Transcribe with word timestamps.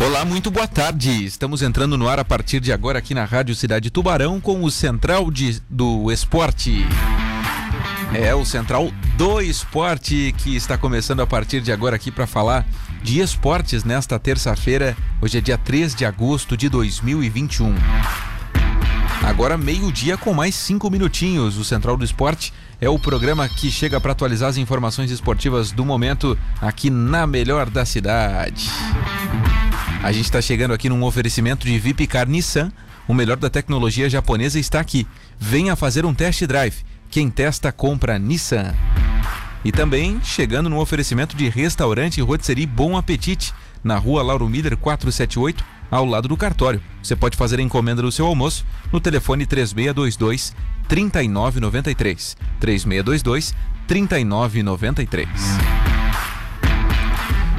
Olá, 0.00 0.24
muito 0.24 0.48
boa 0.48 0.68
tarde. 0.68 1.24
Estamos 1.24 1.60
entrando 1.60 1.98
no 1.98 2.08
ar 2.08 2.20
a 2.20 2.24
partir 2.24 2.60
de 2.60 2.72
agora 2.72 3.00
aqui 3.00 3.14
na 3.14 3.24
Rádio 3.24 3.54
Cidade 3.56 3.90
Tubarão 3.90 4.40
com 4.40 4.62
o 4.62 4.70
Central 4.70 5.28
de, 5.28 5.60
do 5.68 6.12
Esporte. 6.12 6.86
É 8.14 8.32
o 8.32 8.44
Central 8.44 8.92
do 9.16 9.40
Esporte 9.40 10.32
que 10.38 10.54
está 10.54 10.78
começando 10.78 11.20
a 11.20 11.26
partir 11.26 11.60
de 11.60 11.72
agora 11.72 11.96
aqui 11.96 12.12
para 12.12 12.28
falar 12.28 12.64
de 13.02 13.18
esportes 13.18 13.82
nesta 13.82 14.20
terça-feira. 14.20 14.96
Hoje 15.20 15.38
é 15.38 15.40
dia 15.40 15.58
3 15.58 15.96
de 15.96 16.04
agosto 16.04 16.56
de 16.56 16.68
2021. 16.68 17.74
Agora 19.24 19.58
meio-dia 19.58 20.16
com 20.16 20.32
mais 20.32 20.54
cinco 20.54 20.88
minutinhos. 20.88 21.58
O 21.58 21.64
Central 21.64 21.96
do 21.96 22.04
Esporte 22.04 22.52
é 22.80 22.88
o 22.88 23.00
programa 23.00 23.48
que 23.48 23.68
chega 23.68 24.00
para 24.00 24.12
atualizar 24.12 24.48
as 24.48 24.56
informações 24.56 25.10
esportivas 25.10 25.72
do 25.72 25.84
momento 25.84 26.38
aqui 26.62 26.88
na 26.88 27.26
melhor 27.26 27.68
da 27.68 27.84
cidade. 27.84 28.70
A 30.02 30.12
gente 30.12 30.26
está 30.26 30.40
chegando 30.40 30.72
aqui 30.72 30.88
num 30.88 31.02
oferecimento 31.02 31.66
de 31.66 31.76
Vipcar 31.78 32.28
Nissan. 32.28 32.70
O 33.08 33.14
melhor 33.14 33.36
da 33.36 33.50
tecnologia 33.50 34.08
japonesa 34.08 34.58
está 34.58 34.78
aqui. 34.78 35.06
Venha 35.38 35.74
fazer 35.74 36.06
um 36.06 36.14
test 36.14 36.46
drive. 36.46 36.84
Quem 37.10 37.28
testa, 37.28 37.72
compra 37.72 38.18
Nissan. 38.18 38.74
E 39.64 39.72
também 39.72 40.20
chegando 40.22 40.70
no 40.70 40.78
oferecimento 40.78 41.36
de 41.36 41.48
restaurante 41.48 42.20
rotisserie 42.20 42.64
Bom 42.64 42.96
Apetite, 42.96 43.52
na 43.82 43.96
rua 43.96 44.22
Lauro 44.22 44.48
Miller 44.48 44.76
478, 44.76 45.64
ao 45.90 46.04
lado 46.04 46.28
do 46.28 46.36
cartório. 46.36 46.80
Você 47.02 47.16
pode 47.16 47.36
fazer 47.36 47.58
a 47.58 47.62
encomenda 47.62 48.00
do 48.00 48.12
seu 48.12 48.26
almoço 48.26 48.64
no 48.92 49.00
telefone 49.00 49.46
3622 49.46 50.54
3993. 50.86 52.36
3622 52.60 53.54
3993. 53.88 55.97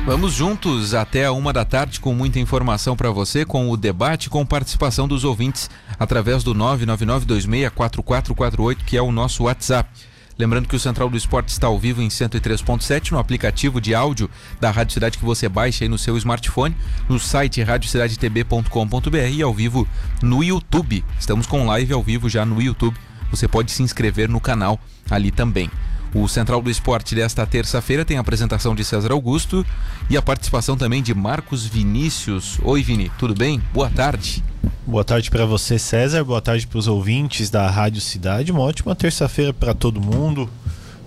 Vamos 0.09 0.33
juntos 0.33 0.95
até 0.95 1.25
a 1.25 1.31
uma 1.31 1.53
da 1.53 1.63
tarde 1.63 1.99
com 1.99 2.15
muita 2.15 2.39
informação 2.39 2.97
para 2.97 3.11
você, 3.11 3.45
com 3.45 3.69
o 3.69 3.77
debate 3.77 4.27
com 4.27 4.43
participação 4.43 5.07
dos 5.07 5.23
ouvintes 5.23 5.69
através 5.99 6.43
do 6.43 6.55
999264448, 6.55 8.77
que 8.87 8.97
é 8.97 9.01
o 9.03 9.11
nosso 9.11 9.43
WhatsApp. 9.43 9.87
Lembrando 10.35 10.67
que 10.67 10.75
o 10.75 10.79
Central 10.79 11.11
do 11.11 11.17
Esporte 11.17 11.49
está 11.49 11.67
ao 11.67 11.77
vivo 11.77 12.01
em 12.01 12.07
103.7 12.07 13.11
no 13.11 13.19
aplicativo 13.19 13.79
de 13.79 13.93
áudio 13.93 14.27
da 14.59 14.71
Rádio 14.71 14.95
Cidade 14.95 15.19
que 15.19 15.23
você 15.23 15.47
baixa 15.47 15.85
aí 15.85 15.87
no 15.87 15.99
seu 15.99 16.17
smartphone, 16.17 16.75
no 17.07 17.19
site 17.19 17.61
radiocidadetb.com.br 17.61 19.15
e 19.31 19.43
ao 19.43 19.53
vivo 19.53 19.87
no 20.23 20.43
YouTube. 20.43 21.05
Estamos 21.19 21.45
com 21.45 21.67
live 21.67 21.93
ao 21.93 22.01
vivo 22.01 22.27
já 22.27 22.43
no 22.47 22.59
YouTube. 22.59 22.97
Você 23.29 23.47
pode 23.47 23.71
se 23.71 23.83
inscrever 23.83 24.27
no 24.27 24.41
canal 24.41 24.79
ali 25.07 25.29
também. 25.29 25.69
O 26.13 26.27
Central 26.27 26.61
do 26.61 26.71
Esporte 26.71 27.13
desta 27.13 27.45
terça-feira 27.45 28.03
tem 28.03 28.17
a 28.17 28.21
apresentação 28.21 28.73
de 28.73 28.83
César 28.83 29.11
Augusto 29.11 29.63
e 30.09 30.17
a 30.17 30.21
participação 30.21 30.75
também 30.75 31.03
de 31.03 31.13
Marcos 31.13 31.67
Vinícius. 31.67 32.57
Oi, 32.63 32.81
Vini, 32.81 33.11
tudo 33.19 33.35
bem? 33.35 33.61
Boa 33.71 33.91
tarde. 33.91 34.43
Boa 34.87 35.03
tarde 35.03 35.29
para 35.29 35.45
você, 35.45 35.77
César. 35.77 36.23
Boa 36.23 36.41
tarde 36.41 36.65
para 36.65 36.79
os 36.79 36.87
ouvintes 36.87 37.51
da 37.51 37.69
Rádio 37.69 38.01
Cidade. 38.01 38.51
Uma 38.51 38.61
ótima 38.61 38.95
terça-feira 38.95 39.53
para 39.53 39.75
todo 39.75 40.01
mundo. 40.01 40.49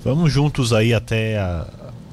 Vamos 0.04 0.32
juntos 0.32 0.72
aí 0.72 0.94
até 0.94 1.36
a... 1.36 1.66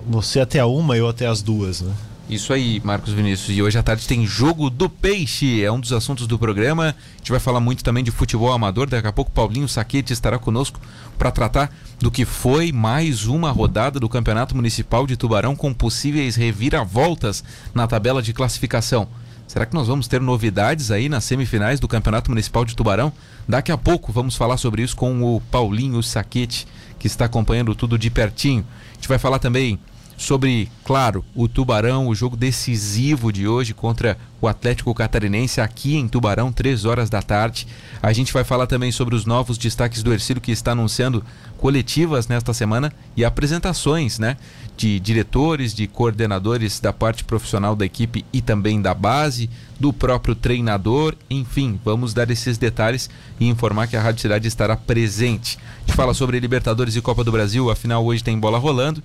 você 0.08 0.40
até 0.40 0.60
a 0.60 0.66
uma, 0.66 0.98
eu 0.98 1.08
até 1.08 1.28
as 1.28 1.44
duas, 1.44 1.82
né? 1.82 1.94
Isso 2.30 2.54
aí, 2.54 2.80
Marcos 2.84 3.12
Vinícius. 3.12 3.58
E 3.58 3.60
hoje 3.60 3.80
à 3.80 3.82
tarde 3.82 4.08
tem 4.08 4.24
Jogo 4.24 4.70
do 4.70 4.88
Peixe, 4.88 5.64
é 5.64 5.72
um 5.72 5.80
dos 5.80 5.92
assuntos 5.92 6.28
do 6.28 6.38
programa. 6.38 6.96
A 7.16 7.18
gente 7.18 7.32
vai 7.32 7.40
falar 7.40 7.60
muito 7.60 7.84
também 7.84 8.04
de 8.04 8.12
futebol 8.12 8.52
amador. 8.52 8.88
Daqui 8.88 9.08
a 9.08 9.12
pouco 9.12 9.32
Paulinho 9.32 9.68
Saquete 9.68 10.14
estará 10.14 10.38
conosco 10.38 10.80
para 11.18 11.32
tratar 11.32 11.74
do 11.98 12.12
que 12.12 12.26
foi 12.26 12.72
mais 12.72 13.26
uma 13.26 13.50
rodada 13.50 14.00
do 14.00 14.08
Campeonato 14.08 14.56
Municipal 14.56 15.08
de 15.08 15.18
Tubarão 15.18 15.56
com 15.56 15.74
possíveis 15.74 16.36
reviravoltas 16.36 17.44
na 17.74 17.88
tabela 17.88 18.22
de 18.22 18.32
classificação. 18.32 19.08
Será 19.48 19.66
que 19.66 19.74
nós 19.74 19.88
vamos 19.88 20.08
ter 20.08 20.22
novidades 20.22 20.92
aí 20.92 21.10
nas 21.10 21.24
semifinais 21.24 21.80
do 21.80 21.88
Campeonato 21.88 22.30
Municipal 22.30 22.64
de 22.64 22.76
Tubarão? 22.76 23.12
Daqui 23.48 23.72
a 23.72 23.78
pouco 23.78 24.12
vamos 24.12 24.36
falar 24.36 24.58
sobre 24.58 24.84
isso 24.84 24.96
com 24.96 25.24
o 25.24 25.42
Paulinho 25.50 26.04
Saquete, 26.04 26.68
que 27.00 27.08
está 27.08 27.26
acompanhando 27.26 27.74
tudo 27.74 27.98
de 27.98 28.12
pertinho. 28.12 28.64
A 28.92 28.96
gente 28.98 29.08
vai 29.08 29.18
falar 29.18 29.40
também 29.40 29.80
sobre, 30.20 30.70
claro, 30.84 31.24
o 31.34 31.48
Tubarão, 31.48 32.08
o 32.08 32.14
jogo 32.14 32.36
decisivo 32.36 33.32
de 33.32 33.48
hoje 33.48 33.74
contra 33.74 34.18
o 34.42 34.50
Atlético 34.50 34.94
Catarinense 34.94 35.62
aqui 35.62 35.96
em 35.96 36.10
Tubarão, 36.10 36.52
3 36.52 36.84
horas 36.84 37.10
da 37.10 37.22
tarde. 37.22 37.66
A 38.04 38.12
gente 38.12 38.34
vai 38.34 38.44
falar 38.44 38.68
também 38.68 38.92
sobre 38.92 39.16
os 39.16 39.26
novos 39.26 39.58
destaques 39.58 40.04
do 40.04 40.12
Ercílio 40.12 40.42
que 40.42 40.52
está 40.52 40.74
anunciando 40.74 41.24
coletivas 41.58 42.28
nesta 42.28 42.54
semana 42.54 42.92
e 43.16 43.24
apresentações, 43.24 44.20
né, 44.20 44.36
de 44.76 45.00
diretores, 45.00 45.74
de 45.74 45.88
coordenadores 45.88 46.82
da 46.82 46.92
parte 46.92 47.24
profissional 47.24 47.74
da 47.74 47.86
equipe 47.86 48.26
e 48.32 48.42
também 48.42 48.82
da 48.82 48.94
base, 48.94 49.50
do 49.80 49.94
próprio 49.94 50.36
treinador, 50.36 51.16
enfim, 51.30 51.80
vamos 51.84 52.14
dar 52.14 52.30
esses 52.30 52.58
detalhes 52.58 53.10
e 53.40 53.48
informar 53.48 53.88
que 53.88 53.96
a 53.96 54.02
Rádio 54.02 54.22
Cidade 54.22 54.48
estará 54.48 54.76
presente. 54.76 55.58
A 55.58 55.88
gente 55.88 55.96
fala 55.96 56.14
sobre 56.14 56.40
Libertadores 56.40 56.98
e 56.98 57.02
Copa 57.02 57.24
do 57.24 57.32
Brasil, 57.32 57.72
afinal 57.72 58.06
hoje 58.06 58.22
tem 58.22 58.38
bola 58.38 58.58
rolando 58.58 59.02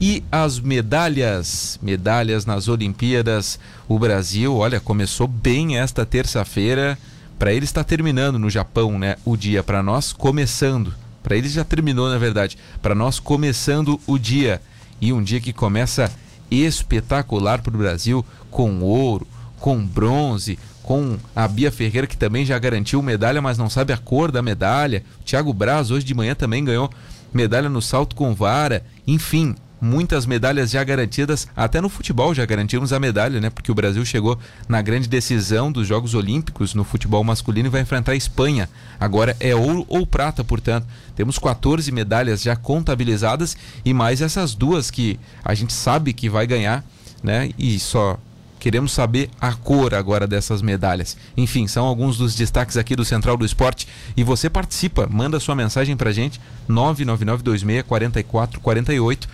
e 0.00 0.22
as 0.30 0.60
medalhas, 0.60 1.78
medalhas 1.82 2.44
nas 2.44 2.68
Olimpíadas. 2.68 3.58
O 3.88 3.98
Brasil, 3.98 4.54
olha, 4.54 4.80
começou 4.80 5.26
bem 5.26 5.78
esta 5.78 6.04
terça-feira. 6.04 6.98
Para 7.38 7.52
ele 7.52 7.64
está 7.64 7.84
terminando 7.84 8.38
no 8.38 8.50
Japão, 8.50 8.98
né? 8.98 9.16
O 9.24 9.36
dia 9.36 9.62
para 9.62 9.82
nós 9.82 10.12
começando. 10.12 10.94
Para 11.22 11.36
eles 11.36 11.52
já 11.52 11.64
terminou, 11.64 12.08
na 12.08 12.18
verdade. 12.18 12.56
Para 12.80 12.94
nós 12.94 13.18
começando 13.18 14.00
o 14.06 14.18
dia 14.18 14.60
e 15.00 15.12
um 15.12 15.22
dia 15.22 15.40
que 15.40 15.52
começa 15.52 16.10
espetacular 16.50 17.60
para 17.60 17.74
o 17.74 17.78
Brasil 17.78 18.24
com 18.50 18.80
ouro, 18.80 19.26
com 19.58 19.84
bronze, 19.84 20.58
com 20.82 21.18
a 21.34 21.48
Bia 21.48 21.72
Ferreira 21.72 22.06
que 22.06 22.16
também 22.16 22.44
já 22.44 22.58
garantiu 22.58 23.02
medalha, 23.02 23.42
mas 23.42 23.58
não 23.58 23.68
sabe 23.68 23.92
a 23.92 23.98
cor 23.98 24.30
da 24.30 24.40
medalha. 24.40 25.02
O 25.20 25.24
Thiago 25.24 25.52
Braz 25.52 25.90
hoje 25.90 26.06
de 26.06 26.14
manhã 26.14 26.34
também 26.34 26.64
ganhou 26.64 26.90
medalha 27.34 27.68
no 27.68 27.82
salto 27.82 28.14
com 28.14 28.34
vara. 28.34 28.84
Enfim, 29.06 29.54
muitas 29.80 30.26
medalhas 30.26 30.70
já 30.70 30.82
garantidas, 30.82 31.46
até 31.56 31.80
no 31.80 31.88
futebol 31.88 32.34
já 32.34 32.44
garantimos 32.44 32.92
a 32.92 33.00
medalha, 33.00 33.40
né? 33.40 33.50
Porque 33.50 33.70
o 33.70 33.74
Brasil 33.74 34.04
chegou 34.04 34.38
na 34.68 34.82
grande 34.82 35.08
decisão 35.08 35.70
dos 35.70 35.86
Jogos 35.86 36.14
Olímpicos 36.14 36.74
no 36.74 36.84
futebol 36.84 37.22
masculino 37.22 37.68
e 37.68 37.70
vai 37.70 37.80
enfrentar 37.80 38.12
a 38.12 38.16
Espanha. 38.16 38.68
Agora 38.98 39.36
é 39.40 39.54
ouro 39.54 39.84
ou 39.88 40.06
prata, 40.06 40.42
portanto. 40.42 40.86
Temos 41.14 41.38
14 41.38 41.90
medalhas 41.92 42.42
já 42.42 42.56
contabilizadas 42.56 43.56
e 43.84 43.92
mais 43.92 44.20
essas 44.20 44.54
duas 44.54 44.90
que 44.90 45.18
a 45.44 45.54
gente 45.54 45.72
sabe 45.72 46.12
que 46.12 46.28
vai 46.28 46.46
ganhar, 46.46 46.84
né? 47.22 47.50
E 47.58 47.78
só 47.78 48.18
Queremos 48.66 48.90
saber 48.90 49.30
a 49.40 49.52
cor 49.52 49.94
agora 49.94 50.26
dessas 50.26 50.60
medalhas. 50.60 51.16
Enfim, 51.36 51.68
são 51.68 51.86
alguns 51.86 52.18
dos 52.18 52.34
destaques 52.34 52.76
aqui 52.76 52.96
do 52.96 53.04
Central 53.04 53.36
do 53.36 53.46
Esporte. 53.46 53.86
E 54.16 54.24
você 54.24 54.50
participa, 54.50 55.06
manda 55.08 55.38
sua 55.38 55.54
mensagem 55.54 55.96
pra 55.96 56.10
gente, 56.10 56.40
999264448. 56.68 59.28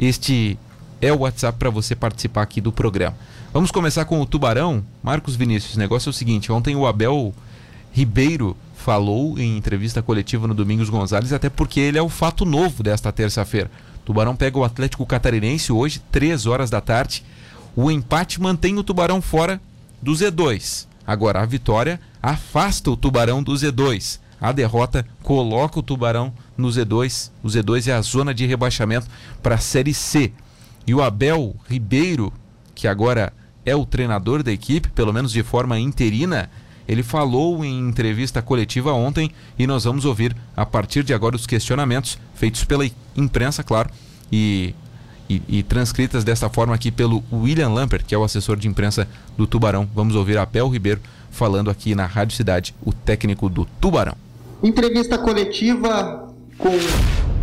Este 0.00 0.58
é 0.98 1.12
o 1.12 1.18
WhatsApp 1.18 1.58
para 1.58 1.68
você 1.68 1.94
participar 1.94 2.40
aqui 2.40 2.58
do 2.58 2.72
programa. 2.72 3.14
Vamos 3.52 3.70
começar 3.70 4.06
com 4.06 4.18
o 4.18 4.24
Tubarão. 4.24 4.82
Marcos 5.02 5.36
Vinícius, 5.36 5.74
o 5.74 5.78
negócio 5.78 6.08
é 6.08 6.10
o 6.10 6.14
seguinte: 6.14 6.50
ontem 6.50 6.74
o 6.74 6.86
Abel 6.86 7.34
Ribeiro 7.92 8.56
falou 8.74 9.38
em 9.38 9.58
entrevista 9.58 10.00
coletiva 10.00 10.48
no 10.48 10.54
Domingos 10.54 10.88
Gonzalez, 10.88 11.34
até 11.34 11.50
porque 11.50 11.78
ele 11.80 11.98
é 11.98 12.02
o 12.02 12.08
fato 12.08 12.46
novo 12.46 12.82
desta 12.82 13.12
terça-feira. 13.12 13.70
Tubarão 14.02 14.34
pega 14.34 14.58
o 14.58 14.64
Atlético 14.64 15.04
Catarinense 15.04 15.70
hoje, 15.70 16.00
3 16.10 16.46
horas 16.46 16.70
da 16.70 16.80
tarde. 16.80 17.22
O 17.76 17.90
empate 17.90 18.40
mantém 18.40 18.78
o 18.78 18.82
Tubarão 18.82 19.20
fora 19.20 19.60
do 20.00 20.12
Z2. 20.12 20.86
Agora, 21.06 21.42
a 21.42 21.46
vitória 21.46 22.00
afasta 22.22 22.90
o 22.90 22.96
Tubarão 22.96 23.42
do 23.42 23.52
Z2. 23.52 24.18
A 24.40 24.52
derrota 24.52 25.06
coloca 25.22 25.78
o 25.78 25.82
Tubarão 25.82 26.32
no 26.56 26.68
Z2. 26.68 27.30
O 27.42 27.48
Z2 27.48 27.88
é 27.88 27.92
a 27.92 28.00
zona 28.00 28.32
de 28.32 28.46
rebaixamento 28.46 29.06
para 29.42 29.56
a 29.56 29.58
Série 29.58 29.92
C. 29.92 30.32
E 30.86 30.94
o 30.94 31.02
Abel 31.02 31.54
Ribeiro, 31.68 32.32
que 32.74 32.88
agora 32.88 33.32
é 33.66 33.76
o 33.76 33.84
treinador 33.84 34.42
da 34.42 34.50
equipe, 34.50 34.88
pelo 34.88 35.12
menos 35.12 35.30
de 35.30 35.42
forma 35.42 35.78
interina, 35.78 36.50
ele 36.88 37.02
falou 37.02 37.64
em 37.64 37.78
entrevista 37.88 38.42
coletiva 38.42 38.92
ontem 38.92 39.30
e 39.58 39.66
nós 39.66 39.84
vamos 39.84 40.04
ouvir 40.04 40.34
a 40.56 40.66
partir 40.66 41.04
de 41.04 41.14
agora 41.14 41.36
os 41.36 41.46
questionamentos 41.46 42.18
feitos 42.34 42.64
pela 42.64 42.84
imprensa, 43.16 43.62
claro, 43.62 43.90
e, 44.32 44.74
e, 45.28 45.42
e 45.48 45.62
transcritas 45.62 46.24
dessa 46.24 46.48
forma 46.48 46.74
aqui 46.74 46.90
pelo 46.90 47.22
William 47.32 47.68
Lamper, 47.68 48.04
que 48.04 48.14
é 48.14 48.18
o 48.18 48.24
assessor 48.24 48.56
de 48.56 48.66
imprensa 48.66 49.06
do 49.36 49.46
Tubarão. 49.46 49.88
Vamos 49.94 50.16
ouvir 50.16 50.38
Abel 50.38 50.68
Ribeiro 50.68 51.00
falando 51.30 51.70
aqui 51.70 51.94
na 51.94 52.06
Rádio 52.06 52.36
Cidade, 52.36 52.74
o 52.82 52.92
técnico 52.92 53.48
do 53.48 53.64
Tubarão. 53.80 54.29
Entrevista 54.62 55.16
coletiva 55.16 56.28
com 56.58 56.68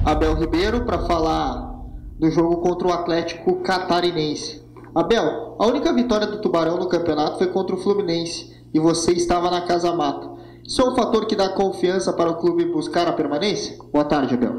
Abel 0.05 0.35
Ribeiro 0.35 0.85
para 0.85 0.99
falar 0.99 1.73
do 2.19 2.29
jogo 2.29 2.57
contra 2.57 2.87
o 2.87 2.93
Atlético 2.93 3.55
Catarinense. 3.63 4.63
Abel, 4.93 5.55
a 5.57 5.65
única 5.65 5.91
vitória 5.91 6.27
do 6.27 6.39
Tubarão 6.39 6.77
no 6.77 6.87
campeonato 6.87 7.39
foi 7.39 7.47
contra 7.47 7.75
o 7.75 7.79
Fluminense 7.79 8.55
e 8.71 8.79
você 8.79 9.13
estava 9.13 9.49
na 9.49 9.61
Casa 9.61 9.91
Mata. 9.95 10.29
Isso 10.63 10.79
é 10.79 10.85
um 10.85 10.95
fator 10.95 11.25
que 11.25 11.35
dá 11.35 11.49
confiança 11.49 12.13
para 12.13 12.29
o 12.29 12.35
clube 12.35 12.65
buscar 12.65 13.07
a 13.07 13.13
permanência? 13.13 13.77
Boa 13.91 14.05
tarde, 14.05 14.35
Abel. 14.35 14.53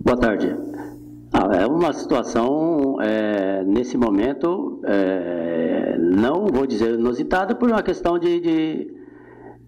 Boa 0.00 0.16
tarde. 0.16 0.56
Ah, 1.32 1.48
é 1.56 1.66
uma 1.66 1.92
situação, 1.92 2.98
é, 3.00 3.64
nesse 3.64 3.98
momento, 3.98 4.80
é, 4.84 5.96
não 5.98 6.46
vou 6.46 6.64
dizer 6.64 6.94
inusitada, 6.94 7.56
por 7.56 7.68
uma 7.68 7.82
questão 7.82 8.18
de, 8.20 8.40
de, 8.40 8.97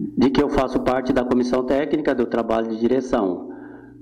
de, 0.01 0.31
que 0.31 0.43
eu 0.43 0.49
faço 0.49 0.81
parte 0.81 1.13
da 1.13 1.23
comissão 1.23 1.63
técnica 1.63 2.15
do 2.15 2.25
trabalho 2.25 2.69
de 2.69 2.79
direção. 2.79 3.51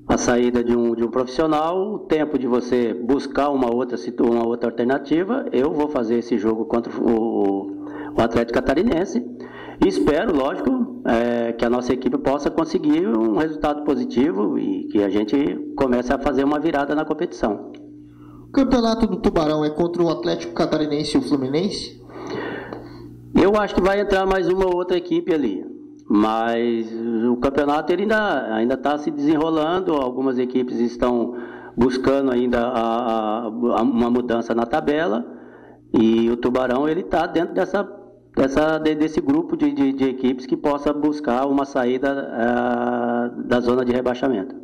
A 0.06 0.16
saída 0.16 0.62
de 0.62 0.74
um, 0.74 0.94
de 0.94 1.04
um 1.04 1.10
profissional, 1.10 1.94
o 1.94 1.98
tempo 1.98 2.38
de 2.38 2.46
você 2.46 2.94
buscar 2.94 3.50
uma 3.50 3.74
outra, 3.74 3.98
uma 4.20 4.46
outra 4.46 4.70
alternativa, 4.70 5.46
eu 5.52 5.72
vou 5.72 5.88
fazer 5.88 6.18
esse 6.18 6.38
jogo 6.38 6.64
contra 6.64 6.90
o, 6.98 7.84
o 8.16 8.22
Atlético 8.22 8.54
Catarinense. 8.54 9.22
E 9.84 9.86
espero, 9.86 10.34
lógico, 10.34 11.02
é, 11.04 11.52
que 11.52 11.64
a 11.64 11.70
nossa 11.70 11.92
equipe 11.92 12.16
possa 12.18 12.50
conseguir 12.50 13.06
um 13.06 13.36
resultado 13.36 13.84
positivo 13.84 14.58
e 14.58 14.84
que 14.84 15.02
a 15.02 15.10
gente 15.10 15.36
comece 15.76 16.12
a 16.12 16.18
fazer 16.18 16.44
uma 16.44 16.58
virada 16.58 16.94
na 16.94 17.04
competição. 17.04 17.70
O 18.48 18.50
campeonato 18.50 19.06
do 19.06 19.16
Tubarão 19.18 19.64
é 19.64 19.70
contra 19.70 20.02
o 20.02 20.08
Atlético 20.08 20.54
Catarinense 20.54 21.16
e 21.16 21.20
o 21.20 21.22
Fluminense? 21.22 22.02
Eu 23.34 23.54
acho 23.56 23.74
que 23.74 23.82
vai 23.82 24.00
entrar 24.00 24.24
mais 24.26 24.48
uma 24.48 24.74
outra 24.74 24.96
equipe 24.96 25.32
ali. 25.34 25.77
Mas 26.08 26.90
o 27.30 27.36
campeonato 27.36 27.92
ele 27.92 28.08
ainda 28.50 28.74
está 28.74 28.96
se 28.96 29.10
desenrolando. 29.10 29.92
Algumas 29.92 30.38
equipes 30.38 30.78
estão 30.78 31.36
buscando 31.76 32.32
ainda 32.32 32.60
a, 32.60 33.42
a, 33.44 33.48
uma 33.48 34.10
mudança 34.10 34.54
na 34.54 34.64
tabela 34.66 35.24
e 35.92 36.28
o 36.30 36.36
Tubarão 36.36 36.88
ele 36.88 37.00
está 37.00 37.26
dentro 37.26 37.54
dessa 37.54 37.84
dessa, 38.36 38.78
desse 38.78 39.20
grupo 39.20 39.56
de, 39.56 39.72
de, 39.72 39.92
de, 39.92 40.04
equipes 40.04 40.46
que 40.46 40.56
possa 40.56 40.92
buscar 40.92 41.46
uma 41.46 41.64
saída 41.64 42.12
uh, 42.12 43.42
da 43.42 43.60
zona 43.60 43.84
de 43.84 43.92
rebaixamento. 43.92 44.54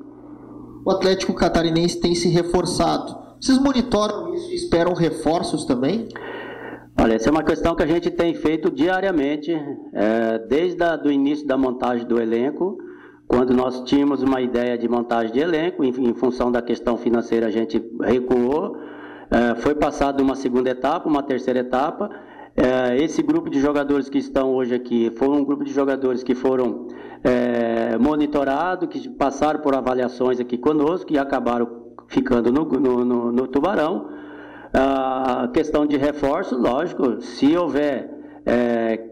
O 0.85 0.91
Atlético 0.91 1.35
Catarinense 1.35 2.01
tem 2.01 2.15
se 2.15 2.29
reforçado. 2.29 3.17
Vocês 3.41 3.59
monitoram 3.59 4.35
isso 4.35 4.51
e 4.51 4.55
esperam 4.55 4.95
reforços 4.95 5.65
também? 5.65 6.09
Olha, 6.97 7.15
essa 7.15 7.29
é 7.29 7.33
uma 7.33 7.43
questão 7.43 7.75
que 7.75 7.83
a 7.83 7.87
gente 7.87 8.11
tem 8.11 8.35
feito 8.35 8.71
diariamente, 8.71 9.53
é, 9.93 10.39
desde 10.39 10.83
o 11.05 11.11
início 11.11 11.47
da 11.47 11.59
montagem 11.59 12.07
do 12.07 12.21
elenco, 12.21 12.79
quando 13.27 13.53
nós 13.53 13.83
tínhamos 13.83 14.23
uma 14.23 14.41
ideia 14.41 14.79
de 14.79 14.89
montagem 14.89 15.33
de 15.33 15.41
elenco, 15.41 15.83
em, 15.83 15.89
em 15.89 16.15
função 16.15 16.53
da 16.53 16.63
questão 16.63 16.97
financeira 16.97 17.49
a 17.49 17.51
gente 17.51 17.83
recuou, 18.01 18.77
é, 19.31 19.57
foi 19.57 19.75
passado 19.75 20.21
uma 20.23 20.37
segunda 20.37 20.71
etapa, 20.71 21.09
uma 21.09 21.23
terceira 21.23 21.61
etapa, 21.61 22.11
é, 22.57 22.97
esse 23.03 23.21
grupo 23.21 23.51
de 23.51 23.61
jogadores 23.61 24.09
que 24.09 24.19
estão 24.19 24.55
hoje 24.55 24.75
aqui 24.75 25.11
foi 25.17 25.29
um 25.29 25.45
grupo 25.45 25.65
de 25.65 25.73
jogadores 25.73 26.23
que 26.23 26.37
foram 26.37 26.87
é, 27.25 27.99
monitorados, 27.99 28.89
que 28.89 29.09
passaram 29.09 29.61
por 29.61 29.75
avaliações 29.75 30.39
aqui 30.39 30.57
conosco 30.57 31.13
e 31.13 31.19
acabaram 31.19 31.87
ficando 32.07 32.53
no, 32.53 32.65
no, 32.65 33.05
no, 33.05 33.33
no 33.33 33.49
Tubarão. 33.49 34.09
A 34.75 35.49
questão 35.55 35.87
de 35.87 35.97
reforço, 35.97 36.57
lógico, 36.57 37.21
se 37.21 37.57
houver 37.57 38.11
é, 38.45 39.09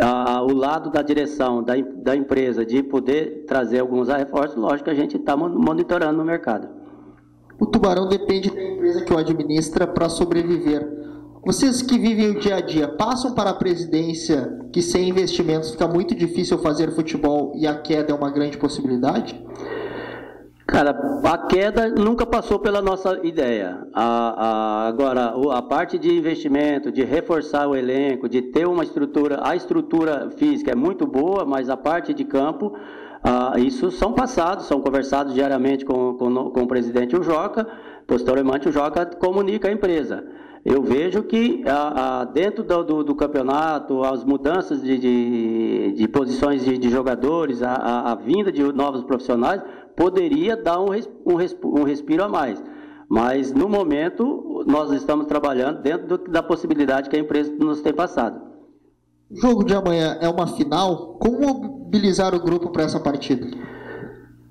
a, 0.00 0.42
o 0.42 0.52
lado 0.52 0.90
da 0.90 1.00
direção 1.00 1.62
da, 1.62 1.74
da 1.76 2.16
empresa 2.16 2.66
de 2.66 2.82
poder 2.82 3.44
trazer 3.46 3.78
alguns 3.78 4.08
reforços, 4.08 4.56
lógico 4.56 4.90
a 4.90 4.94
gente 4.94 5.16
está 5.16 5.36
monitorando 5.36 6.18
no 6.18 6.24
mercado. 6.24 6.68
O 7.58 7.66
Tubarão 7.66 8.08
depende 8.08 8.50
da 8.50 8.62
empresa 8.62 9.04
que 9.04 9.12
o 9.12 9.16
administra 9.16 9.86
para 9.86 10.08
sobreviver. 10.08 10.94
Vocês 11.44 11.80
que 11.80 11.96
vivem 11.96 12.30
o 12.30 12.40
dia 12.40 12.56
a 12.56 12.60
dia, 12.60 12.88
passam 12.88 13.32
para 13.32 13.50
a 13.50 13.54
presidência 13.54 14.58
que 14.72 14.82
sem 14.82 15.08
investimentos 15.08 15.70
fica 15.70 15.86
muito 15.86 16.14
difícil 16.14 16.58
fazer 16.58 16.90
futebol 16.90 17.52
e 17.54 17.66
a 17.66 17.76
queda 17.76 18.12
é 18.12 18.14
uma 18.14 18.30
grande 18.30 18.58
possibilidade? 18.58 19.40
Cara, 20.66 20.90
a 21.22 21.38
queda 21.46 21.88
nunca 21.88 22.26
passou 22.26 22.58
pela 22.58 22.82
nossa 22.82 23.20
ideia. 23.22 23.86
A, 23.94 24.04
a, 24.04 24.88
agora, 24.88 25.34
a 25.52 25.62
parte 25.62 25.96
de 25.96 26.12
investimento, 26.12 26.90
de 26.90 27.04
reforçar 27.04 27.68
o 27.68 27.76
elenco, 27.76 28.28
de 28.28 28.42
ter 28.42 28.66
uma 28.66 28.82
estrutura, 28.82 29.40
a 29.46 29.54
estrutura 29.54 30.28
física 30.30 30.72
é 30.72 30.74
muito 30.74 31.06
boa, 31.06 31.44
mas 31.44 31.70
a 31.70 31.76
parte 31.76 32.12
de 32.12 32.24
campo, 32.24 32.74
isso 33.58 33.92
são 33.92 34.12
passados, 34.12 34.66
são 34.66 34.80
conversados 34.80 35.34
diariamente 35.34 35.84
com, 35.84 36.14
com, 36.14 36.50
com 36.50 36.62
o 36.62 36.68
presidente 36.68 37.16
o 37.16 37.22
Joca, 37.22 37.66
posteriormente 38.04 38.68
o 38.68 38.72
Joca 38.72 39.06
comunica 39.06 39.68
a 39.68 39.72
empresa. 39.72 40.24
Eu 40.64 40.82
vejo 40.82 41.22
que 41.22 41.62
a, 41.64 42.22
a, 42.22 42.24
dentro 42.24 42.64
do, 42.64 42.82
do, 42.82 43.04
do, 43.04 43.14
campeonato, 43.14 44.02
as 44.02 44.24
mudanças 44.24 44.82
de, 44.82 44.98
de, 44.98 45.92
de 45.92 46.08
posições 46.08 46.64
de, 46.64 46.76
de 46.76 46.90
jogadores, 46.90 47.62
a, 47.62 48.10
a, 48.10 48.14
vinda 48.16 48.50
de 48.50 48.64
novos 48.72 49.04
profissionais, 49.04 49.62
poderia 49.96 50.56
dar 50.56 50.80
um, 50.80 50.90
um, 50.92 51.80
um 51.80 51.84
respiro 51.84 52.22
a 52.22 52.28
mais. 52.28 52.62
Mas, 53.08 53.52
no 53.52 53.68
momento, 53.68 54.64
nós 54.66 54.90
estamos 54.92 55.26
trabalhando 55.26 55.80
dentro 55.80 56.06
do, 56.06 56.18
da 56.18 56.42
possibilidade 56.42 57.08
que 57.08 57.16
a 57.16 57.20
empresa 57.20 57.52
nos 57.58 57.80
tem 57.80 57.92
passado. 57.92 58.40
O 59.30 59.36
jogo 59.40 59.64
de 59.64 59.74
amanhã 59.74 60.18
é 60.20 60.28
uma 60.28 60.46
final. 60.46 61.16
Como 61.18 61.40
mobilizar 61.40 62.34
o 62.34 62.40
grupo 62.40 62.70
para 62.70 62.84
essa 62.84 63.00
partida? 63.00 63.46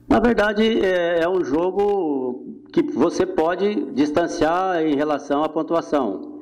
Na 0.08 0.20
verdade, 0.20 0.64
é, 0.86 1.22
é 1.22 1.30
um 1.30 1.44
jogo 1.44 2.46
que 2.72 2.82
você 2.84 3.26
pode 3.26 3.92
distanciar 3.94 4.82
em 4.86 4.96
relação 4.96 5.44
à 5.44 5.50
pontuação 5.50 6.40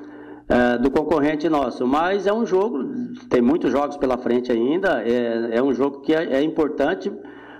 é, 0.48 0.78
do 0.78 0.90
concorrente 0.90 1.48
nosso. 1.48 1.86
Mas 1.86 2.26
é 2.26 2.32
um 2.32 2.44
jogo, 2.44 2.84
tem 3.28 3.40
muitos 3.40 3.70
jogos 3.70 3.96
pela 3.96 4.18
frente 4.18 4.52
ainda, 4.52 5.02
é, 5.02 5.56
é 5.56 5.62
um 5.62 5.72
jogo 5.72 6.00
que 6.00 6.14
é, 6.14 6.34
é 6.34 6.42
importante, 6.42 7.10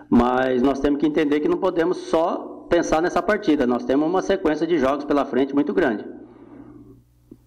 mas 0.09 0.63
nós 0.63 0.81
temos 0.81 1.01
que 1.01 1.07
entender 1.07 1.41
que 1.41 1.49
não 1.49 1.59
podemos 1.59 1.97
só 1.99 2.67
pensar 2.69 3.03
nessa 3.03 3.23
partida, 3.23 3.67
nós 3.67 3.85
temos 3.85 4.09
uma 4.09 4.23
sequência 4.23 4.67
de 4.67 4.79
jogos 4.79 5.05
pela 5.05 5.25
frente 5.25 5.55
muito 5.55 5.73
grande. 5.73 6.05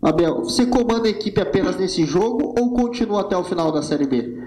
Abel, 0.02 0.44
você 0.44 0.66
comanda 0.66 1.08
a 1.08 1.12
equipe 1.12 1.42
apenas 1.42 1.76
nesse 1.76 2.06
jogo 2.06 2.54
ou 2.58 2.74
continua 2.74 3.22
até 3.22 3.36
o 3.36 3.44
final 3.44 3.72
da 3.72 3.82
Série 3.82 4.06
B? 4.06 4.38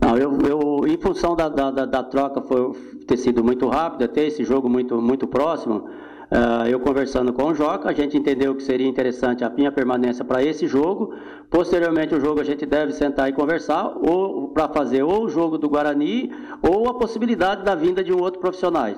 Não, 0.00 0.16
eu, 0.16 0.38
eu 0.42 0.86
em 0.86 0.96
função 0.96 1.34
da, 1.34 1.48
da, 1.48 1.70
da, 1.70 2.02
troca 2.02 2.40
foi, 2.40 2.72
ter 3.06 3.16
sido 3.16 3.42
muito 3.42 3.68
rápida, 3.68 4.06
ter 4.06 4.26
esse 4.26 4.44
jogo 4.44 4.68
muito, 4.68 5.00
muito 5.00 5.26
próximo, 5.26 5.88
Uh, 6.30 6.68
eu 6.68 6.78
conversando 6.78 7.32
com 7.32 7.44
o 7.44 7.54
Joca, 7.54 7.88
a 7.88 7.92
gente 7.94 8.18
entendeu 8.18 8.54
que 8.54 8.62
seria 8.62 8.86
interessante 8.86 9.42
a 9.42 9.48
minha 9.48 9.72
permanência 9.72 10.22
para 10.22 10.44
esse 10.44 10.66
jogo. 10.66 11.14
Posteriormente, 11.48 12.14
o 12.14 12.20
jogo 12.20 12.38
a 12.38 12.44
gente 12.44 12.66
deve 12.66 12.92
sentar 12.92 13.30
e 13.30 13.32
conversar, 13.32 13.96
ou 13.96 14.48
para 14.48 14.68
fazer 14.68 15.02
ou 15.02 15.24
o 15.24 15.28
jogo 15.30 15.56
do 15.56 15.70
Guarani, 15.70 16.30
ou 16.60 16.86
a 16.90 16.98
possibilidade 16.98 17.64
da 17.64 17.74
vinda 17.74 18.04
de 18.04 18.12
um 18.12 18.20
outro 18.20 18.40
profissional. 18.40 18.88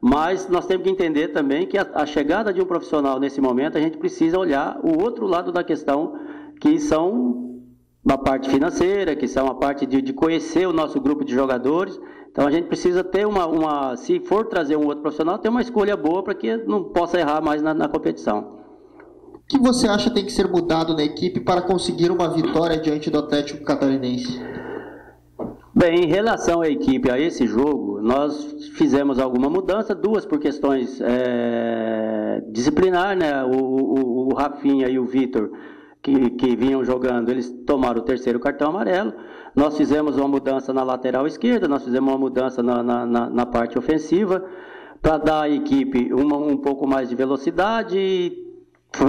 Mas 0.00 0.48
nós 0.48 0.66
temos 0.66 0.82
que 0.82 0.90
entender 0.90 1.28
também 1.28 1.64
que 1.64 1.78
a, 1.78 1.86
a 1.94 2.06
chegada 2.06 2.52
de 2.52 2.60
um 2.60 2.66
profissional 2.66 3.20
nesse 3.20 3.40
momento, 3.40 3.78
a 3.78 3.80
gente 3.80 3.96
precisa 3.96 4.36
olhar 4.36 4.80
o 4.82 5.00
outro 5.00 5.26
lado 5.26 5.52
da 5.52 5.62
questão, 5.62 6.18
que 6.60 6.80
são 6.80 7.60
a 8.08 8.18
parte 8.18 8.50
financeira, 8.50 9.14
que 9.14 9.28
são 9.28 9.46
a 9.46 9.54
parte 9.54 9.86
de, 9.86 10.02
de 10.02 10.12
conhecer 10.12 10.66
o 10.66 10.72
nosso 10.72 11.00
grupo 11.00 11.24
de 11.24 11.32
jogadores 11.32 12.00
então 12.30 12.46
a 12.46 12.50
gente 12.50 12.68
precisa 12.68 13.02
ter 13.02 13.26
uma, 13.26 13.46
uma 13.46 13.96
se 13.96 14.20
for 14.20 14.46
trazer 14.46 14.76
um 14.76 14.84
outro 14.84 15.02
profissional, 15.02 15.38
ter 15.38 15.48
uma 15.48 15.60
escolha 15.60 15.96
boa 15.96 16.22
para 16.22 16.34
que 16.34 16.56
não 16.58 16.84
possa 16.84 17.18
errar 17.18 17.40
mais 17.40 17.60
na, 17.60 17.74
na 17.74 17.88
competição. 17.88 18.60
O 19.34 19.40
que 19.48 19.58
você 19.58 19.88
acha 19.88 20.10
tem 20.10 20.24
que 20.24 20.32
ser 20.32 20.48
mudado 20.48 20.94
na 20.94 21.02
equipe 21.02 21.40
para 21.40 21.60
conseguir 21.60 22.10
uma 22.10 22.28
vitória 22.28 22.76
diante 22.76 23.10
do 23.10 23.18
Atlético 23.18 23.64
Catarinense? 23.64 24.40
Bem, 25.74 26.04
em 26.04 26.06
relação 26.06 26.60
à 26.60 26.68
equipe, 26.68 27.10
a 27.10 27.18
esse 27.18 27.46
jogo, 27.46 28.00
nós 28.00 28.68
fizemos 28.74 29.18
alguma 29.18 29.48
mudança, 29.48 29.94
duas 29.94 30.26
por 30.26 30.38
questões 30.38 31.00
é, 31.00 32.42
disciplinar, 32.50 33.16
né? 33.16 33.42
O, 33.44 33.56
o, 33.56 34.28
o 34.28 34.34
Rafinha 34.34 34.88
e 34.88 34.98
o 34.98 35.04
Vitor, 35.04 35.50
que, 36.02 36.30
que 36.30 36.54
vinham 36.54 36.84
jogando, 36.84 37.30
eles 37.30 37.50
tomaram 37.66 38.00
o 38.00 38.04
terceiro 38.04 38.38
cartão 38.38 38.70
amarelo. 38.70 39.14
Nós 39.54 39.76
fizemos 39.76 40.16
uma 40.16 40.28
mudança 40.28 40.72
na 40.72 40.82
lateral 40.82 41.26
esquerda, 41.26 41.66
nós 41.66 41.84
fizemos 41.84 42.12
uma 42.12 42.18
mudança 42.18 42.62
na, 42.62 42.82
na, 42.82 43.06
na, 43.06 43.30
na 43.30 43.46
parte 43.46 43.78
ofensiva, 43.78 44.44
para 45.02 45.18
dar 45.18 45.42
à 45.42 45.48
equipe 45.48 46.12
uma, 46.12 46.36
um 46.36 46.56
pouco 46.56 46.86
mais 46.86 47.08
de 47.08 47.14
velocidade, 47.14 48.32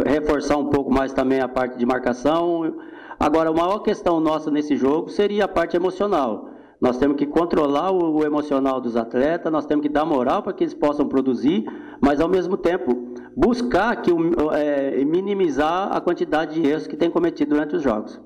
reforçar 0.05 0.57
um 0.57 0.69
pouco 0.69 0.91
mais 0.91 1.13
também 1.13 1.41
a 1.41 1.47
parte 1.47 1.77
de 1.77 1.85
marcação. 1.85 2.75
Agora, 3.19 3.49
a 3.49 3.53
maior 3.53 3.79
questão 3.79 4.19
nossa 4.19 4.49
nesse 4.49 4.75
jogo 4.75 5.09
seria 5.09 5.45
a 5.45 5.47
parte 5.47 5.75
emocional. 5.75 6.49
Nós 6.79 6.97
temos 6.97 7.15
que 7.15 7.27
controlar 7.27 7.91
o, 7.91 8.23
emocional 8.25 8.81
dos 8.81 8.97
atletas, 8.97 9.51
nós 9.51 9.67
temos 9.67 9.83
que 9.83 9.89
dar 9.89 10.03
moral 10.03 10.41
para 10.41 10.51
que 10.51 10.63
eles 10.63 10.73
possam 10.73 11.07
produzir, 11.07 11.63
mas 12.01 12.19
ao 12.19 12.27
mesmo 12.27 12.57
tempo 12.57 13.13
buscar 13.37 13.95
que, 14.01 14.11
é, 14.53 15.05
minimizar 15.05 15.95
a 15.95 16.01
quantidade 16.01 16.59
de 16.59 16.67
erros 16.67 16.87
que 16.87 16.97
tem 16.97 17.11
cometido 17.11 17.51
durante 17.51 17.75
os 17.75 17.83
jogos. 17.83 18.19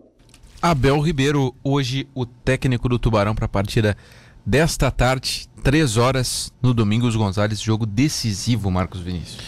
Abel 0.65 0.99
Ribeiro, 0.99 1.53
hoje 1.63 2.07
o 2.15 2.25
técnico 2.25 2.89
do 2.89 2.97
Tubarão 2.97 3.35
para 3.35 3.45
a 3.45 3.47
partida 3.47 3.95
desta 4.43 4.89
tarde, 4.89 5.47
três 5.63 5.95
horas 5.95 6.51
no 6.59 6.73
Domingos 6.73 7.15
Gonzalez, 7.15 7.61
jogo 7.61 7.85
decisivo, 7.85 8.71
Marcos 8.71 8.99
Vinícius. 8.99 9.45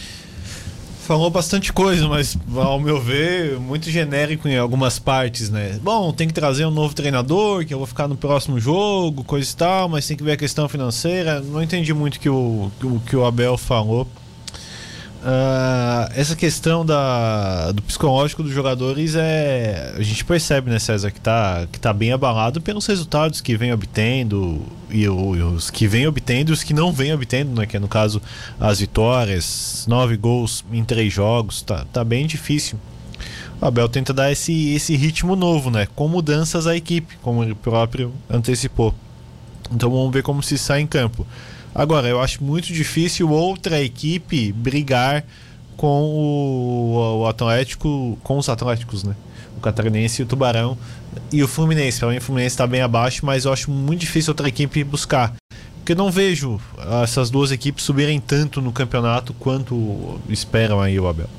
Falou 1.08 1.32
bastante 1.32 1.74
coisa, 1.74 2.08
mas 2.08 2.38
ao 2.56 2.80
meu 2.80 3.02
ver, 3.02 3.60
muito 3.60 3.90
genérico 3.90 4.48
em 4.48 4.60
algumas 4.60 5.00
partes, 5.00 5.50
né? 5.50 5.80
Bom, 5.82 6.14
tem 6.14 6.28
que 6.28 6.36
trazer 6.36 6.68
um 6.68 6.72
novo 6.72 6.94
treinador, 6.94 7.66
que 7.66 7.74
eu 7.74 7.80
vou 7.80 7.88
ficar 7.88 8.08
no 8.08 8.16
próximo 8.16 8.60
jogo, 8.60 9.24
coisa 9.24 9.52
e 9.52 9.56
tal, 9.56 9.90
mas 9.90 10.06
tem 10.06 10.16
que 10.16 10.24
ver 10.24 10.34
a 10.34 10.38
questão 10.38 10.70
financeira. 10.70 11.42
Não 11.42 11.64
entendi 11.64 11.96
muito 11.96 12.20
que 12.20 12.30
o 12.30 12.70
que 13.08 13.16
o 13.16 13.26
Abel 13.26 13.58
falou. 13.58 14.08
Uh, 15.18 16.14
essa 16.16 16.36
questão 16.36 16.86
da, 16.86 17.72
do 17.72 17.82
psicológico 17.82 18.44
dos 18.44 18.52
jogadores 18.52 19.16
é. 19.16 19.96
A 19.98 20.02
gente 20.02 20.24
percebe, 20.24 20.70
né, 20.70 20.78
César, 20.78 21.10
que 21.12 21.20
tá, 21.20 21.68
que 21.72 21.80
tá 21.80 21.92
bem 21.92 22.12
abalado 22.12 22.62
pelos 22.62 22.86
resultados 22.86 23.42
que 23.42 23.58
vem 23.58 23.74
obtendo 23.74 24.62
e, 24.90 25.10
os 25.10 25.72
que 25.72 25.88
vem 25.88 26.08
obtendo 26.08 26.52
e 26.52 26.54
os 26.54 26.64
que 26.64 26.74
não 26.74 26.92
vem 26.92 27.14
obtendo, 27.14 27.60
né? 27.60 27.66
Que 27.66 27.78
é 27.78 27.80
no 27.80 27.88
caso 27.88 28.22
as 28.60 28.80
vitórias, 28.80 29.86
nove 29.88 30.16
gols 30.16 30.64
em 30.72 30.84
três 30.84 31.12
jogos, 31.12 31.62
tá, 31.62 31.86
tá 31.92 32.04
bem 32.04 32.28
difícil. 32.28 32.80
O 33.60 33.66
Abel 33.66 33.90
tenta 33.90 34.14
dar 34.14 34.32
esse, 34.32 34.70
esse 34.76 34.96
ritmo 34.96 35.36
novo, 35.36 35.72
né? 35.72 35.88
Com 35.96 36.08
mudanças 36.08 36.68
à 36.68 36.76
equipe, 36.76 37.18
como 37.24 37.44
ele 37.44 37.56
próprio 37.56 38.14
antecipou. 38.30 38.94
Então 39.72 39.90
vamos 39.90 40.14
ver 40.14 40.22
como 40.22 40.44
se 40.44 40.58
sai 40.58 40.82
em 40.82 40.88
campo. 40.88 41.26
Agora, 41.78 42.08
eu 42.08 42.20
acho 42.20 42.44
muito 42.44 42.74
difícil 42.74 43.30
outra 43.30 43.80
equipe 43.80 44.52
brigar 44.52 45.24
com 45.78 46.06
o, 46.06 47.20
o 47.20 47.28
Atlético, 47.28 48.18
com 48.24 48.40
os 48.40 48.50
Atléticos, 48.50 49.04
né? 49.04 49.16
O 49.56 49.60
Catarinense 49.60 50.24
e 50.24 50.26
o 50.26 50.26
Tubarão 50.26 50.76
e 51.32 51.44
o 51.44 51.48
Fluminense. 51.48 52.00
Para 52.00 52.10
mim, 52.10 52.18
o 52.18 52.22
Fluminense 52.22 52.56
está 52.56 52.66
bem 52.66 52.82
abaixo, 52.82 53.24
mas 53.24 53.46
eu 53.46 53.54
acho 53.54 53.70
muito 53.70 54.00
difícil 54.00 54.32
outra 54.32 54.48
equipe 54.48 54.84
buscar. 54.84 55.36
Porque 55.78 55.94
não 55.94 56.10
vejo 56.10 56.60
essas 57.04 57.30
duas 57.30 57.52
equipes 57.52 57.84
subirem 57.84 58.20
tanto 58.20 58.60
no 58.60 58.72
campeonato 58.72 59.32
quanto 59.36 60.20
esperam 60.30 60.82
aí 60.82 61.00
o 61.00 61.08
Abel. 61.08 61.30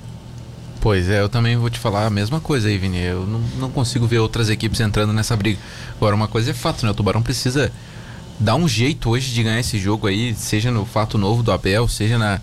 Pois 0.80 1.10
é, 1.10 1.20
eu 1.20 1.28
também 1.28 1.56
vou 1.56 1.68
te 1.68 1.80
falar 1.80 2.06
a 2.06 2.10
mesma 2.10 2.38
coisa 2.38 2.68
aí, 2.68 2.78
Vini. 2.78 3.02
Eu 3.02 3.26
não, 3.26 3.40
não 3.58 3.70
consigo 3.72 4.06
ver 4.06 4.20
outras 4.20 4.48
equipes 4.48 4.78
entrando 4.78 5.12
nessa 5.12 5.36
briga. 5.36 5.58
Agora, 5.96 6.14
uma 6.14 6.28
coisa 6.28 6.52
é 6.52 6.54
fato, 6.54 6.86
né? 6.86 6.92
O 6.92 6.94
Tubarão 6.94 7.22
precisa 7.22 7.72
dá 8.38 8.54
um 8.54 8.68
jeito 8.68 9.10
hoje 9.10 9.32
de 9.32 9.42
ganhar 9.42 9.60
esse 9.60 9.78
jogo 9.78 10.06
aí, 10.06 10.34
seja 10.34 10.70
no 10.70 10.84
fato 10.84 11.18
novo 11.18 11.42
do 11.42 11.52
Abel, 11.52 11.88
seja 11.88 12.18
na, 12.18 12.40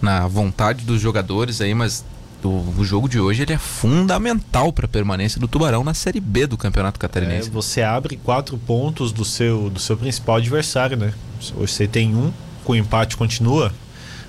na 0.00 0.26
vontade 0.26 0.84
dos 0.84 1.00
jogadores 1.00 1.60
aí, 1.60 1.74
mas 1.74 2.04
o, 2.44 2.84
jogo 2.84 3.08
de 3.08 3.18
hoje 3.18 3.42
ele 3.42 3.52
é 3.52 3.58
fundamental 3.58 4.72
para 4.72 4.86
a 4.86 4.88
permanência 4.88 5.40
do 5.40 5.48
Tubarão 5.48 5.82
na 5.82 5.94
Série 5.94 6.20
B 6.20 6.46
do 6.46 6.56
Campeonato 6.56 6.98
Catarinense. 6.98 7.48
É, 7.48 7.50
você 7.50 7.82
abre 7.82 8.16
quatro 8.16 8.56
pontos 8.58 9.12
do 9.12 9.24
seu, 9.24 9.68
do 9.70 9.80
seu 9.80 9.96
principal 9.96 10.36
adversário, 10.36 10.96
né? 10.96 11.12
Você 11.56 11.86
tem 11.86 12.14
um, 12.14 12.32
com 12.64 12.72
o 12.72 12.76
empate 12.76 13.16
continua 13.16 13.72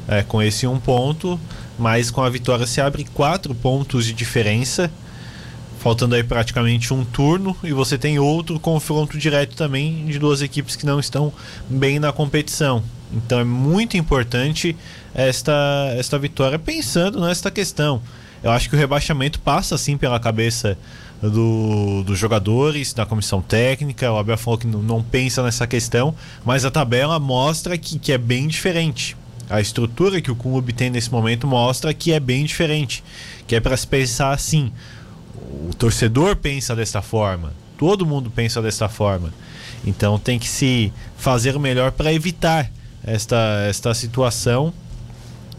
é, 0.08 0.24
com 0.24 0.42
esse 0.42 0.66
um 0.66 0.80
ponto, 0.80 1.40
mas 1.78 2.10
com 2.10 2.22
a 2.22 2.30
vitória 2.30 2.66
se 2.66 2.82
abre 2.82 3.06
quatro 3.14 3.54
pontos 3.54 4.06
de 4.06 4.14
diferença 4.14 4.92
faltando 5.80 6.16
aí 6.16 6.24
praticamente 6.24 6.94
um 6.94 7.06
turno 7.06 7.56
e 7.64 7.72
você 7.72 7.98
tem 7.98 8.20
outro 8.20 8.60
confronto 8.60 9.18
direto 9.18 9.56
também 9.56 10.06
de 10.06 10.20
duas 10.20 10.42
equipes 10.42 10.76
que 10.76 10.86
não 10.86 11.00
estão 11.00 11.32
bem 11.70 12.00
na 12.00 12.12
competição. 12.12 12.84
Então 13.12 13.40
é 13.40 13.44
muito 13.44 13.96
importante 13.96 14.76
esta, 15.14 15.54
esta 15.98 16.20
vitória 16.20 16.60
pensando 16.60 17.20
nesta 17.22 17.50
questão. 17.50 18.02
Eu 18.44 18.52
acho 18.52 18.70
que 18.70 18.76
o 18.76 18.80
rebaixamento 18.80 19.40
passa 19.40 19.76
assim 19.76 19.98
pela 19.98 20.20
cabeça 20.20 20.78
do, 21.22 22.04
dos 22.04 22.18
jogadores, 22.20 22.94
da 22.94 23.06
comissão 23.06 23.42
técnica. 23.42 24.12
O 24.12 24.18
Abel 24.18 24.38
falou 24.38 24.58
que 24.58 24.68
não, 24.68 24.82
não 24.82 25.02
pensa 25.02 25.42
nessa 25.42 25.66
questão, 25.66 26.14
mas 26.46 26.66
a 26.66 26.72
tabela 26.72 27.20
mostra 27.20 27.78
que, 27.78 27.98
que 27.98 28.12
é 28.12 28.18
bem 28.18 28.48
diferente. 28.48 29.16
A 29.50 29.62
estrutura 29.62 30.22
que 30.22 30.30
o 30.30 30.36
clube 30.36 30.74
tem 30.74 30.90
nesse 30.90 31.12
momento 31.12 31.48
mostra 31.48 31.94
que 31.94 32.12
é 32.12 32.20
bem 32.20 32.44
diferente. 32.44 33.04
Que 33.48 33.56
é 33.56 33.60
para 33.60 33.78
se 33.78 33.88
pensar 33.88 34.32
assim: 34.32 34.72
o 35.70 35.74
torcedor 35.74 36.36
pensa 36.36 36.75
dessa 36.75 37.01
forma, 37.01 37.53
todo 37.77 38.06
mundo 38.06 38.29
pensa 38.29 38.62
dessa 38.62 38.89
forma. 38.89 39.34
Então 39.86 40.17
tem 40.17 40.39
que 40.39 40.48
se 40.48 40.91
fazer 41.17 41.56
o 41.56 41.60
melhor 41.60 41.91
para 41.91 42.12
evitar 42.12 42.70
esta, 43.03 43.65
esta 43.70 43.94
situação. 43.94 44.74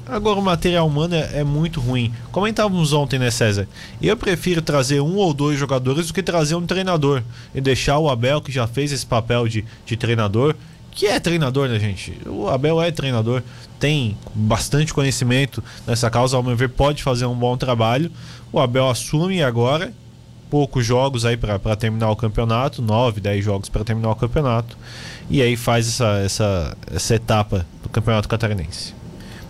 Agora 0.06 0.38
o 0.38 0.42
material 0.42 0.86
humano 0.86 1.14
é, 1.14 1.40
é, 1.40 1.44
muito 1.44 1.80
ruim. 1.80 2.12
Comentávamos 2.32 2.92
ontem, 2.92 3.18
né, 3.18 3.30
César? 3.30 3.68
Eu 4.00 4.16
prefiro 4.16 4.62
trazer 4.62 5.00
um 5.00 5.16
ou 5.16 5.34
dois 5.34 5.58
jogadores 5.58 6.06
do 6.06 6.14
que 6.14 6.22
trazer 6.22 6.54
um 6.54 6.66
treinador 6.66 7.22
e 7.54 7.60
deixar 7.60 7.98
o 7.98 8.08
Abel, 8.08 8.40
que 8.40 8.50
já 8.50 8.66
fez 8.66 8.90
esse 8.90 9.04
papel 9.04 9.46
de, 9.46 9.64
de 9.84 9.96
treinador, 9.96 10.54
que 10.90 11.06
é 11.06 11.20
treinador, 11.20 11.68
né, 11.68 11.78
gente? 11.78 12.18
O 12.26 12.48
Abel 12.48 12.80
é 12.82 12.90
treinador, 12.90 13.42
tem 13.78 14.16
bastante 14.34 14.92
conhecimento 14.92 15.62
nessa 15.86 16.10
causa, 16.10 16.36
ao 16.36 16.42
meu 16.42 16.56
ver, 16.56 16.70
pode 16.70 17.02
fazer 17.02 17.26
um 17.26 17.36
bom 17.36 17.56
trabalho. 17.56 18.10
O 18.52 18.58
Abel 18.58 18.88
assume 18.88 19.42
agora, 19.42 19.92
poucos 20.48 20.84
jogos 20.84 21.24
aí 21.24 21.36
para 21.36 21.76
terminar 21.76 22.10
o 22.10 22.16
campeonato, 22.16 22.80
9, 22.80 23.20
10 23.20 23.44
jogos 23.44 23.68
para 23.68 23.84
terminar 23.84 24.10
o 24.10 24.16
campeonato, 24.16 24.76
e 25.28 25.42
aí 25.42 25.56
faz 25.56 25.86
essa, 25.88 26.18
essa, 26.24 26.76
essa 26.90 27.14
etapa 27.14 27.66
do 27.82 27.88
campeonato 27.88 28.28
catarinense. 28.28 28.94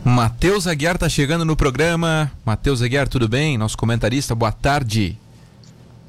Matheus 0.05 0.67
Aguiar 0.67 0.95
está 0.95 1.09
chegando 1.09 1.45
no 1.45 1.57
programa. 1.57 2.33
Matheus 2.45 2.83
Aguiar, 2.83 3.09
tudo 3.09 3.29
bem? 3.29 3.59
Nosso 3.59 3.77
comentarista, 3.77 4.35
boa 4.35 4.53
tarde. 4.53 5.19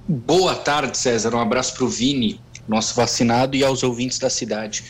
Boa 0.07 0.55
tarde, 0.55 0.97
César. 0.97 1.35
Um 1.35 1.39
abraço 1.39 1.75
para 1.75 1.83
o 1.83 1.89
Vini, 1.89 2.39
nosso 2.67 2.95
vacinado, 2.95 3.55
e 3.55 3.63
aos 3.63 3.83
ouvintes 3.83 4.17
da 4.17 4.29
cidade. 4.29 4.83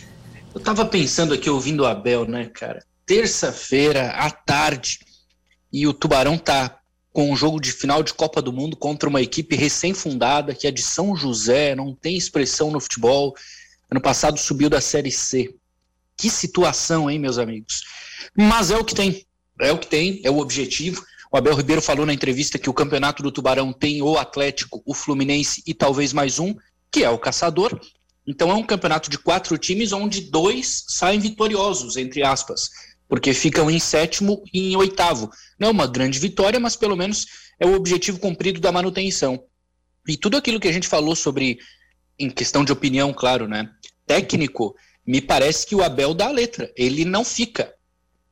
Eu 0.53 0.59
estava 0.59 0.85
pensando 0.85 1.33
aqui, 1.33 1.49
ouvindo 1.49 1.81
o 1.81 1.85
Abel, 1.85 2.25
né, 2.25 2.45
cara? 2.45 2.83
Terça-feira, 3.05 4.11
à 4.11 4.29
tarde, 4.29 4.99
e 5.73 5.87
o 5.87 5.93
Tubarão 5.93 6.37
tá 6.37 6.78
com 7.11 7.31
um 7.31 7.35
jogo 7.35 7.59
de 7.59 7.71
final 7.71 8.03
de 8.03 8.13
Copa 8.13 8.41
do 8.41 8.53
Mundo 8.53 8.77
contra 8.77 9.09
uma 9.09 9.21
equipe 9.21 9.55
recém-fundada, 9.55 10.53
que 10.53 10.67
é 10.67 10.71
de 10.71 10.81
São 10.81 11.15
José, 11.15 11.75
não 11.75 11.93
tem 11.93 12.15
expressão 12.15 12.71
no 12.71 12.79
futebol. 12.79 13.33
Ano 13.89 14.01
passado 14.01 14.37
subiu 14.37 14.69
da 14.69 14.79
Série 14.79 15.11
C. 15.11 15.53
Que 16.15 16.29
situação, 16.29 17.09
hein, 17.09 17.17
meus 17.17 17.37
amigos? 17.37 17.83
Mas 18.37 18.71
é 18.71 18.77
o 18.77 18.85
que 18.85 18.93
tem. 18.93 19.25
É 19.59 19.71
o 19.71 19.77
que 19.77 19.87
tem, 19.87 20.21
é 20.23 20.29
o 20.29 20.37
objetivo. 20.37 21.03
O 21.31 21.37
Abel 21.37 21.55
Ribeiro 21.55 21.81
falou 21.81 22.05
na 22.05 22.13
entrevista 22.13 22.59
que 22.59 22.69
o 22.69 22.73
campeonato 22.73 23.21
do 23.21 23.31
Tubarão 23.31 23.73
tem 23.73 24.01
o 24.01 24.17
Atlético, 24.17 24.81
o 24.85 24.93
Fluminense 24.93 25.63
e 25.65 25.73
talvez 25.73 26.13
mais 26.13 26.39
um, 26.39 26.55
que 26.91 27.03
é 27.03 27.09
o 27.09 27.19
Caçador. 27.19 27.79
Então 28.25 28.51
é 28.51 28.53
um 28.53 28.63
campeonato 28.63 29.09
de 29.09 29.17
quatro 29.17 29.57
times 29.57 29.91
onde 29.91 30.21
dois 30.21 30.85
saem 30.87 31.19
vitoriosos, 31.19 31.97
entre 31.97 32.23
aspas 32.23 32.69
porque 33.09 33.33
ficam 33.33 33.69
em 33.71 33.79
sétimo 33.79 34.43
e 34.53 34.71
em 34.71 34.75
oitavo. 34.77 35.31
Não 35.57 35.69
é 35.69 35.71
uma 35.71 35.87
grande 35.87 36.19
vitória, 36.19 36.59
mas 36.59 36.75
pelo 36.75 36.95
menos 36.95 37.25
é 37.59 37.65
o 37.65 37.73
objetivo 37.73 38.19
cumprido 38.19 38.61
da 38.61 38.71
manutenção. 38.71 39.43
E 40.07 40.15
tudo 40.15 40.37
aquilo 40.37 40.59
que 40.59 40.67
a 40.67 40.71
gente 40.71 40.87
falou 40.87 41.15
sobre, 41.15 41.57
em 42.17 42.29
questão 42.29 42.63
de 42.63 42.71
opinião, 42.71 43.11
claro, 43.11 43.47
né? 43.47 43.67
Técnico, 44.05 44.75
me 45.05 45.19
parece 45.19 45.65
que 45.65 45.75
o 45.75 45.83
Abel 45.83 46.13
dá 46.13 46.27
a 46.27 46.31
letra. 46.31 46.71
Ele 46.77 47.03
não 47.03 47.25
fica. 47.25 47.73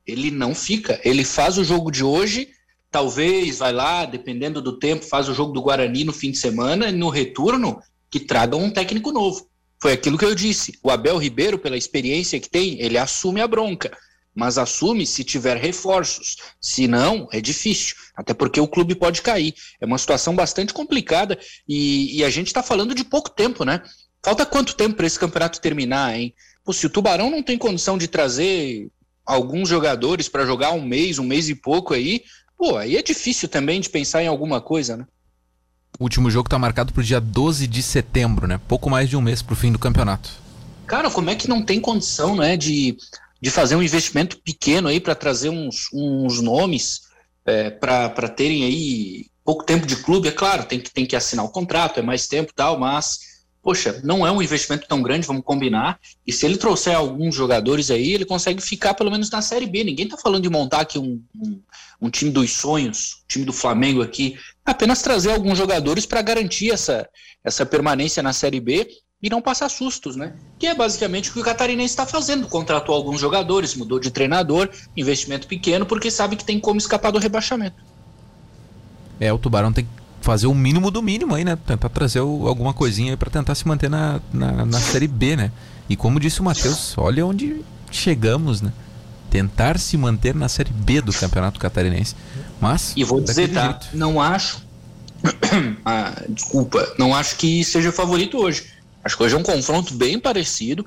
Ele 0.06 0.30
não 0.30 0.54
fica. 0.54 1.00
Ele 1.04 1.24
faz 1.24 1.58
o 1.58 1.64
jogo 1.64 1.90
de 1.90 2.04
hoje, 2.04 2.48
talvez 2.88 3.58
vai 3.58 3.72
lá, 3.72 4.04
dependendo 4.04 4.62
do 4.62 4.78
tempo, 4.78 5.04
faz 5.04 5.28
o 5.28 5.34
jogo 5.34 5.52
do 5.52 5.60
Guarani 5.60 6.04
no 6.04 6.12
fim 6.12 6.30
de 6.30 6.38
semana, 6.38 6.88
e 6.88 6.92
no 6.92 7.08
retorno, 7.08 7.82
que 8.08 8.20
traga 8.20 8.56
um 8.56 8.70
técnico 8.70 9.10
novo. 9.10 9.48
Foi 9.82 9.92
aquilo 9.92 10.16
que 10.16 10.24
eu 10.24 10.34
disse. 10.36 10.78
O 10.84 10.90
Abel 10.90 11.18
Ribeiro, 11.18 11.58
pela 11.58 11.76
experiência 11.76 12.38
que 12.38 12.48
tem, 12.48 12.80
ele 12.80 12.96
assume 12.96 13.40
a 13.40 13.48
bronca 13.48 13.90
mas 14.38 14.56
assume 14.56 15.04
se 15.04 15.24
tiver 15.24 15.56
reforços. 15.56 16.36
Se 16.60 16.86
não, 16.86 17.26
é 17.32 17.40
difícil, 17.40 17.96
até 18.14 18.32
porque 18.32 18.60
o 18.60 18.68
clube 18.68 18.94
pode 18.94 19.20
cair. 19.20 19.52
É 19.80 19.84
uma 19.84 19.98
situação 19.98 20.36
bastante 20.36 20.72
complicada 20.72 21.36
e, 21.68 22.16
e 22.16 22.24
a 22.24 22.30
gente 22.30 22.46
está 22.46 22.62
falando 22.62 22.94
de 22.94 23.02
pouco 23.04 23.30
tempo, 23.30 23.64
né? 23.64 23.82
Falta 24.22 24.46
quanto 24.46 24.76
tempo 24.76 24.94
para 24.94 25.08
esse 25.08 25.18
campeonato 25.18 25.60
terminar, 25.60 26.16
hein? 26.16 26.32
Pô, 26.64 26.72
se 26.72 26.86
o 26.86 26.90
Tubarão 26.90 27.30
não 27.30 27.42
tem 27.42 27.58
condição 27.58 27.98
de 27.98 28.06
trazer 28.06 28.88
alguns 29.26 29.68
jogadores 29.68 30.28
para 30.28 30.46
jogar 30.46 30.70
um 30.70 30.82
mês, 30.82 31.18
um 31.18 31.26
mês 31.26 31.48
e 31.48 31.56
pouco 31.56 31.92
aí, 31.92 32.22
pô, 32.56 32.76
aí 32.76 32.96
é 32.96 33.02
difícil 33.02 33.48
também 33.48 33.80
de 33.80 33.90
pensar 33.90 34.22
em 34.22 34.28
alguma 34.28 34.60
coisa, 34.60 34.96
né? 34.96 35.04
O 35.98 36.04
último 36.04 36.30
jogo 36.30 36.46
está 36.46 36.60
marcado 36.60 36.92
para 36.92 37.00
o 37.00 37.04
dia 37.04 37.20
12 37.20 37.66
de 37.66 37.82
setembro, 37.82 38.46
né? 38.46 38.60
Pouco 38.68 38.88
mais 38.88 39.08
de 39.08 39.16
um 39.16 39.20
mês 39.20 39.42
para 39.42 39.54
o 39.54 39.56
fim 39.56 39.72
do 39.72 39.80
campeonato. 39.80 40.30
Cara, 40.86 41.10
como 41.10 41.28
é 41.28 41.34
que 41.34 41.48
não 41.48 41.60
tem 41.62 41.80
condição, 41.80 42.36
né, 42.36 42.56
de 42.56 42.96
de 43.40 43.50
fazer 43.50 43.76
um 43.76 43.82
investimento 43.82 44.40
pequeno 44.42 44.88
aí 44.88 45.00
para 45.00 45.14
trazer 45.14 45.48
uns, 45.48 45.88
uns 45.92 46.40
nomes 46.40 47.02
é, 47.46 47.70
para 47.70 48.28
terem 48.28 48.64
aí 48.64 49.26
pouco 49.44 49.64
tempo 49.64 49.86
de 49.86 49.96
clube, 49.96 50.28
é 50.28 50.32
claro, 50.32 50.64
tem 50.64 50.78
que, 50.78 50.90
tem 50.90 51.06
que 51.06 51.16
assinar 51.16 51.42
o 51.42 51.48
contrato, 51.48 51.98
é 51.98 52.02
mais 52.02 52.26
tempo 52.26 52.52
tal, 52.54 52.78
mas, 52.78 53.20
poxa, 53.62 53.98
não 54.04 54.26
é 54.26 54.30
um 54.30 54.42
investimento 54.42 54.86
tão 54.86 55.00
grande, 55.00 55.26
vamos 55.26 55.42
combinar. 55.42 55.98
E 56.26 56.30
se 56.30 56.44
ele 56.44 56.58
trouxer 56.58 56.94
alguns 56.94 57.34
jogadores 57.34 57.90
aí, 57.90 58.12
ele 58.12 58.26
consegue 58.26 58.60
ficar 58.60 58.92
pelo 58.92 59.10
menos 59.10 59.30
na 59.30 59.40
Série 59.40 59.66
B. 59.66 59.84
Ninguém 59.84 60.04
está 60.04 60.18
falando 60.18 60.42
de 60.42 60.50
montar 60.50 60.80
aqui 60.80 60.98
um, 60.98 61.22
um, 61.34 61.62
um, 62.02 62.10
time 62.10 62.30
dos 62.30 62.52
sonhos, 62.52 63.22
time 63.26 63.46
do 63.46 63.52
Flamengo 63.52 64.02
aqui, 64.02 64.36
apenas 64.66 65.00
trazer 65.00 65.30
alguns 65.30 65.56
jogadores 65.56 66.04
para 66.04 66.20
garantir 66.20 66.70
essa, 66.70 67.08
essa 67.42 67.64
permanência 67.64 68.22
na 68.22 68.34
Série 68.34 68.60
B 68.60 68.86
e 69.22 69.28
não 69.28 69.42
passar 69.42 69.68
sustos, 69.68 70.14
né? 70.14 70.34
Que 70.58 70.66
é 70.66 70.74
basicamente 70.74 71.30
o 71.30 71.32
que 71.32 71.40
o 71.40 71.44
Catarinense 71.44 71.92
está 71.92 72.06
fazendo. 72.06 72.46
Contratou 72.46 72.94
alguns 72.94 73.20
jogadores, 73.20 73.74
mudou 73.74 73.98
de 73.98 74.10
treinador, 74.10 74.68
investimento 74.96 75.46
pequeno, 75.46 75.84
porque 75.84 76.10
sabe 76.10 76.36
que 76.36 76.44
tem 76.44 76.60
como 76.60 76.78
escapar 76.78 77.10
do 77.10 77.18
rebaixamento. 77.18 77.76
É, 79.18 79.32
o 79.32 79.38
Tubarão 79.38 79.72
tem 79.72 79.84
que 79.84 79.90
fazer 80.20 80.46
o 80.46 80.54
mínimo 80.54 80.90
do 80.90 81.02
mínimo 81.02 81.34
aí, 81.34 81.44
né? 81.44 81.56
Tentar 81.66 81.88
trazer 81.88 82.20
alguma 82.20 82.72
coisinha 82.72 83.12
aí 83.12 83.16
para 83.16 83.30
tentar 83.30 83.54
se 83.54 83.66
manter 83.66 83.90
na, 83.90 84.20
na, 84.32 84.64
na, 84.64 84.78
Série 84.78 85.08
B, 85.08 85.34
né? 85.34 85.50
E 85.88 85.96
como 85.96 86.20
disse 86.20 86.40
o 86.40 86.44
Matheus, 86.44 86.96
olha 86.96 87.26
onde 87.26 87.64
chegamos, 87.90 88.60
né? 88.60 88.72
tentar 89.30 89.78
se 89.78 89.96
manter 89.96 90.34
na 90.34 90.48
Série 90.48 90.72
B 90.72 91.00
do 91.00 91.12
Campeonato 91.12 91.60
Catarinense. 91.60 92.14
Mas. 92.60 92.92
E 92.96 93.04
vou 93.04 93.20
dizer, 93.20 93.52
tá? 93.52 93.64
Jeito. 93.64 93.88
Não 93.94 94.20
acho. 94.20 94.66
ah, 95.84 96.22
desculpa, 96.28 96.94
não 96.98 97.14
acho 97.14 97.36
que 97.36 97.64
seja 97.64 97.92
favorito 97.92 98.38
hoje. 98.38 98.66
Acho 99.08 99.16
que 99.16 99.22
hoje 99.22 99.34
é 99.36 99.38
um 99.38 99.42
confronto 99.42 99.94
bem 99.94 100.18
parecido. 100.18 100.84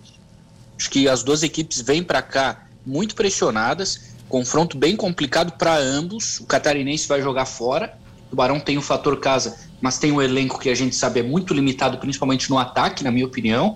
Acho 0.78 0.92
que 0.92 1.10
as 1.10 1.24
duas 1.24 1.42
equipes 1.42 1.82
vêm 1.82 2.04
para 2.04 2.22
cá 2.22 2.68
muito 2.86 3.16
pressionadas. 3.16 4.12
Confronto 4.30 4.78
bem 4.78 4.96
complicado 4.96 5.54
para 5.54 5.76
ambos. 5.76 6.40
O 6.40 6.46
catarinense 6.46 7.08
vai 7.08 7.20
jogar 7.20 7.48
fora. 7.48 7.98
O 8.28 8.30
Tubarão 8.30 8.60
tem 8.60 8.78
o 8.78 8.82
fator 8.82 9.20
casa, 9.20 9.58
mas 9.82 9.98
tem 9.98 10.12
um 10.12 10.22
elenco 10.22 10.60
que 10.60 10.70
a 10.70 10.76
gente 10.76 10.96
sabe 10.96 11.20
é 11.20 11.24
muito 11.24 11.52
limitado, 11.52 11.98
principalmente 11.98 12.48
no 12.52 12.60
ataque, 12.60 13.04
na 13.04 13.10
minha 13.10 13.26
opinião. 13.26 13.74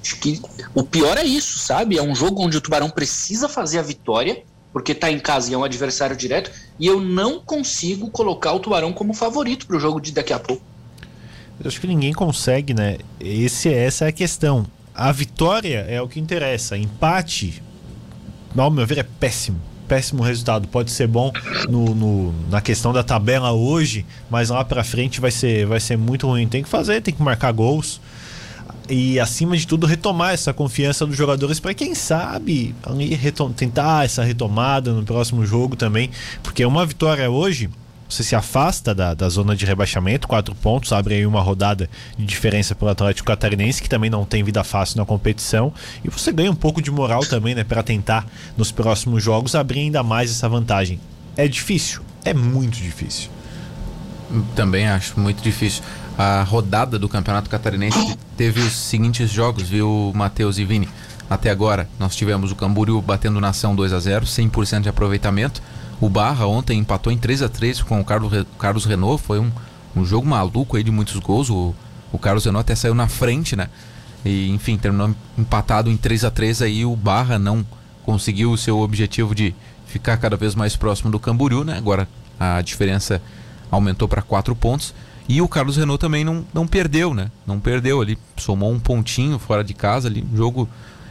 Acho 0.00 0.14
que 0.20 0.40
o 0.76 0.84
pior 0.84 1.18
é 1.18 1.24
isso, 1.24 1.58
sabe? 1.58 1.98
É 1.98 2.02
um 2.02 2.14
jogo 2.14 2.40
onde 2.40 2.56
o 2.56 2.60
Tubarão 2.60 2.90
precisa 2.90 3.48
fazer 3.48 3.80
a 3.80 3.82
vitória, 3.82 4.44
porque 4.72 4.92
está 4.92 5.10
em 5.10 5.18
casa 5.18 5.50
e 5.50 5.54
é 5.54 5.58
um 5.58 5.64
adversário 5.64 6.16
direto, 6.16 6.52
e 6.78 6.86
eu 6.86 7.00
não 7.00 7.40
consigo 7.40 8.08
colocar 8.10 8.52
o 8.52 8.60
Tubarão 8.60 8.92
como 8.92 9.12
favorito 9.12 9.66
para 9.66 9.76
o 9.76 9.80
jogo 9.80 10.00
de 10.00 10.12
daqui 10.12 10.32
a 10.32 10.38
pouco. 10.38 10.62
Eu 11.60 11.68
acho 11.68 11.80
que 11.80 11.86
ninguém 11.86 12.12
consegue, 12.12 12.72
né? 12.72 12.98
Esse, 13.20 13.72
essa 13.72 14.04
é 14.04 14.08
a 14.08 14.12
questão. 14.12 14.66
A 14.94 15.10
vitória 15.12 15.84
é 15.88 16.00
o 16.00 16.08
que 16.08 16.20
interessa. 16.20 16.76
Empate, 16.76 17.62
ao 18.56 18.70
meu 18.70 18.86
ver, 18.86 18.98
é 18.98 19.02
péssimo. 19.02 19.60
Péssimo 19.86 20.22
resultado. 20.22 20.68
Pode 20.68 20.90
ser 20.90 21.06
bom 21.06 21.32
no, 21.68 21.94
no 21.94 22.34
na 22.50 22.60
questão 22.60 22.92
da 22.92 23.02
tabela 23.02 23.52
hoje, 23.52 24.04
mas 24.30 24.50
lá 24.50 24.64
para 24.64 24.84
frente 24.84 25.20
vai 25.20 25.30
ser, 25.30 25.66
vai 25.66 25.80
ser 25.80 25.96
muito 25.96 26.26
ruim. 26.26 26.46
Tem 26.46 26.62
que 26.62 26.68
fazer, 26.68 27.00
tem 27.00 27.14
que 27.14 27.22
marcar 27.22 27.52
gols 27.52 28.00
e 28.88 29.20
acima 29.20 29.56
de 29.56 29.66
tudo 29.66 29.86
retomar 29.86 30.32
essa 30.32 30.52
confiança 30.52 31.06
dos 31.06 31.16
jogadores 31.16 31.60
para 31.60 31.74
quem 31.74 31.94
sabe 31.94 32.74
tentar 33.54 34.04
essa 34.04 34.22
retomada 34.24 34.92
no 34.92 35.04
próximo 35.04 35.44
jogo 35.44 35.76
também, 35.76 36.10
porque 36.42 36.64
uma 36.64 36.86
vitória 36.86 37.30
hoje 37.30 37.68
você 38.08 38.22
se 38.22 38.34
afasta 38.34 38.94
da, 38.94 39.14
da 39.14 39.28
zona 39.28 39.54
de 39.54 39.66
rebaixamento, 39.66 40.26
quatro 40.26 40.54
pontos, 40.54 40.92
abre 40.92 41.14
aí 41.14 41.26
uma 41.26 41.40
rodada 41.40 41.88
de 42.16 42.24
diferença 42.24 42.74
para 42.74 42.86
o 42.86 42.90
Atlético 42.90 43.26
Catarinense, 43.26 43.82
que 43.82 43.88
também 43.88 44.10
não 44.10 44.24
tem 44.24 44.42
vida 44.42 44.64
fácil 44.64 44.98
na 44.98 45.04
competição, 45.04 45.72
e 46.04 46.08
você 46.08 46.32
ganha 46.32 46.50
um 46.50 46.56
pouco 46.56 46.80
de 46.80 46.90
moral 46.90 47.20
também, 47.20 47.54
né, 47.54 47.64
para 47.64 47.82
tentar 47.82 48.26
nos 48.56 48.72
próximos 48.72 49.22
jogos 49.22 49.54
abrir 49.54 49.80
ainda 49.80 50.02
mais 50.02 50.30
essa 50.30 50.48
vantagem. 50.48 51.00
É 51.36 51.46
difícil, 51.46 52.02
é 52.24 52.32
muito 52.32 52.78
difícil. 52.78 53.30
Também 54.54 54.86
acho 54.88 55.18
muito 55.18 55.42
difícil 55.42 55.82
a 56.18 56.42
rodada 56.42 56.98
do 56.98 57.08
Campeonato 57.08 57.48
Catarinense 57.48 58.18
teve 58.36 58.60
os 58.60 58.72
seguintes 58.72 59.30
jogos, 59.30 59.62
viu, 59.62 60.12
Matheus 60.16 60.58
e 60.58 60.64
Vini? 60.64 60.88
Até 61.30 61.48
agora, 61.48 61.88
nós 61.96 62.16
tivemos 62.16 62.50
o 62.50 62.56
Camboriú 62.56 63.00
batendo 63.00 63.40
nação 63.40 63.76
2 63.76 63.92
a 63.92 64.00
0 64.00 64.26
100% 64.26 64.80
de 64.80 64.88
aproveitamento. 64.88 65.62
O 66.00 66.08
Barra 66.08 66.46
ontem 66.46 66.78
empatou 66.78 67.12
em 67.12 67.18
3 67.18 67.42
a 67.42 67.48
3 67.48 67.82
com 67.82 68.00
o 68.00 68.04
Carlos, 68.04 68.84
Renault. 68.84 69.22
Foi 69.22 69.40
um, 69.40 69.50
um 69.96 70.04
jogo 70.04 70.26
maluco 70.26 70.76
aí 70.76 70.84
de 70.84 70.90
muitos 70.90 71.16
gols. 71.16 71.50
O, 71.50 71.74
o 72.12 72.18
Carlos 72.18 72.44
Renault 72.44 72.64
até 72.64 72.74
saiu 72.74 72.94
na 72.94 73.08
frente, 73.08 73.56
né? 73.56 73.68
E, 74.24 74.48
enfim, 74.50 74.76
terminou 74.76 75.14
empatado 75.36 75.90
em 75.90 75.96
3 75.96 76.24
a 76.24 76.30
3 76.30 76.62
aí. 76.62 76.84
O 76.84 76.94
Barra 76.94 77.38
não 77.38 77.66
conseguiu 78.04 78.52
o 78.52 78.58
seu 78.58 78.78
objetivo 78.78 79.34
de 79.34 79.54
ficar 79.86 80.16
cada 80.18 80.36
vez 80.36 80.54
mais 80.54 80.76
próximo 80.76 81.10
do 81.10 81.18
Camboriú, 81.18 81.64
né? 81.64 81.76
Agora 81.76 82.08
a 82.38 82.62
diferença 82.62 83.20
aumentou 83.70 84.06
para 84.06 84.22
4 84.22 84.54
pontos. 84.54 84.94
E 85.28 85.42
o 85.42 85.48
Carlos 85.48 85.76
Renault 85.76 86.00
também 86.00 86.24
não, 86.24 86.44
não 86.54 86.66
perdeu, 86.66 87.12
né? 87.12 87.30
Não 87.46 87.60
perdeu 87.60 88.00
ali, 88.00 88.16
somou 88.36 88.72
um 88.72 88.80
pontinho 88.80 89.38
fora 89.38 89.62
de 89.62 89.74
casa 89.74 90.08
ali, 90.08 90.24
um 90.32 90.36
jogo 90.36 90.66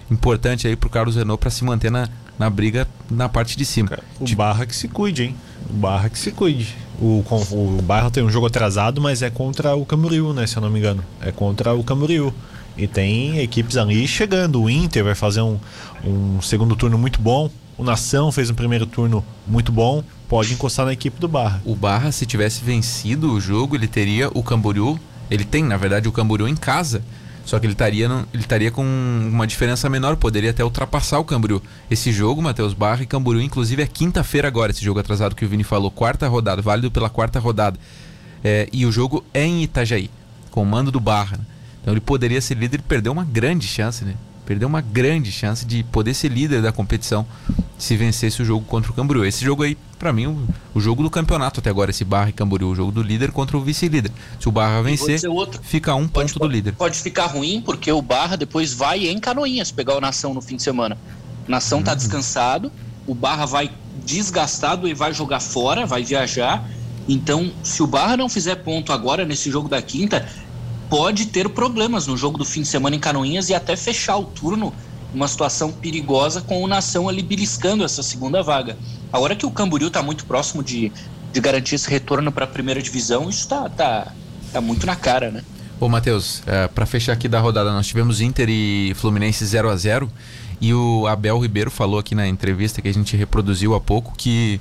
importante 0.09 0.67
aí 0.67 0.75
pro 0.75 0.89
Carlos 0.89 1.15
Renault 1.15 1.39
para 1.39 1.51
se 1.51 1.63
manter 1.63 1.91
na, 1.91 2.09
na 2.37 2.49
briga 2.49 2.87
na 3.09 3.27
parte 3.27 3.57
de 3.57 3.65
cima. 3.65 3.89
O 4.19 4.25
tipo... 4.25 4.37
Barra 4.37 4.65
que 4.65 4.75
se 4.75 4.87
cuide, 4.87 5.23
hein? 5.23 5.35
O 5.69 5.73
Barra 5.73 6.09
que 6.09 6.19
se 6.19 6.31
cuide. 6.31 6.75
O, 6.99 7.23
o 7.51 7.81
Barra 7.81 8.09
tem 8.09 8.23
um 8.23 8.29
jogo 8.29 8.47
atrasado, 8.47 9.01
mas 9.01 9.21
é 9.21 9.29
contra 9.29 9.75
o 9.75 9.85
Camboriú, 9.85 10.33
né? 10.33 10.47
Se 10.47 10.57
eu 10.57 10.61
não 10.61 10.69
me 10.69 10.79
engano. 10.79 11.03
É 11.21 11.31
contra 11.31 11.73
o 11.73 11.83
Camboriú. 11.83 12.33
E 12.77 12.87
tem 12.87 13.39
equipes 13.39 13.77
ali 13.77 14.07
chegando. 14.07 14.61
O 14.61 14.69
Inter 14.69 15.03
vai 15.03 15.15
fazer 15.15 15.41
um, 15.41 15.57
um 16.03 16.41
segundo 16.41 16.75
turno 16.75 16.97
muito 16.97 17.19
bom. 17.19 17.49
O 17.77 17.83
Nação 17.83 18.31
fez 18.31 18.49
um 18.49 18.55
primeiro 18.55 18.85
turno 18.85 19.23
muito 19.47 19.71
bom 19.71 20.03
pode 20.27 20.53
encostar 20.53 20.85
na 20.85 20.93
equipe 20.93 21.19
do 21.19 21.27
Barra. 21.27 21.61
O 21.65 21.75
Barra, 21.75 22.11
se 22.11 22.25
tivesse 22.25 22.63
vencido 22.63 23.31
o 23.31 23.39
jogo, 23.39 23.75
ele 23.75 23.87
teria 23.87 24.29
o 24.33 24.43
Camboriú. 24.43 24.99
Ele 25.29 25.43
tem, 25.43 25.63
na 25.63 25.77
verdade, 25.77 26.07
o 26.07 26.11
Camboriú 26.11 26.47
em 26.47 26.55
casa. 26.55 27.01
Só 27.47 27.57
que 27.59 27.65
ele 27.65 27.73
estaria, 27.73 28.05
ele 28.33 28.43
estaria 28.43 28.69
com 28.69 28.83
uma 28.83 29.47
diferença 29.47 29.89
menor, 29.89 30.17
poderia 30.17 30.49
até 30.49 30.65
ultrapassar 30.65 31.17
o 31.17 31.23
Camboriú. 31.23 31.61
Esse 31.89 32.11
jogo, 32.11 32.41
Matheus 32.41 32.73
Barra 32.73 33.03
e 33.03 33.05
Camboriú, 33.05 33.41
inclusive 33.41 33.81
é 33.81 33.87
quinta-feira 33.87 34.49
agora, 34.49 34.73
esse 34.73 34.83
jogo 34.83 34.99
atrasado 34.99 35.33
que 35.33 35.45
o 35.45 35.47
Vini 35.47 35.63
falou, 35.63 35.89
quarta 35.89 36.27
rodada, 36.27 36.61
válido 36.61 36.91
pela 36.91 37.09
quarta 37.09 37.39
rodada. 37.39 37.79
É, 38.43 38.67
e 38.73 38.85
o 38.85 38.91
jogo 38.91 39.23
é 39.33 39.45
em 39.45 39.63
Itajaí, 39.63 40.11
com 40.51 40.61
o 40.61 40.65
mando 40.65 40.91
do 40.91 40.99
Barra. 40.99 41.37
Né? 41.37 41.45
Então 41.81 41.93
ele 41.93 42.01
poderia 42.01 42.41
ser 42.41 42.57
líder 42.57 42.81
e 42.81 42.83
perdeu 42.83 43.13
uma 43.13 43.23
grande 43.23 43.65
chance, 43.65 44.03
né? 44.03 44.15
Perdeu 44.45 44.67
uma 44.67 44.81
grande 44.81 45.31
chance 45.31 45.65
de 45.65 45.83
poder 45.85 46.13
ser 46.13 46.27
líder 46.27 46.61
da 46.61 46.73
competição 46.73 47.25
se 47.77 47.95
vencesse 47.95 48.41
o 48.41 48.45
jogo 48.45 48.65
contra 48.65 48.91
o 48.91 48.93
Camboriú. 48.93 49.23
Esse 49.23 49.45
jogo 49.45 49.63
aí, 49.63 49.77
para 49.99 50.11
mim, 50.11 50.27
o, 50.27 50.47
o, 50.73 50.79
jogo 50.79 51.03
do 51.03 51.09
campeonato 51.09 51.59
até 51.59 51.69
agora, 51.69 51.91
esse 51.91 52.03
Barra 52.03 52.29
e 52.29 52.33
Camboriú, 52.33 52.69
o 52.69 52.75
jogo 52.75 52.91
do 52.91 53.03
líder 53.03 53.31
contra 53.31 53.57
o 53.57 53.61
vice-líder. 53.61 54.11
Se 54.39 54.49
o 54.49 54.51
Barra 54.51 54.81
vencer, 54.81 55.19
fica 55.61 55.93
um 55.93 56.07
pode, 56.07 56.33
ponto 56.33 56.47
do 56.47 56.51
líder. 56.51 56.73
Pode 56.73 56.99
ficar 56.99 57.27
ruim, 57.27 57.61
porque 57.61 57.91
o 57.91 58.01
Barra 58.01 58.35
depois 58.35 58.73
vai 58.73 59.07
em 59.07 59.19
Canoinhas 59.19 59.71
pegar 59.71 59.95
o 59.95 60.01
Nação 60.01 60.33
no 60.33 60.41
fim 60.41 60.55
de 60.55 60.63
semana. 60.63 60.97
O 61.47 61.51
Nação 61.51 61.83
tá 61.83 61.91
uhum. 61.91 61.95
tá 61.95 61.95
descansado, 61.95 62.71
o 63.05 63.13
Barra 63.13 63.45
vai 63.45 63.71
desgastado 64.03 64.87
e 64.87 64.93
vai 64.93 65.13
jogar 65.13 65.39
fora, 65.39 65.85
vai 65.85 66.03
viajar. 66.03 66.67
Então, 67.07 67.51
se 67.63 67.81
o 67.83 67.87
Barra 67.87 68.17
não 68.17 68.27
fizer 68.27 68.55
ponto 68.55 68.91
agora 68.91 69.23
nesse 69.23 69.51
jogo 69.51 69.69
da 69.69 69.81
quinta, 69.81 70.27
pode 70.89 71.27
ter 71.27 71.49
problemas 71.49 72.07
no 72.07 72.17
jogo 72.17 72.37
do 72.37 72.45
fim 72.45 72.61
de 72.61 72.67
semana 72.67 72.95
em 72.95 72.99
Canoinhas 72.99 73.49
e 73.49 73.53
até 73.53 73.75
fechar 73.75 74.17
o 74.17 74.23
turno 74.25 74.73
uma 75.13 75.27
situação 75.27 75.71
perigosa 75.71 76.41
com 76.41 76.61
o 76.63 76.67
Nação 76.67 77.07
ali 77.07 77.21
beliscando 77.21 77.83
essa 77.83 78.03
segunda 78.03 78.43
vaga. 78.43 78.77
A 79.11 79.19
hora 79.19 79.35
que 79.35 79.45
o 79.45 79.51
Camboriú 79.51 79.87
está 79.87 80.01
muito 80.03 80.25
próximo 80.25 80.63
de, 80.63 80.91
de 81.31 81.41
garantir 81.41 81.75
esse 81.75 81.89
retorno 81.89 82.31
para 82.31 82.45
a 82.45 82.47
primeira 82.47 82.81
divisão, 82.81 83.29
isso 83.29 83.41
está 83.41 83.69
tá, 83.69 84.11
tá 84.51 84.61
muito 84.61 84.85
na 84.85 84.95
cara, 84.95 85.31
né? 85.31 85.43
Ô, 85.79 85.87
Matheus, 85.87 86.41
é, 86.47 86.67
para 86.67 86.85
fechar 86.85 87.13
aqui 87.13 87.27
da 87.27 87.39
rodada, 87.39 87.71
nós 87.71 87.85
tivemos 87.85 88.19
Inter 88.19 88.49
e 88.49 88.93
Fluminense 88.95 89.45
0 89.45 89.69
a 89.69 89.75
0 89.75 90.11
e 90.59 90.73
o 90.73 91.05
Abel 91.05 91.39
Ribeiro 91.39 91.69
falou 91.69 91.99
aqui 91.99 92.15
na 92.15 92.27
entrevista 92.27 92.81
que 92.81 92.87
a 92.87 92.93
gente 92.93 93.15
reproduziu 93.15 93.75
há 93.75 93.79
pouco 93.79 94.13
que 94.17 94.59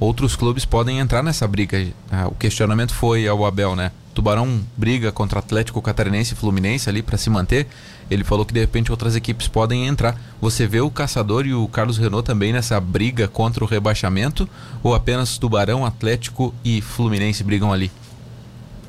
outros 0.00 0.34
clubes 0.34 0.64
podem 0.64 0.98
entrar 0.98 1.22
nessa 1.22 1.46
briga. 1.46 1.86
Ah, 2.10 2.26
o 2.26 2.34
questionamento 2.34 2.92
foi 2.92 3.28
ao 3.28 3.46
Abel, 3.46 3.76
né? 3.76 3.92
Tubarão 4.16 4.64
briga 4.74 5.12
contra 5.12 5.40
Atlético 5.40 5.82
Catarinense 5.82 6.32
e 6.32 6.36
Fluminense 6.36 6.88
ali 6.88 7.02
para 7.02 7.18
se 7.18 7.28
manter. 7.28 7.66
Ele 8.10 8.24
falou 8.24 8.46
que 8.46 8.54
de 8.54 8.60
repente 8.60 8.90
outras 8.90 9.14
equipes 9.14 9.46
podem 9.46 9.86
entrar. 9.86 10.18
Você 10.40 10.66
vê 10.66 10.80
o 10.80 10.90
Caçador 10.90 11.44
e 11.44 11.52
o 11.52 11.68
Carlos 11.68 11.98
Renault 11.98 12.24
também 12.24 12.50
nessa 12.50 12.80
briga 12.80 13.28
contra 13.28 13.62
o 13.62 13.66
rebaixamento? 13.66 14.48
Ou 14.82 14.94
apenas 14.94 15.36
Tubarão, 15.36 15.84
Atlético 15.84 16.54
e 16.64 16.80
Fluminense 16.80 17.44
brigam 17.44 17.70
ali? 17.70 17.92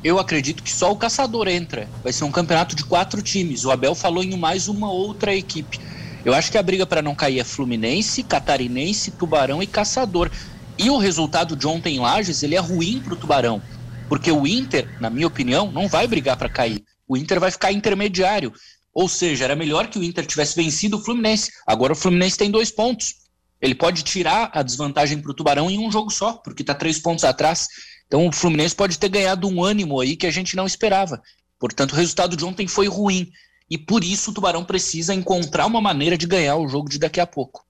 Eu 0.01 0.17
acredito 0.17 0.63
que 0.63 0.71
só 0.71 0.93
o 0.93 0.95
Caçador 0.95 1.49
entra. 1.49 1.89
Vai 2.01 2.13
ser 2.13 2.23
um 2.23 2.31
campeonato 2.31 2.73
de 2.73 2.85
quatro 2.85 3.21
times. 3.21 3.65
O 3.65 3.71
Abel 3.71 3.93
falou 3.93 4.23
em 4.23 4.37
mais 4.37 4.69
uma 4.69 4.89
outra 4.89 5.35
equipe. 5.35 5.77
Eu 6.23 6.33
acho 6.33 6.49
que 6.49 6.57
a 6.57 6.63
briga 6.63 6.85
para 6.85 7.01
não 7.01 7.13
cair 7.13 7.39
é 7.39 7.43
Fluminense, 7.43 8.23
Catarinense, 8.23 9.11
Tubarão 9.11 9.61
e 9.61 9.67
Caçador. 9.67 10.31
E 10.77 10.89
o 10.89 10.97
resultado 10.97 11.53
de 11.53 11.67
ontem 11.67 11.97
em 11.97 11.99
Lages, 11.99 12.43
ele 12.43 12.55
é 12.55 12.59
ruim 12.59 13.01
para 13.03 13.13
o 13.13 13.17
Tubarão. 13.17 13.61
Porque 14.07 14.31
o 14.31 14.47
Inter, 14.47 14.89
na 15.01 15.09
minha 15.09 15.27
opinião, 15.27 15.71
não 15.71 15.87
vai 15.87 16.07
brigar 16.07 16.37
para 16.37 16.49
cair. 16.49 16.83
O 17.07 17.17
Inter 17.17 17.39
vai 17.39 17.51
ficar 17.51 17.71
intermediário. 17.71 18.53
Ou 18.93 19.07
seja, 19.07 19.45
era 19.45 19.55
melhor 19.55 19.87
que 19.87 19.99
o 19.99 20.03
Inter 20.03 20.25
tivesse 20.25 20.55
vencido 20.55 20.97
o 20.97 21.03
Fluminense. 21.03 21.51
Agora 21.65 21.93
o 21.93 21.95
Fluminense 21.95 22.37
tem 22.37 22.49
dois 22.49 22.71
pontos. 22.71 23.13
Ele 23.61 23.75
pode 23.75 24.03
tirar 24.03 24.49
a 24.53 24.61
desvantagem 24.61 25.21
para 25.21 25.31
o 25.31 25.33
Tubarão 25.33 25.69
em 25.69 25.79
um 25.79 25.91
jogo 25.91 26.09
só, 26.09 26.33
porque 26.33 26.63
está 26.63 26.73
três 26.73 26.99
pontos 26.99 27.23
atrás. 27.23 27.67
Então 28.07 28.27
o 28.27 28.31
Fluminense 28.31 28.75
pode 28.75 28.97
ter 28.97 29.09
ganhado 29.09 29.47
um 29.47 29.63
ânimo 29.63 29.99
aí 29.99 30.15
que 30.15 30.27
a 30.27 30.31
gente 30.31 30.55
não 30.55 30.65
esperava. 30.65 31.21
Portanto, 31.59 31.91
o 31.91 31.95
resultado 31.95 32.35
de 32.35 32.45
ontem 32.45 32.67
foi 32.67 32.87
ruim. 32.87 33.29
E 33.69 33.77
por 33.77 34.03
isso 34.03 34.31
o 34.31 34.33
Tubarão 34.33 34.63
precisa 34.63 35.13
encontrar 35.13 35.65
uma 35.65 35.81
maneira 35.81 36.17
de 36.17 36.25
ganhar 36.25 36.55
o 36.55 36.67
jogo 36.67 36.89
de 36.89 36.97
daqui 36.97 37.19
a 37.19 37.27
pouco. 37.27 37.65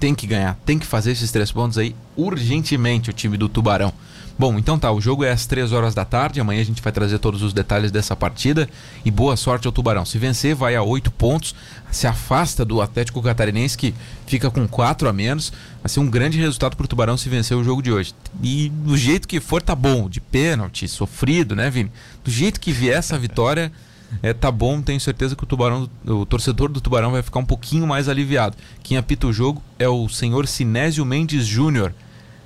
Tem 0.00 0.14
que 0.14 0.26
ganhar, 0.26 0.58
tem 0.66 0.78
que 0.78 0.86
fazer 0.86 1.12
esses 1.12 1.30
três 1.30 1.52
pontos 1.52 1.78
aí 1.78 1.94
urgentemente 2.16 3.10
o 3.10 3.12
time 3.12 3.36
do 3.36 3.48
Tubarão. 3.48 3.92
Bom, 4.38 4.58
então 4.58 4.78
tá, 4.78 4.92
o 4.92 5.00
jogo 5.00 5.24
é 5.24 5.30
às 5.30 5.46
3 5.46 5.72
horas 5.72 5.94
da 5.94 6.04
tarde. 6.04 6.40
Amanhã 6.40 6.60
a 6.60 6.64
gente 6.64 6.82
vai 6.82 6.92
trazer 6.92 7.18
todos 7.18 7.42
os 7.42 7.54
detalhes 7.54 7.90
dessa 7.90 8.14
partida. 8.14 8.68
E 9.02 9.10
boa 9.10 9.34
sorte 9.34 9.66
ao 9.66 9.72
Tubarão. 9.72 10.04
Se 10.04 10.18
vencer, 10.18 10.54
vai 10.54 10.76
a 10.76 10.82
8 10.82 11.10
pontos. 11.10 11.54
Se 11.90 12.06
afasta 12.06 12.62
do 12.62 12.82
Atlético 12.82 13.22
Catarinense, 13.22 13.78
que 13.78 13.94
fica 14.26 14.50
com 14.50 14.68
4 14.68 15.08
a 15.08 15.12
menos. 15.12 15.50
Vai 15.82 15.88
ser 15.88 16.00
um 16.00 16.10
grande 16.10 16.38
resultado 16.38 16.76
pro 16.76 16.86
Tubarão 16.86 17.16
se 17.16 17.30
vencer 17.30 17.56
o 17.56 17.64
jogo 17.64 17.80
de 17.80 17.90
hoje. 17.90 18.14
E 18.42 18.68
do 18.68 18.94
jeito 18.94 19.26
que 19.26 19.40
for, 19.40 19.62
tá 19.62 19.74
bom. 19.74 20.06
De 20.06 20.20
pênalti, 20.20 20.86
sofrido, 20.86 21.56
né, 21.56 21.70
Vini? 21.70 21.90
Do 22.22 22.30
jeito 22.30 22.60
que 22.60 22.72
vier 22.72 22.98
essa 22.98 23.18
vitória, 23.18 23.72
é, 24.22 24.34
tá 24.34 24.50
bom, 24.50 24.82
tenho 24.82 25.00
certeza 25.00 25.34
que 25.34 25.44
o 25.44 25.46
Tubarão, 25.46 25.88
o 26.04 26.26
torcedor 26.26 26.68
do 26.68 26.80
Tubarão 26.80 27.10
vai 27.10 27.22
ficar 27.22 27.38
um 27.38 27.44
pouquinho 27.44 27.86
mais 27.86 28.06
aliviado. 28.06 28.54
Quem 28.82 28.98
apita 28.98 29.26
o 29.26 29.32
jogo 29.32 29.62
é 29.78 29.88
o 29.88 30.08
senhor 30.10 30.46
Sinésio 30.46 31.06
Mendes 31.06 31.46
Júnior. 31.46 31.94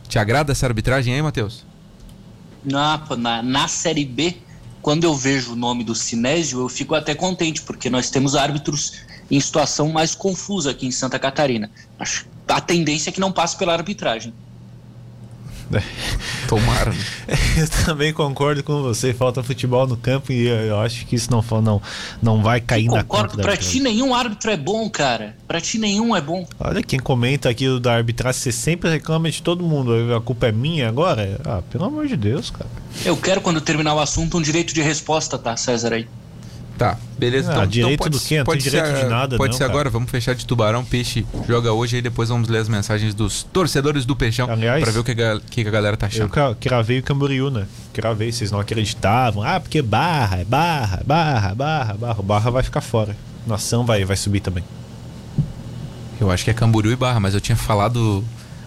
Te 0.09 0.21
agrada 0.21 0.53
essa 0.53 0.67
arbitragem 0.67 1.15
aí, 1.15 1.23
Matheus? 1.23 1.70
Na, 2.65 3.03
na, 3.17 3.43
na 3.43 3.69
Série 3.69 4.05
B, 4.05 4.37
quando 4.83 5.05
eu 5.05 5.15
vejo 5.15 5.53
o 5.53 5.57
nome 5.57 5.85
do 5.85 5.95
Sinésio, 5.95 6.61
eu 6.61 6.69
fico 6.69 6.95
até 6.95 7.15
contente, 7.15 7.63
porque 7.63 7.89
nós 7.91 8.11
temos 8.11 8.35
árbitros 8.35 8.95
em 9.31 9.41
situação 9.41 9.89
mais 9.91 10.15
confusa 10.15 10.71
aqui 10.71 10.87
em 10.87 10.91
Santa 10.91 11.19
Catarina. 11.19 11.71
Acho 11.99 12.27
a 12.49 12.61
tendência 12.61 13.11
é 13.11 13.13
que 13.13 13.21
não 13.21 13.31
passe 13.31 13.57
pela 13.57 13.73
arbitragem. 13.73 14.35
Tomara. 16.49 16.93
Eu 17.57 17.69
também 17.85 18.13
concordo 18.13 18.63
com 18.63 18.83
você. 18.83 19.15
Falta 19.15 19.43
futebol 19.43 19.87
no 19.87 19.97
campo 19.97 20.33
e 20.33 20.49
eu 20.49 20.81
acho 20.81 21.07
que 21.07 21.15
isso 21.15 21.31
não, 21.31 21.45
não, 21.61 21.83
não 22.23 22.43
vai 22.43 22.61
cair 22.61 22.87
eu 22.87 22.93
na 22.93 23.05
concordo. 23.05 23.41
Pra 23.43 23.57
ti 23.57 23.81
nenhum 23.81 24.15
árbitro 24.15 24.51
é 24.51 24.57
bom, 24.57 24.89
cara. 24.91 25.37
Pra 25.47 25.61
ti 25.61 25.79
nenhum 25.79 26.15
é 26.17 26.21
bom. 26.21 26.47
Olha, 26.59 26.83
quem 26.83 26.99
comenta 26.99 27.49
aqui 27.49 27.79
da 27.79 27.95
arbitragem, 27.95 28.41
você 28.41 28.53
sempre 28.53 28.91
reclama 28.91 29.31
de 29.31 29.43
todo 29.43 29.65
mundo. 29.65 30.15
A 30.15 30.21
culpa 30.21 30.49
é 30.49 30.53
minha 30.53 30.89
agora? 30.89 31.41
Ah, 31.45 31.63
pelo 31.71 31.85
amor 31.85 32.07
de 32.07 32.17
Deus, 32.17 32.51
cara. 32.51 32.71
Eu 33.05 33.17
quero, 33.17 33.41
quando 33.41 33.61
terminar 33.61 33.95
o 33.95 34.01
assunto, 34.01 34.39
um 34.39 34.43
direito 34.43 34.75
de 34.75 34.83
resposta, 34.83 35.39
tá, 35.39 35.57
César 35.57 35.95
aí? 35.95 36.09
Tá, 36.81 36.97
beleza. 37.19 37.51
Ah, 37.51 37.57
então, 37.57 37.67
direito 37.67 37.93
então 37.93 38.05
pode, 38.11 38.19
do 38.19 38.25
quê? 38.27 38.39
Não 38.39 38.45
pode 38.47 38.63
tem 38.63 38.71
direito 38.73 38.97
ser, 38.97 39.05
de 39.05 39.11
nada, 39.11 39.37
Pode 39.37 39.51
não, 39.51 39.59
ser 39.59 39.65
cara. 39.65 39.71
agora, 39.75 39.91
vamos 39.91 40.11
fechar 40.11 40.35
de 40.35 40.47
tubarão. 40.47 40.83
Peixe 40.83 41.27
joga 41.47 41.71
hoje 41.75 41.97
aí 41.97 42.01
depois 42.01 42.31
vamos 42.31 42.49
ler 42.49 42.57
as 42.61 42.71
mensagens 42.71 43.13
dos 43.13 43.43
torcedores 43.43 44.07
do 44.07 44.17
Peixão 44.17 44.51
Aliás, 44.51 44.83
pra 44.83 44.91
ver 44.91 44.99
o 45.01 45.05
que, 45.05 45.11
a- 45.23 45.39
que 45.51 45.61
a 45.61 45.71
galera 45.71 45.95
tá 45.95 46.07
Eu 46.07 46.09
achando. 46.09 46.31
ca- 46.31 46.55
cravei 46.59 46.99
o 47.01 47.03
Camboriú, 47.03 47.51
né? 47.51 47.67
Cravei, 47.93 48.33
vocês 48.33 48.51
não 48.51 48.59
acreditavam. 48.59 49.43
Ah, 49.43 49.61
porque 49.61 49.83
barra, 49.83 50.39
é 50.39 50.45
barra, 50.47 51.03
barra, 51.07 51.55
barra, 51.55 51.95
barra. 51.99 52.23
Barra 52.23 52.51
vai 52.51 52.63
ficar 52.63 52.81
fora. 52.81 53.15
Nação 53.47 53.85
vai, 53.85 54.03
vai 54.07 54.17
subir 54.17 54.41
também. 54.41 54.65
Eu 56.19 56.31
acho 56.31 56.45
que 56.45 56.51
é 56.51 56.55
Camboriú 56.55 56.93
e 56.93 56.97
Barra, 56.97 57.21
mas 57.21 57.35
eu 57.35 57.41
tinha 57.43 57.57
falado 57.57 58.25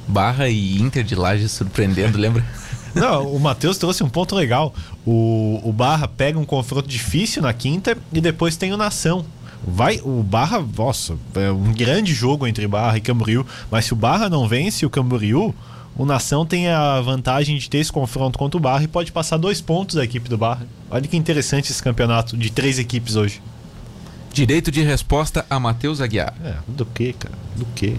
Barra 0.08 0.50
e 0.50 0.80
Inter 0.80 1.04
de 1.04 1.16
Laje 1.16 1.50
surpreendendo, 1.50 2.18
lembra? 2.20 2.46
Não, 2.94 3.28
o 3.28 3.40
Matheus 3.40 3.78
trouxe 3.78 4.04
um 4.04 4.10
ponto 4.10 4.36
legal. 4.36 4.74
O, 5.06 5.60
o 5.64 5.74
Barra 5.74 6.08
pega 6.08 6.38
um 6.38 6.46
confronto 6.46 6.88
difícil 6.88 7.42
na 7.42 7.54
quinta 7.54 7.98
e 8.12 8.22
depois 8.22 8.56
tem 8.56 8.72
o 8.72 8.78
Nação. 8.78 9.26
Vai, 9.66 10.00
o 10.04 10.22
Barra, 10.22 10.64
nossa, 10.78 11.18
é 11.36 11.52
um 11.52 11.74
grande 11.74 12.14
jogo 12.14 12.46
entre 12.46 12.68
Barra 12.68 12.98
e 12.98 13.02
Camboriú. 13.02 13.46
Mas 13.72 13.86
se 13.86 13.94
o 13.94 13.96
Barra 13.96 14.30
não 14.30 14.48
vence 14.48 14.86
o 14.86 14.90
Camboriú, 14.90 15.56
o 15.96 16.06
Nação 16.06 16.46
tem 16.46 16.68
a 16.68 17.00
vantagem 17.02 17.58
de 17.58 17.70
ter 17.70 17.78
esse 17.78 17.92
confronto 17.92 18.38
contra 18.38 18.58
o 18.58 18.60
Barra 18.60 18.84
e 18.84 18.88
pode 18.88 19.12
passar 19.12 19.38
dois 19.38 19.62
pontos 19.62 19.96
da 19.96 20.04
equipe 20.04 20.30
do 20.30 20.38
Barra. 20.38 20.68
Olha 20.92 21.08
que 21.08 21.16
interessante 21.16 21.72
esse 21.72 21.82
campeonato 21.82 22.36
de 22.36 22.52
três 22.52 22.78
equipes 22.78 23.16
hoje. 23.16 23.42
Direito 24.34 24.72
de 24.72 24.82
resposta 24.82 25.46
a 25.50 25.60
Matheus 25.60 26.02
Aguiar. 26.02 26.34
É, 26.44 26.56
do 26.68 26.86
que, 26.86 27.14
cara? 27.14 27.36
Do 27.56 27.66
que? 27.76 27.96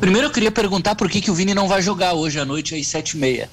Primeiro 0.00 0.26
eu 0.26 0.32
queria 0.32 0.50
perguntar 0.50 0.94
por 0.94 1.08
que, 1.08 1.20
que 1.20 1.30
o 1.30 1.34
Vini 1.34 1.54
não 1.54 1.68
vai 1.68 1.80
jogar 1.80 2.12
hoje 2.12 2.38
à 2.38 2.44
noite 2.44 2.74
às 2.74 2.86
sete 2.86 3.12
e 3.12 3.16
meia. 3.16 3.48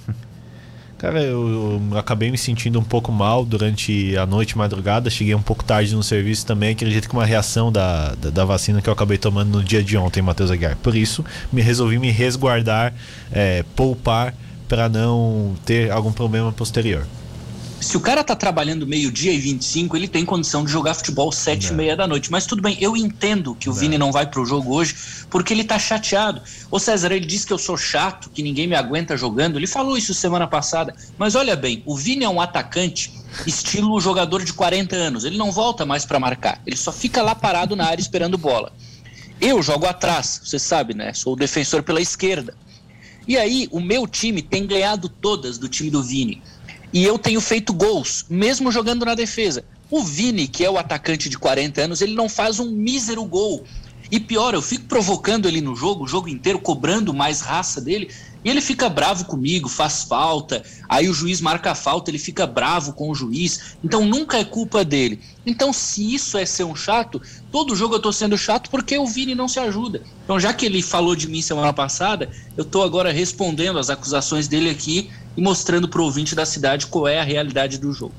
Cara, 1.06 1.22
eu, 1.22 1.80
eu 1.92 2.00
acabei 2.00 2.32
me 2.32 2.38
sentindo 2.38 2.80
um 2.80 2.84
pouco 2.84 3.12
mal 3.12 3.46
durante 3.46 4.18
a 4.18 4.26
noite 4.26 4.58
madrugada. 4.58 5.08
Cheguei 5.08 5.36
um 5.36 5.42
pouco 5.42 5.64
tarde 5.64 5.94
no 5.94 6.02
serviço 6.02 6.48
também. 6.48 6.72
Acredito 6.72 7.08
que 7.08 7.14
uma 7.14 7.24
reação 7.24 7.72
da, 7.72 8.16
da, 8.16 8.32
da 8.32 8.44
vacina 8.44 8.82
que 8.82 8.90
eu 8.90 8.94
acabei 8.94 9.20
tomando 9.20 9.60
no 9.60 9.64
dia 9.64 9.84
de 9.84 9.96
ontem, 9.96 10.24
Matheus 10.24 10.50
Aguiar. 10.50 10.76
Por 10.78 10.96
isso, 10.96 11.24
me 11.54 11.62
resolvi 11.62 12.00
me 12.00 12.10
resguardar, 12.10 12.92
é, 13.32 13.64
poupar, 13.76 14.34
para 14.68 14.90
não 14.90 15.54
ter 15.64 15.92
algum 15.92 16.12
problema 16.12 16.52
posterior. 16.52 17.06
Se 17.80 17.98
o 17.98 18.00
cara 18.00 18.24
tá 18.24 18.36
trabalhando 18.36 18.88
meio-dia 18.88 19.32
e 19.32 19.38
25, 19.38 19.96
ele 19.96 20.08
tem 20.08 20.26
condição 20.26 20.66
de 20.66 20.72
jogar 20.72 20.94
futebol 20.96 21.32
sete 21.32 21.68
e 21.68 21.70
Não. 21.70 21.78
meia 21.78 21.96
da 21.96 22.08
noite. 22.08 22.32
Mas 22.32 22.46
tudo 22.46 22.62
bem, 22.62 22.78
eu 22.82 22.98
entendo 22.98 23.54
que 23.54 23.70
o 23.70 23.74
Não. 23.74 23.80
Vini 23.80 23.98
não 23.98 24.12
vai 24.12 24.26
pro 24.26 24.46
jogo 24.46 24.74
hoje 24.74 24.96
porque 25.30 25.54
ele 25.54 25.64
tá 25.64 25.78
chateado. 25.78 26.42
Ô 26.72 26.80
César, 26.80 27.12
ele 27.12 27.26
disse 27.26 27.46
que 27.46 27.54
eu 27.54 27.58
sou 27.58 27.78
chato, 27.78 28.30
que 28.32 28.42
ninguém 28.42 28.66
me 28.66 28.76
aguenta 28.76 29.16
jogando. 29.16 29.58
Ele 29.58 29.68
falou 29.68 29.98
isso 29.98 30.14
semana 30.14 30.48
passada. 30.48 30.96
Mas 31.18 31.36
olha 31.36 31.56
bem, 31.56 31.84
o 31.86 31.96
Vini 31.96 32.24
é 32.24 32.30
um 32.30 32.42
atacante 32.42 33.12
estilo 33.46 34.00
jogador 34.00 34.44
de 34.44 34.54
40 34.54 34.96
anos. 34.96 35.24
Ele 35.24 35.38
não 35.38 35.52
volta 35.52 35.86
mais 35.86 36.06
para 36.06 36.20
marcar. 36.20 36.62
Ele 36.66 36.78
só 36.78 36.92
fica 36.92 37.22
lá 37.22 37.36
parado 37.36 37.76
na 37.76 37.86
área 37.86 38.02
esperando 38.02 38.38
bola. 38.38 38.72
Eu 39.40 39.62
jogo 39.62 39.86
atrás, 39.86 40.42
você 40.44 40.58
sabe, 40.58 40.94
né? 40.94 41.14
Sou 41.14 41.34
o 41.34 41.36
defensor 41.36 41.84
pela 41.84 42.02
esquerda. 42.02 42.56
E 43.28 43.38
aí, 43.38 43.68
o 43.72 43.82
meu 43.82 44.08
time 44.08 44.42
tem 44.42 44.66
ganhado 44.66 45.10
todas 45.10 45.58
do 45.58 45.68
time 45.68 45.90
do 45.90 46.02
Vini. 46.02 46.42
E 46.94 47.04
eu 47.04 47.18
tenho 47.18 47.42
feito 47.42 47.74
gols, 47.74 48.26
mesmo 48.30 48.72
jogando 48.72 49.06
na 49.06 49.16
defesa. 49.16 49.64
O 49.90 50.04
Vini, 50.04 50.48
que 50.48 50.64
é 50.64 50.70
o 50.70 50.78
atacante 50.78 51.30
de 51.30 51.38
40 51.38 51.82
anos, 51.82 52.02
ele 52.02 52.16
não 52.16 52.28
faz 52.28 52.60
um 52.60 52.72
mísero 52.72 53.24
gol. 53.26 53.64
E 54.12 54.20
pior, 54.20 54.54
eu 54.54 54.62
fico 54.62 54.86
provocando 54.86 55.48
ele 55.48 55.62
no 55.62 55.76
jogo, 55.76 56.04
o 56.04 56.08
jogo 56.08 56.30
inteiro, 56.30 56.60
cobrando 56.60 57.14
mais 57.14 57.42
raça 57.42 57.82
dele, 57.82 58.12
e 58.44 58.50
ele 58.50 58.62
fica 58.62 58.88
bravo 58.88 59.26
comigo, 59.26 59.68
faz 59.68 60.04
falta. 60.04 60.64
Aí 60.88 61.10
o 61.10 61.14
juiz 61.14 61.42
marca 61.42 61.72
a 61.72 61.76
falta, 61.76 62.12
ele 62.12 62.20
fica 62.20 62.46
bravo 62.46 62.94
com 62.94 63.10
o 63.10 63.16
juiz. 63.16 63.76
Então 63.84 64.06
nunca 64.06 64.38
é 64.38 64.46
culpa 64.46 64.86
dele. 64.86 65.20
Então, 65.44 65.74
se 65.74 66.14
isso 66.14 66.38
é 66.38 66.46
ser 66.46 66.64
um 66.64 66.76
chato, 66.76 67.20
todo 67.52 67.76
jogo 67.76 67.96
eu 67.96 68.00
tô 68.00 68.12
sendo 68.12 68.38
chato 68.38 68.70
porque 68.70 68.98
o 69.00 69.08
Vini 69.08 69.34
não 69.34 69.48
se 69.48 69.60
ajuda. 69.60 70.04
Então, 70.24 70.40
já 70.40 70.54
que 70.54 70.68
ele 70.68 70.84
falou 70.84 71.16
de 71.16 71.28
mim 71.28 71.42
semana 71.42 71.74
passada, 71.74 72.30
eu 72.56 72.64
tô 72.64 72.84
agora 72.84 73.12
respondendo 73.12 73.80
as 73.80 73.90
acusações 73.90 74.48
dele 74.48 74.70
aqui 74.70 75.10
e 75.36 75.42
mostrando 75.42 75.88
pro 75.88 76.04
ouvinte 76.04 76.36
da 76.36 76.46
cidade 76.46 76.88
qual 76.88 77.08
é 77.08 77.20
a 77.20 77.24
realidade 77.24 77.78
do 77.78 77.92
jogo. 77.94 78.14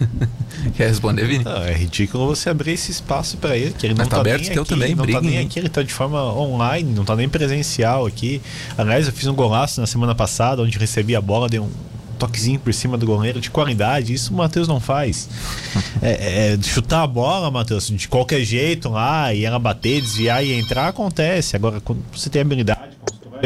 Quer 0.76 0.88
responder, 0.88 1.26
Vini? 1.26 1.44
Não, 1.44 1.62
é 1.62 1.72
ridículo 1.72 2.26
você 2.26 2.48
abrir 2.48 2.72
esse 2.72 2.90
espaço 2.90 3.36
para 3.36 3.56
ele, 3.56 3.72
que 3.72 3.86
ele 3.86 3.94
não 3.94 4.04
tá 4.04 4.16
tá, 4.16 4.20
aberto, 4.20 4.48
nem 4.48 4.58
aqui, 4.58 4.68
também, 4.68 4.94
não 4.94 4.98
tá 4.98 5.02
briguem 5.04 5.30
nem 5.30 5.38
aí. 5.38 5.46
aqui, 5.46 5.58
ele 5.58 5.68
tá 5.68 5.82
de 5.82 5.92
forma 5.92 6.22
online, 6.34 6.92
não 6.92 7.04
tá 7.04 7.16
nem 7.16 7.28
presencial 7.28 8.06
aqui. 8.06 8.40
Aliás, 8.76 9.06
eu 9.06 9.12
fiz 9.12 9.26
um 9.26 9.34
golaço 9.34 9.80
na 9.80 9.86
semana 9.86 10.14
passada, 10.14 10.62
onde 10.62 10.78
recebi 10.78 11.16
a 11.16 11.20
bola, 11.20 11.48
dei 11.48 11.60
um 11.60 11.70
toquezinho 12.18 12.60
por 12.60 12.72
cima 12.72 12.96
do 12.96 13.04
goleiro 13.04 13.40
de 13.40 13.50
qualidade, 13.50 14.14
isso 14.14 14.32
o 14.32 14.36
Matheus 14.36 14.68
não 14.68 14.78
faz. 14.78 15.28
é, 16.00 16.54
é, 16.54 16.62
chutar 16.62 17.02
a 17.02 17.06
bola, 17.06 17.50
Matheus, 17.50 17.88
de 17.88 18.06
qualquer 18.06 18.44
jeito 18.44 18.88
lá, 18.88 19.34
e 19.34 19.44
ela 19.44 19.58
bater, 19.58 20.00
desviar 20.00 20.44
e 20.44 20.52
entrar, 20.52 20.88
acontece. 20.88 21.56
Agora, 21.56 21.80
quando 21.80 22.02
você 22.12 22.30
tem 22.30 22.42
habilidade, 22.42 22.81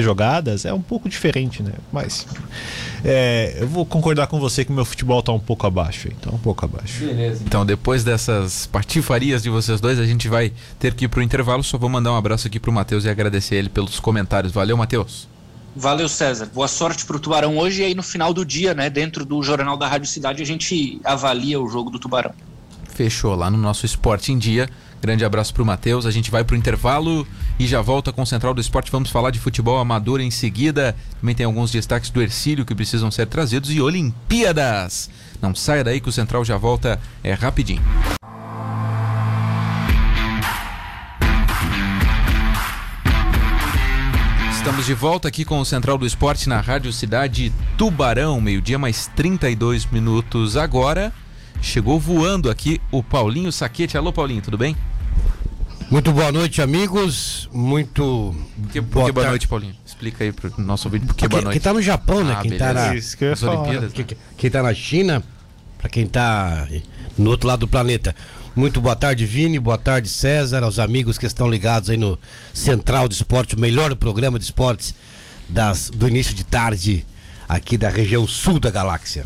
jogadas, 0.03 0.65
é 0.65 0.73
um 0.73 0.81
pouco 0.81 1.09
diferente, 1.09 1.63
né? 1.63 1.73
Mas 1.93 2.27
é, 3.05 3.59
eu 3.61 3.69
vou 3.69 3.87
concordar 3.87 4.27
com 4.27 4.39
você 4.39 4.65
que 4.65 4.71
o 4.71 4.75
meu 4.75 4.85
futebol 4.85 5.23
tá 5.23 5.33
um 5.33 5.39
pouco 5.39 5.67
abaixo, 5.67 6.09
então 6.09 6.35
um 6.35 6.39
pouco 6.39 6.65
abaixo. 6.65 7.05
Beleza. 7.05 7.43
Então, 7.45 7.65
depois 7.65 8.05
dessas 8.05 8.67
patifarias 8.67 9.43
de 9.43 9.51
vocês 9.51 9.81
dois, 9.81 9.99
a 9.99 10.07
gente 10.07 10.29
vai 10.29 10.53
ter 10.79 10.95
que 10.95 11.05
ir 11.05 11.09
pro 11.09 11.23
intervalo. 11.23 11.63
Só 11.63 11.79
vou 11.79 11.89
mandar 11.89 12.13
um 12.13 12.17
abraço 12.17 12.47
aqui 12.47 12.59
pro 12.59 12.73
Matheus 12.73 13.05
e 13.05 13.09
agradecer 13.09 13.57
ele 13.57 13.69
pelos 13.69 14.01
comentários. 14.01 14.53
Valeu, 14.53 14.77
Matheus. 14.77 15.29
Valeu, 15.75 16.09
César. 16.09 16.49
Boa 16.55 16.69
sorte 16.69 17.05
pro 17.05 17.21
Tubarão 17.21 17.59
hoje 17.59 17.83
e 17.83 17.85
aí 17.85 17.95
no 17.95 18.03
final 18.03 18.33
do 18.33 18.47
dia, 18.47 18.73
né, 18.73 18.89
dentro 18.89 19.27
do 19.27 19.43
Jornal 19.43 19.77
da 19.77 19.87
Rádio 19.87 20.09
Cidade, 20.09 20.43
a 20.43 20.47
gente 20.47 20.99
avalia 21.05 21.61
o 21.61 21.69
jogo 21.69 21.91
do 21.91 21.99
Tubarão. 21.99 22.33
Fechou 22.89 23.35
lá 23.35 23.51
no 23.51 23.59
nosso 23.59 23.85
Esporte 23.85 24.33
em 24.33 24.39
Dia. 24.39 24.71
Grande 25.03 25.23
abraço 25.23 25.53
pro 25.53 25.67
Matheus. 25.67 26.07
A 26.07 26.11
gente 26.11 26.31
vai 26.31 26.43
pro 26.43 26.57
intervalo 26.57 27.29
e 27.59 27.67
já 27.67 27.81
volta 27.81 28.13
com 28.13 28.23
o 28.23 28.27
Central 28.27 28.55
do 28.55 28.61
Esporte. 28.61 28.91
Vamos 28.91 29.11
falar 29.11 29.31
de 29.31 29.39
futebol 29.39 29.79
amador 29.79 30.21
em 30.21 30.31
seguida. 30.31 30.95
Também 31.21 31.35
tem 31.35 31.47
alguns 31.47 31.71
destaques 31.71 32.11
do 32.11 32.23
Ercílio 32.23 32.65
que 32.65 32.75
precisam 32.75 33.11
ser 33.11 33.27
trazidos 33.27 33.71
e 33.71 33.81
Olimpíadas. 33.81 35.11
Não 35.41 35.55
saia 35.55 35.85
daí 35.85 36.01
que 36.01 36.09
o 36.09 36.13
Central 36.13 36.45
já 36.45 36.57
volta 36.57 37.01
é 37.23 37.33
rapidinho. 37.33 37.83
Estamos 44.53 44.85
de 44.85 44.95
volta 44.95 45.29
aqui 45.29 45.45
com 45.45 45.61
o 45.61 45.65
Central 45.65 45.97
do 45.97 46.05
Esporte 46.05 46.49
na 46.49 46.61
Rádio 46.61 46.93
Cidade 46.93 47.53
Tubarão, 47.79 48.41
meio-dia 48.41 48.79
mais 48.79 49.07
32 49.15 49.87
minutos 49.87 50.57
agora. 50.57 51.13
Chegou 51.63 52.01
voando 52.01 52.51
aqui 52.51 52.81
o 52.91 53.03
Paulinho 53.03 53.53
Saquete. 53.53 53.97
Alô, 53.97 54.13
Paulinho, 54.13 54.43
tudo 54.43 54.59
bem? 54.59 54.77
Muito 55.89 56.13
boa 56.13 56.33
noite, 56.33 56.61
amigos. 56.61 57.49
Muito. 57.53 58.35
Por 58.57 58.73
que, 58.73 58.81
que 58.81 59.13
boa 59.13 59.29
noite, 59.29 59.47
Paulinho? 59.47 59.75
Explica 59.87 60.25
aí 60.25 60.33
pro 60.33 60.53
nosso 60.61 60.89
ouvinte 60.89 61.07
por 61.07 61.15
que 61.15 61.29
boa 61.29 61.41
Quem, 61.41 61.45
noite. 61.45 61.55
quem 61.55 61.63
tá 61.63 61.73
no 61.73 61.81
Japão, 61.81 62.25
né? 62.25 62.35
Ah, 62.37 62.43
quem 62.43 62.59
tá 62.59 62.67
beleza. 62.69 62.89
na. 62.89 62.95
Isso 62.97 63.17
que 63.17 63.25
eu 63.25 63.37
falar. 63.37 63.61
Olimpíadas, 63.61 63.95
né? 63.95 64.05
Quem, 64.05 64.19
quem 64.37 64.51
tá 64.51 64.63
na 64.63 64.75
China, 64.75 65.23
pra 65.79 65.89
quem 65.89 66.07
tá 66.07 66.67
no 67.17 67.31
outro 67.31 67.47
lado 67.49 67.61
do 67.61 67.69
planeta. 67.69 68.15
Muito 68.57 68.81
boa 68.81 68.97
tarde, 68.97 69.25
Vini. 69.25 69.61
Boa 69.61 69.79
tarde, 69.79 70.09
César. 70.09 70.65
Aos 70.65 70.79
amigos 70.81 71.19
que 71.19 71.27
estão 71.27 71.49
ligados 71.49 71.89
aí 71.89 71.97
no 71.97 72.19
Central 72.53 73.07
do 73.09 73.13
Esporte, 73.13 73.55
o 73.55 73.61
melhor 73.61 73.95
programa 73.95 74.39
de 74.39 74.45
esportes 74.45 74.93
das, 75.49 75.89
do 75.91 76.09
início 76.09 76.35
de 76.35 76.43
tarde 76.43 77.07
aqui 77.49 77.79
da 77.79 77.89
região 77.89 78.27
sul 78.27 78.59
da 78.59 78.71
galáxia. 78.71 79.25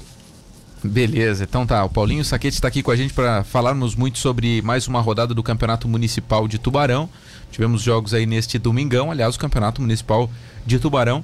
Beleza, 0.82 1.44
então 1.44 1.66
tá. 1.66 1.84
O 1.84 1.90
Paulinho 1.90 2.24
Saquete 2.24 2.54
está 2.54 2.68
aqui 2.68 2.82
com 2.82 2.90
a 2.90 2.96
gente 2.96 3.12
para 3.12 3.44
falarmos 3.44 3.94
muito 3.94 4.18
sobre 4.18 4.62
mais 4.62 4.88
uma 4.88 5.00
rodada 5.00 5.34
do 5.34 5.42
Campeonato 5.42 5.86
Municipal 5.86 6.48
de 6.48 6.58
Tubarão. 6.58 7.08
Tivemos 7.50 7.82
jogos 7.82 8.14
aí 8.14 8.24
neste 8.24 8.58
domingão. 8.58 9.10
Aliás, 9.10 9.36
o 9.36 9.38
Campeonato 9.38 9.82
Municipal 9.82 10.30
de 10.64 10.78
Tubarão 10.78 11.22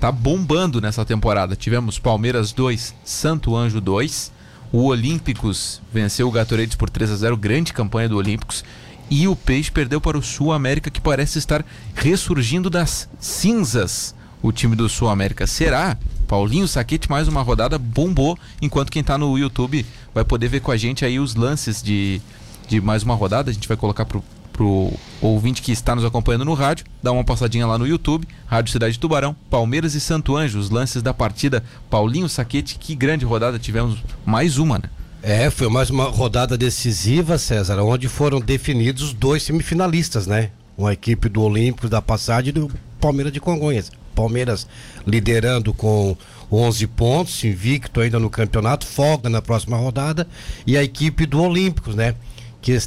tá 0.00 0.10
bombando 0.10 0.80
nessa 0.80 1.04
temporada. 1.04 1.54
Tivemos 1.54 1.98
Palmeiras 1.98 2.52
2, 2.52 2.94
Santo 3.04 3.54
Anjo 3.54 3.80
2. 3.80 4.32
O 4.72 4.86
Olímpicos 4.86 5.82
venceu 5.92 6.26
o 6.26 6.32
Gatorades 6.32 6.74
por 6.74 6.88
3 6.88 7.10
a 7.10 7.16
0 7.16 7.36
grande 7.36 7.74
campanha 7.74 8.08
do 8.08 8.16
Olímpicos. 8.16 8.64
E 9.10 9.28
o 9.28 9.36
Peixe 9.36 9.70
perdeu 9.70 10.00
para 10.00 10.16
o 10.16 10.22
Sul 10.22 10.50
América, 10.50 10.90
que 10.90 11.00
parece 11.00 11.38
estar 11.38 11.64
ressurgindo 11.94 12.70
das 12.70 13.08
cinzas. 13.20 14.14
O 14.42 14.50
time 14.50 14.74
do 14.74 14.88
Sul 14.88 15.10
América 15.10 15.46
será? 15.46 15.98
Paulinho 16.26 16.66
Saquete, 16.66 17.10
mais 17.10 17.28
uma 17.28 17.42
rodada, 17.42 17.78
bombou. 17.78 18.38
Enquanto 18.60 18.90
quem 18.90 19.00
está 19.00 19.16
no 19.16 19.36
YouTube 19.38 19.84
vai 20.14 20.24
poder 20.24 20.48
ver 20.48 20.60
com 20.60 20.70
a 20.70 20.76
gente 20.76 21.04
aí 21.04 21.18
os 21.18 21.34
lances 21.34 21.82
de, 21.82 22.20
de 22.68 22.80
mais 22.80 23.02
uma 23.02 23.14
rodada. 23.14 23.50
A 23.50 23.54
gente 23.54 23.68
vai 23.68 23.76
colocar 23.76 24.04
pro, 24.04 24.22
pro 24.52 24.92
ouvinte 25.20 25.60
que 25.60 25.72
está 25.72 25.94
nos 25.94 26.04
acompanhando 26.04 26.44
no 26.44 26.54
rádio, 26.54 26.86
dá 27.02 27.12
uma 27.12 27.24
passadinha 27.24 27.66
lá 27.66 27.76
no 27.76 27.86
YouTube, 27.86 28.26
Rádio 28.46 28.72
Cidade 28.72 28.94
de 28.94 28.98
Tubarão, 29.00 29.36
Palmeiras 29.50 29.94
e 29.94 30.00
Santo 30.00 30.36
Anjo, 30.36 30.58
os 30.58 30.70
lances 30.70 31.02
da 31.02 31.12
partida. 31.12 31.62
Paulinho 31.90 32.28
Saquete, 32.28 32.78
que 32.78 32.94
grande 32.94 33.24
rodada 33.24 33.58
tivemos, 33.58 33.98
mais 34.24 34.58
uma, 34.58 34.78
né? 34.78 34.84
É, 35.22 35.50
foi 35.50 35.68
mais 35.70 35.88
uma 35.88 36.04
rodada 36.04 36.56
decisiva, 36.56 37.38
César, 37.38 37.82
onde 37.82 38.08
foram 38.08 38.40
definidos 38.40 39.02
os 39.02 39.12
dois 39.14 39.42
semifinalistas, 39.42 40.26
né? 40.26 40.50
Uma 40.76 40.92
equipe 40.92 41.28
do 41.28 41.42
Olímpico 41.42 41.88
da 41.88 42.02
passagem 42.02 42.50
e 42.50 42.52
do 42.52 42.70
Palmeiras 43.00 43.32
de 43.32 43.40
Congonhas. 43.40 43.90
Palmeiras 44.14 44.66
liderando 45.06 45.74
com 45.74 46.16
11 46.50 46.86
pontos, 46.88 47.44
invicto 47.44 48.00
ainda 48.00 48.18
no 48.18 48.30
campeonato, 48.30 48.86
folga 48.86 49.28
na 49.28 49.42
próxima 49.42 49.76
rodada, 49.76 50.26
e 50.66 50.76
a 50.76 50.82
equipe 50.82 51.26
do 51.26 51.42
Olímpicos, 51.42 51.94
né? 51.94 52.14
Que, 52.62 52.78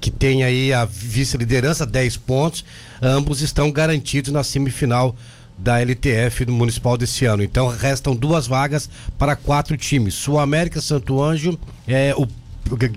que 0.00 0.10
tem 0.10 0.42
aí 0.42 0.72
a 0.72 0.84
vice-liderança, 0.84 1.86
10 1.86 2.16
pontos, 2.18 2.64
ambos 3.00 3.40
estão 3.42 3.70
garantidos 3.70 4.32
na 4.32 4.42
semifinal 4.42 5.14
da 5.56 5.80
LTF 5.80 6.46
do 6.46 6.52
Municipal 6.52 6.96
desse 6.96 7.26
ano. 7.26 7.42
Então 7.42 7.68
restam 7.68 8.16
duas 8.16 8.46
vagas 8.46 8.88
para 9.18 9.36
quatro 9.36 9.76
times: 9.76 10.14
Sul 10.14 10.38
América, 10.38 10.80
Santo 10.80 11.22
Anjo, 11.22 11.58
é, 11.86 12.14
o 12.16 12.26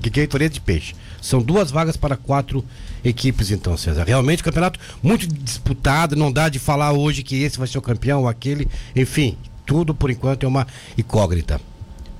Gatorade 0.10 0.56
de 0.56 0.62
Peixe. 0.62 0.96
São 1.24 1.42
duas 1.42 1.72
vagas 1.72 1.96
para 1.96 2.18
quatro 2.18 2.66
equipes, 3.02 3.50
então, 3.50 3.78
César. 3.78 4.04
Realmente, 4.04 4.42
o 4.42 4.44
campeonato 4.44 4.78
muito 5.02 5.26
disputado, 5.26 6.18
não 6.18 6.30
dá 6.30 6.50
de 6.50 6.60
falar 6.60 6.92
hoje 6.92 7.24
que 7.24 7.42
esse 7.42 7.58
vai 7.58 7.66
ser 7.66 7.78
o 7.78 7.82
campeão, 7.82 8.28
aquele, 8.28 8.68
enfim, 8.94 9.38
tudo 9.66 9.96
por 9.96 10.12
enquanto 10.12 10.46
é 10.46 10.50
uma 10.50 10.68
incógnita. 10.98 11.62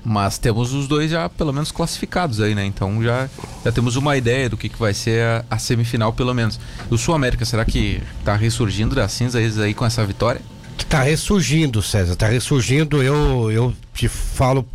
Mas 0.02 0.38
temos 0.38 0.72
os 0.72 0.88
dois 0.88 1.10
já 1.10 1.28
pelo 1.28 1.52
menos 1.52 1.70
classificados 1.70 2.40
aí, 2.40 2.54
né? 2.54 2.64
Então 2.64 3.02
já, 3.02 3.28
já 3.62 3.70
temos 3.70 3.94
uma 3.96 4.16
ideia 4.16 4.48
do 4.48 4.56
que, 4.56 4.70
que 4.70 4.78
vai 4.78 4.94
ser 4.94 5.22
a, 5.22 5.44
a 5.50 5.58
semifinal, 5.58 6.10
pelo 6.14 6.32
menos. 6.32 6.58
O 6.90 6.96
Sul 6.96 7.14
América, 7.14 7.44
será 7.44 7.64
que 7.64 8.02
tá 8.24 8.34
ressurgindo 8.34 8.94
das 8.94 9.12
cinzas 9.12 9.58
aí 9.58 9.74
com 9.74 9.84
essa 9.84 10.04
vitória? 10.04 10.40
Tá 10.88 11.02
ressurgindo, 11.02 11.82
César, 11.82 12.16
tá 12.16 12.26
ressurgindo. 12.26 13.02
Eu, 13.02 13.50
eu 13.50 13.74
te 13.92 14.08
falo 14.08 14.66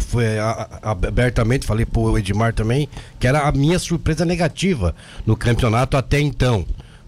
a, 0.42 0.92
abertamente, 0.92 1.66
falei 1.66 1.86
pro 1.86 2.18
Edmar 2.18 2.54
também, 2.54 2.88
que 3.20 3.28
era 3.28 3.48
a 3.48 3.52
minha 3.52 3.80
surpresa 3.80 4.26
negativa 4.26 4.96
no 5.26 5.36
campeonato 5.36 5.98
até 5.98 6.20
então. 6.20 6.66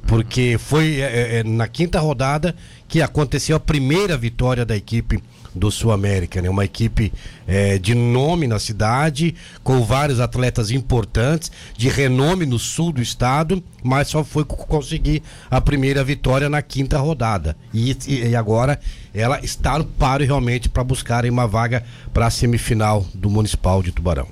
Porque 0.08 0.58
foi 0.58 1.00
é, 1.00 1.40
é, 1.40 1.44
na 1.44 1.68
quinta 1.68 2.00
rodada 2.00 2.56
que 2.88 3.02
aconteceu 3.02 3.56
a 3.56 3.60
primeira 3.60 4.18
vitória 4.18 4.66
da 4.66 4.76
equipe 4.76 5.22
do 5.54 5.70
Sul 5.72 5.92
América, 5.92 6.42
né? 6.42 6.50
Uma 6.50 6.66
equipe 6.66 7.12
é, 7.48 7.78
de 7.78 7.94
nome 7.94 8.48
na 8.48 8.60
cidade, 8.60 9.36
com 9.64 9.84
vários 9.84 10.20
atletas 10.20 10.72
importantes, 10.72 11.52
de 11.78 11.90
renome 11.90 12.46
no 12.46 12.58
sul 12.58 12.92
do 12.92 13.02
estado, 13.02 13.64
mas 13.84 14.08
só 14.08 14.24
foi 14.24 14.46
conseguir 14.46 15.22
a 15.50 15.60
primeira 15.60 16.04
vitória 16.04 16.50
na 16.50 16.62
quinta 16.62 16.98
rodada. 16.98 17.56
E, 17.74 17.96
e 18.08 18.36
agora 18.36 18.80
ela 19.14 19.40
está 19.44 19.78
no 19.78 19.86
paro 19.86 20.24
realmente 20.24 20.70
para 20.70 20.84
buscar 20.84 21.26
uma 21.26 21.48
vaga 21.48 21.84
para 22.14 22.28
a 22.28 22.30
semifinal 22.30 23.06
do 23.14 23.30
Municipal 23.30 23.84
de 23.84 23.92
Tubarão. 23.92 24.28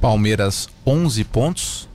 Palmeiras 0.00 0.68
11 0.86 1.24
pontos. 1.24 1.88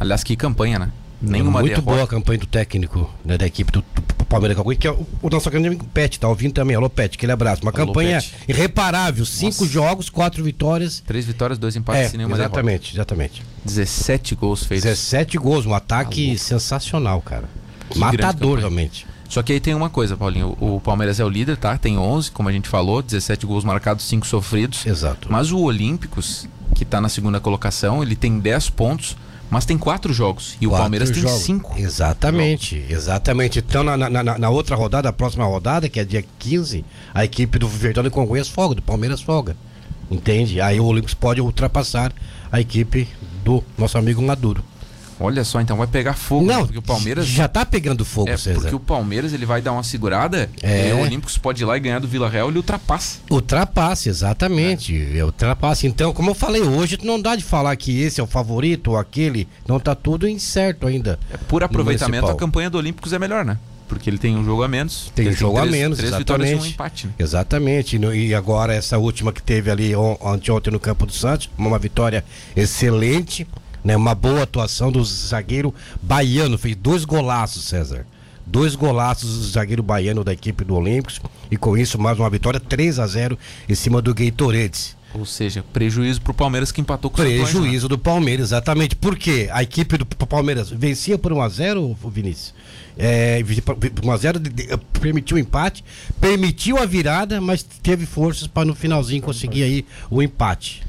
Aliás, 0.00 0.24
que 0.24 0.34
campanha, 0.34 0.78
né? 0.78 0.90
Nenhuma 1.30 1.60
Muito 1.60 1.74
derrota. 1.74 1.90
boa 1.90 2.04
a 2.04 2.06
campanha 2.06 2.38
do 2.38 2.46
técnico 2.46 3.10
né, 3.24 3.38
da 3.38 3.46
equipe 3.46 3.72
do, 3.72 3.84
do 4.18 4.24
Palmeiras 4.24 4.56
que 4.78 4.86
é 4.86 4.90
o, 4.90 5.06
o 5.22 5.30
nosso 5.30 5.50
grande 5.50 5.68
amigo 5.68 5.84
Pet, 5.86 6.18
tá 6.18 6.28
ouvindo 6.28 6.52
também. 6.52 6.76
Alô, 6.76 6.90
Pet, 6.90 7.16
aquele 7.16 7.32
abraço. 7.32 7.62
Uma 7.62 7.70
Alô, 7.70 7.86
campanha 7.86 8.20
Pet. 8.20 8.34
irreparável. 8.48 9.24
Cinco 9.24 9.62
Nossa. 9.62 9.72
jogos, 9.72 10.10
quatro 10.10 10.42
vitórias. 10.42 11.02
Três 11.06 11.24
vitórias, 11.24 11.58
dois 11.58 11.76
empates 11.76 12.12
é, 12.12 12.14
e 12.14 12.18
nenhuma 12.18 12.36
exatamente, 12.36 12.92
derrota. 12.92 13.14
Exatamente, 13.14 13.42
17 13.64 14.34
gols 14.34 14.64
feitos. 14.64 14.84
17 14.84 15.38
gols, 15.38 15.66
um 15.66 15.74
ataque 15.74 16.30
Alô. 16.30 16.38
sensacional, 16.38 17.22
cara. 17.22 17.48
Que 17.90 17.98
Matador, 17.98 18.58
realmente. 18.58 19.06
Só 19.28 19.42
que 19.42 19.52
aí 19.52 19.60
tem 19.60 19.74
uma 19.74 19.90
coisa, 19.90 20.16
Paulinho. 20.16 20.56
O 20.60 20.80
Palmeiras 20.80 21.18
é 21.18 21.24
o 21.24 21.28
líder, 21.28 21.56
tá? 21.56 21.76
Tem 21.76 21.98
11, 21.98 22.30
como 22.30 22.48
a 22.48 22.52
gente 22.52 22.68
falou, 22.68 23.02
17 23.02 23.46
gols 23.46 23.64
marcados, 23.64 24.04
5 24.04 24.26
sofridos. 24.26 24.86
Exato. 24.86 25.28
Mas 25.30 25.50
o 25.50 25.58
Olímpicos, 25.60 26.48
que 26.74 26.84
tá 26.84 27.00
na 27.00 27.08
segunda 27.08 27.40
colocação, 27.40 28.02
ele 28.02 28.14
tem 28.14 28.38
10 28.38 28.70
pontos 28.70 29.16
mas 29.50 29.64
tem 29.64 29.78
quatro 29.78 30.12
jogos 30.12 30.56
e 30.60 30.66
quatro 30.66 30.74
o 30.74 30.78
Palmeiras 30.78 31.08
jogos. 31.10 31.22
tem 31.22 31.40
cinco. 31.40 31.74
Exatamente, 31.78 32.80
jogos. 32.80 32.90
exatamente. 32.96 33.58
Então 33.58 33.82
na, 33.82 33.96
na, 33.96 34.38
na, 34.38 34.50
outra 34.50 34.74
rodada, 34.76 35.08
a 35.08 35.12
próxima 35.12 35.44
rodada, 35.44 35.88
que 35.88 36.00
é 36.00 36.04
dia 36.04 36.24
15, 36.38 36.84
a 37.12 37.24
equipe 37.24 37.58
do 37.58 37.68
Verdão 37.68 38.04
e 38.04 38.10
Congonhas 38.10 38.48
folga, 38.48 38.74
do 38.74 38.82
Palmeiras 38.82 39.20
folga. 39.20 39.56
Entende? 40.10 40.60
Aí 40.60 40.80
o 40.80 40.84
Olímpicos 40.84 41.14
pode 41.14 41.40
ultrapassar 41.40 42.12
a 42.50 42.60
equipe 42.60 43.08
do 43.44 43.62
nosso 43.76 43.98
amigo 43.98 44.22
Maduro. 44.22 44.62
Olha 45.24 45.44
só, 45.44 45.60
então 45.60 45.76
vai 45.76 45.86
pegar 45.86 46.14
fogo. 46.14 46.44
Não, 46.44 46.64
porque 46.66 46.78
o 46.78 46.82
Palmeiras 46.82 47.26
já 47.26 47.48
tá 47.48 47.64
pegando 47.64 48.04
fogo, 48.04 48.30
é, 48.30 48.36
César. 48.36 48.60
Porque 48.60 48.74
o 48.74 48.80
Palmeiras 48.80 49.32
ele 49.32 49.46
vai 49.46 49.62
dar 49.62 49.72
uma 49.72 49.82
segurada 49.82 50.50
é. 50.62 50.90
e 50.90 50.92
o 50.92 51.00
Olímpicos 51.00 51.38
pode 51.38 51.62
ir 51.62 51.66
lá 51.66 51.76
e 51.76 51.80
ganhar 51.80 51.98
do 51.98 52.06
Vila 52.06 52.28
Real 52.28 52.50
e 52.52 52.56
ultrapassa. 52.56 53.18
Ultrapassa, 53.30 54.08
exatamente. 54.08 54.94
É. 55.16 55.24
Ultrapassa. 55.24 55.86
Então, 55.86 56.12
como 56.12 56.30
eu 56.30 56.34
falei 56.34 56.62
hoje, 56.62 56.98
não 57.02 57.20
dá 57.20 57.34
de 57.36 57.44
falar 57.44 57.74
que 57.76 58.00
esse 58.00 58.20
é 58.20 58.24
o 58.24 58.26
favorito 58.26 58.92
ou 58.92 58.96
aquele. 58.98 59.48
Não 59.66 59.80
tá 59.80 59.94
tudo 59.94 60.28
incerto 60.28 60.86
ainda. 60.86 61.18
É, 61.32 61.36
por 61.36 61.62
aproveitamento, 61.62 62.26
a 62.26 62.34
campanha 62.34 62.68
do 62.68 62.78
Olímpicos 62.78 63.12
é 63.12 63.18
melhor, 63.18 63.44
né? 63.44 63.58
Porque 63.88 64.08
ele 64.08 64.18
tem 64.18 64.36
um 64.36 64.44
jogo 64.44 64.62
a 64.62 64.68
menos. 64.68 65.12
Tem 65.14 65.28
um 65.28 65.32
jogo 65.32 65.56
três, 65.56 65.68
a 65.68 65.70
menos, 65.70 65.98
três 65.98 66.12
exatamente. 66.14 66.48
vitórias 66.48 66.64
e 66.64 66.68
um 66.68 66.70
empate. 66.72 67.06
Né? 67.06 67.12
Exatamente. 67.18 67.96
E 67.98 68.34
agora 68.34 68.74
essa 68.74 68.98
última 68.98 69.32
que 69.32 69.42
teve 69.42 69.70
ali 69.70 69.92
anteontem 70.24 70.72
no 70.72 70.80
Campo 70.80 71.06
do 71.06 71.12
Santos, 71.12 71.50
uma 71.56 71.78
vitória 71.78 72.24
excelente 72.56 73.46
né? 73.84 73.96
Uma 73.96 74.14
boa 74.14 74.42
atuação 74.42 74.90
do 74.90 75.04
zagueiro 75.04 75.72
baiano, 76.02 76.56
fez 76.56 76.74
dois 76.74 77.04
golaços, 77.04 77.64
César. 77.64 78.06
Dois 78.46 78.74
golaços 78.74 79.38
do 79.38 79.44
zagueiro 79.44 79.82
baiano 79.82 80.24
da 80.24 80.32
equipe 80.32 80.64
do 80.64 80.74
Olímpicos 80.74 81.20
e 81.50 81.56
com 81.56 81.76
isso 81.76 81.98
mais 81.98 82.18
uma 82.18 82.28
vitória 82.28 82.60
3 82.60 82.98
a 82.98 83.06
0 83.06 83.38
em 83.68 83.74
cima 83.74 84.02
do 84.02 84.14
Gatorades. 84.14 84.96
Ou 85.14 85.24
seja, 85.24 85.64
prejuízo 85.72 86.20
para 86.20 86.32
o 86.32 86.34
Palmeiras 86.34 86.72
que 86.72 86.80
empatou 86.80 87.08
com 87.08 87.22
o 87.22 87.24
Prejuízo 87.24 87.88
do 87.88 87.96
Palmeiras, 87.96 88.48
exatamente. 88.48 88.96
Por 88.96 89.16
quê? 89.16 89.48
A 89.52 89.62
equipe 89.62 89.96
do 89.96 90.04
Palmeiras 90.04 90.70
vencia 90.70 91.16
por 91.16 91.32
1 91.32 91.40
a 91.40 91.48
0 91.48 91.96
Vinícius? 92.10 92.52
É, 92.98 93.40
1 94.02 94.10
a 94.10 94.16
0 94.16 94.40
permitiu 95.00 95.36
o 95.36 95.40
empate, 95.40 95.84
permitiu 96.20 96.78
a 96.78 96.84
virada, 96.84 97.40
mas 97.40 97.62
teve 97.62 98.06
forças 98.06 98.48
para 98.48 98.64
no 98.64 98.74
finalzinho 98.74 99.22
conseguir 99.22 99.62
aí 99.62 99.86
o 100.10 100.20
empate. 100.20 100.82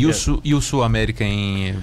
E 0.00 0.06
o, 0.06 0.14
Sul, 0.14 0.40
e 0.44 0.54
o 0.54 0.60
Sul 0.60 0.82
América 0.82 1.24
em 1.24 1.76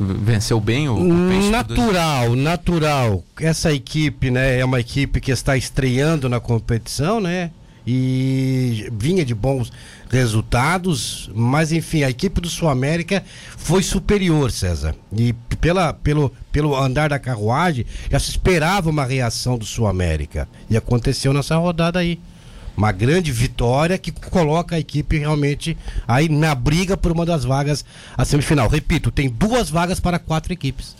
venceu 0.00 0.58
bem 0.60 0.88
o, 0.88 0.94
o 0.94 1.50
natural 1.50 2.34
natural. 2.34 3.24
Essa 3.40 3.72
equipe 3.72 4.30
né 4.30 4.58
é 4.58 4.64
uma 4.64 4.80
equipe 4.80 5.20
que 5.20 5.30
está 5.30 5.56
estreando 5.56 6.28
na 6.28 6.40
competição 6.40 7.20
né 7.20 7.50
e 7.86 8.88
vinha 8.92 9.24
de 9.24 9.34
bons 9.34 9.72
resultados 10.08 11.30
mas 11.34 11.72
enfim 11.72 12.04
a 12.04 12.10
equipe 12.10 12.40
do 12.40 12.48
Sul 12.48 12.68
América 12.68 13.22
foi 13.56 13.82
superior 13.82 14.50
César. 14.50 14.94
E 15.16 15.32
pela 15.60 15.92
pelo 15.92 16.32
pelo 16.50 16.76
andar 16.76 17.10
da 17.10 17.18
carruagem 17.18 17.86
já 18.10 18.18
se 18.18 18.30
esperava 18.30 18.90
uma 18.90 19.04
reação 19.04 19.56
do 19.56 19.64
Sul 19.64 19.86
América 19.86 20.48
e 20.68 20.76
aconteceu 20.76 21.32
nessa 21.32 21.56
rodada 21.56 21.98
aí 21.98 22.18
uma 22.76 22.92
grande 22.92 23.30
vitória 23.30 23.98
que 23.98 24.10
coloca 24.10 24.76
a 24.76 24.78
equipe 24.78 25.18
realmente 25.18 25.76
aí 26.06 26.28
na 26.28 26.54
briga 26.54 26.96
por 26.96 27.12
uma 27.12 27.26
das 27.26 27.44
vagas 27.44 27.84
a 28.16 28.24
semifinal. 28.24 28.68
Repito, 28.68 29.10
tem 29.10 29.28
duas 29.28 29.70
vagas 29.70 30.00
para 30.00 30.18
quatro 30.18 30.52
equipes. 30.52 30.94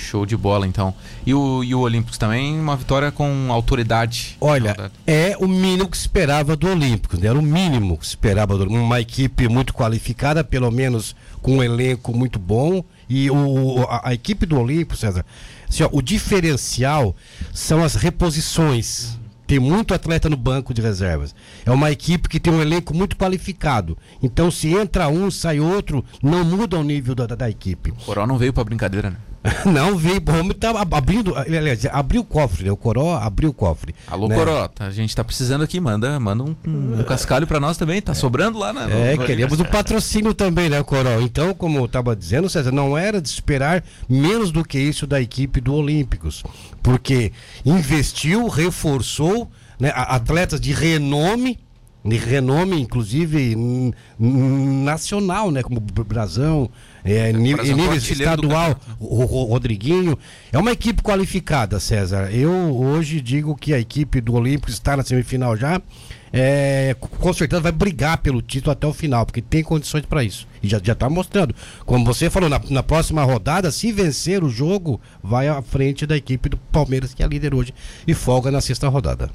Show 0.00 0.24
de 0.24 0.36
bola, 0.36 0.66
então. 0.66 0.94
E 1.26 1.34
o, 1.34 1.64
e 1.64 1.74
o 1.74 1.80
Olímpicos 1.80 2.16
também, 2.16 2.58
uma 2.58 2.76
vitória 2.76 3.10
com 3.10 3.52
autoridade. 3.52 4.36
Olha, 4.40 4.92
é 5.04 5.36
o 5.38 5.48
mínimo 5.48 5.88
que 5.88 5.96
se 5.96 6.02
esperava 6.02 6.54
do 6.54 6.68
Olímpicos, 6.68 7.18
né? 7.18 7.28
Era 7.28 7.38
o 7.38 7.42
mínimo 7.42 7.98
que 7.98 8.04
se 8.04 8.10
esperava 8.10 8.56
do 8.56 8.64
Uma 8.68 9.00
equipe 9.00 9.48
muito 9.48 9.74
qualificada, 9.74 10.44
pelo 10.44 10.70
menos 10.70 11.16
com 11.42 11.56
um 11.56 11.62
elenco 11.62 12.16
muito 12.16 12.38
bom. 12.38 12.84
E 13.08 13.28
o, 13.30 13.86
a, 13.88 14.10
a 14.10 14.14
equipe 14.14 14.46
do 14.46 14.60
Olímpicos, 14.60 15.00
César, 15.00 15.24
assim, 15.68 15.82
ó, 15.82 15.88
o 15.90 16.00
diferencial 16.00 17.16
são 17.52 17.82
as 17.82 17.96
reposições 17.96 19.17
tem 19.48 19.58
muito 19.58 19.94
atleta 19.94 20.28
no 20.28 20.36
banco 20.36 20.74
de 20.74 20.82
reservas. 20.82 21.34
É 21.64 21.70
uma 21.70 21.90
equipe 21.90 22.28
que 22.28 22.38
tem 22.38 22.52
um 22.52 22.60
elenco 22.60 22.94
muito 22.94 23.16
qualificado. 23.16 23.96
Então, 24.22 24.50
se 24.50 24.68
entra 24.68 25.08
um, 25.08 25.30
sai 25.30 25.58
outro, 25.58 26.04
não 26.22 26.44
muda 26.44 26.78
o 26.78 26.84
nível 26.84 27.14
da, 27.14 27.26
da, 27.26 27.34
da 27.34 27.48
equipe. 27.48 27.90
O 27.90 27.94
Coral 27.94 28.26
não 28.26 28.36
veio 28.36 28.52
para 28.52 28.62
brincadeira, 28.62 29.08
né? 29.10 29.16
Não 29.64 29.96
veio, 29.96 30.20
o 30.26 30.40
homem 30.40 30.52
tá 30.52 30.70
abrindo, 30.90 31.34
aliás, 31.36 31.86
abriu 31.86 32.20
o 32.22 32.24
cofre, 32.24 32.64
né? 32.64 32.70
O 32.72 32.76
Coró 32.76 33.14
abriu 33.16 33.50
o 33.50 33.52
cofre. 33.52 33.94
Alô, 34.06 34.28
né? 34.28 34.34
Coró, 34.34 34.66
tá- 34.68 34.86
a 34.86 34.90
gente 34.90 35.14
tá 35.14 35.22
precisando 35.22 35.62
aqui, 35.62 35.78
manda, 35.80 36.18
manda 36.18 36.42
um, 36.42 36.54
um 36.66 37.02
cascalho 37.04 37.46
pra 37.46 37.60
nós 37.60 37.76
também, 37.76 38.02
tá 38.02 38.14
sobrando 38.14 38.58
lá, 38.58 38.72
né? 38.72 38.86
no- 38.86 38.92
É, 38.92 39.14
no 39.16 39.24
queremos 39.24 39.52
um 39.58 39.62
aniversário. 39.62 39.70
patrocínio 39.72 40.34
também, 40.34 40.68
né, 40.68 40.82
Coró? 40.82 41.20
Então, 41.20 41.54
como 41.54 41.78
eu 41.78 41.84
estava 41.84 42.14
dizendo, 42.16 42.48
César, 42.50 42.72
não 42.72 42.98
era 42.98 43.20
de 43.22 43.28
esperar 43.28 43.84
menos 44.08 44.50
do 44.50 44.64
que 44.64 44.78
isso 44.78 45.06
da 45.06 45.20
equipe 45.20 45.60
do 45.60 45.72
Olímpicos. 45.74 46.42
Porque 46.82 47.32
investiu, 47.64 48.48
reforçou, 48.48 49.50
né, 49.78 49.92
atletas 49.94 50.60
de 50.60 50.72
renome, 50.72 51.58
de 52.08 52.16
renome, 52.16 52.80
inclusive, 52.80 53.56
nacional, 54.18 55.50
né? 55.50 55.62
Como 55.62 55.80
Brasão, 55.80 56.70
é, 57.04 57.32
ni- 57.32 57.54
Brasão 57.54 57.72
em 57.72 57.76
nível 57.76 57.94
estadual, 57.96 58.78
o, 58.98 59.22
o 59.22 59.44
Rodriguinho. 59.44 60.18
É 60.52 60.58
uma 60.58 60.72
equipe 60.72 61.02
qualificada, 61.02 61.78
César. 61.80 62.30
Eu 62.32 62.50
hoje 62.50 63.20
digo 63.20 63.54
que 63.56 63.74
a 63.74 63.78
equipe 63.78 64.20
do 64.20 64.34
Olímpicos 64.34 64.74
está 64.74 64.96
na 64.96 65.02
semifinal 65.04 65.56
já. 65.56 65.80
É, 66.30 66.94
com 67.00 67.32
certeza 67.32 67.62
vai 67.62 67.72
brigar 67.72 68.18
pelo 68.18 68.42
título 68.42 68.72
até 68.72 68.86
o 68.86 68.92
final, 68.92 69.24
porque 69.24 69.40
tem 69.40 69.62
condições 69.62 70.04
para 70.04 70.22
isso. 70.22 70.46
E 70.62 70.68
já, 70.68 70.78
já 70.82 70.94
tá 70.94 71.08
mostrando. 71.08 71.54
Como 71.86 72.04
você 72.04 72.28
falou, 72.28 72.50
na, 72.50 72.60
na 72.68 72.82
próxima 72.82 73.24
rodada, 73.24 73.70
se 73.70 73.90
vencer 73.92 74.44
o 74.44 74.50
jogo, 74.50 75.00
vai 75.22 75.48
à 75.48 75.62
frente 75.62 76.06
da 76.06 76.16
equipe 76.16 76.50
do 76.50 76.58
Palmeiras, 76.70 77.14
que 77.14 77.22
é 77.22 77.26
líder 77.26 77.54
hoje, 77.54 77.72
e 78.06 78.12
folga 78.12 78.50
na 78.50 78.60
sexta 78.60 78.88
rodada. 78.88 79.30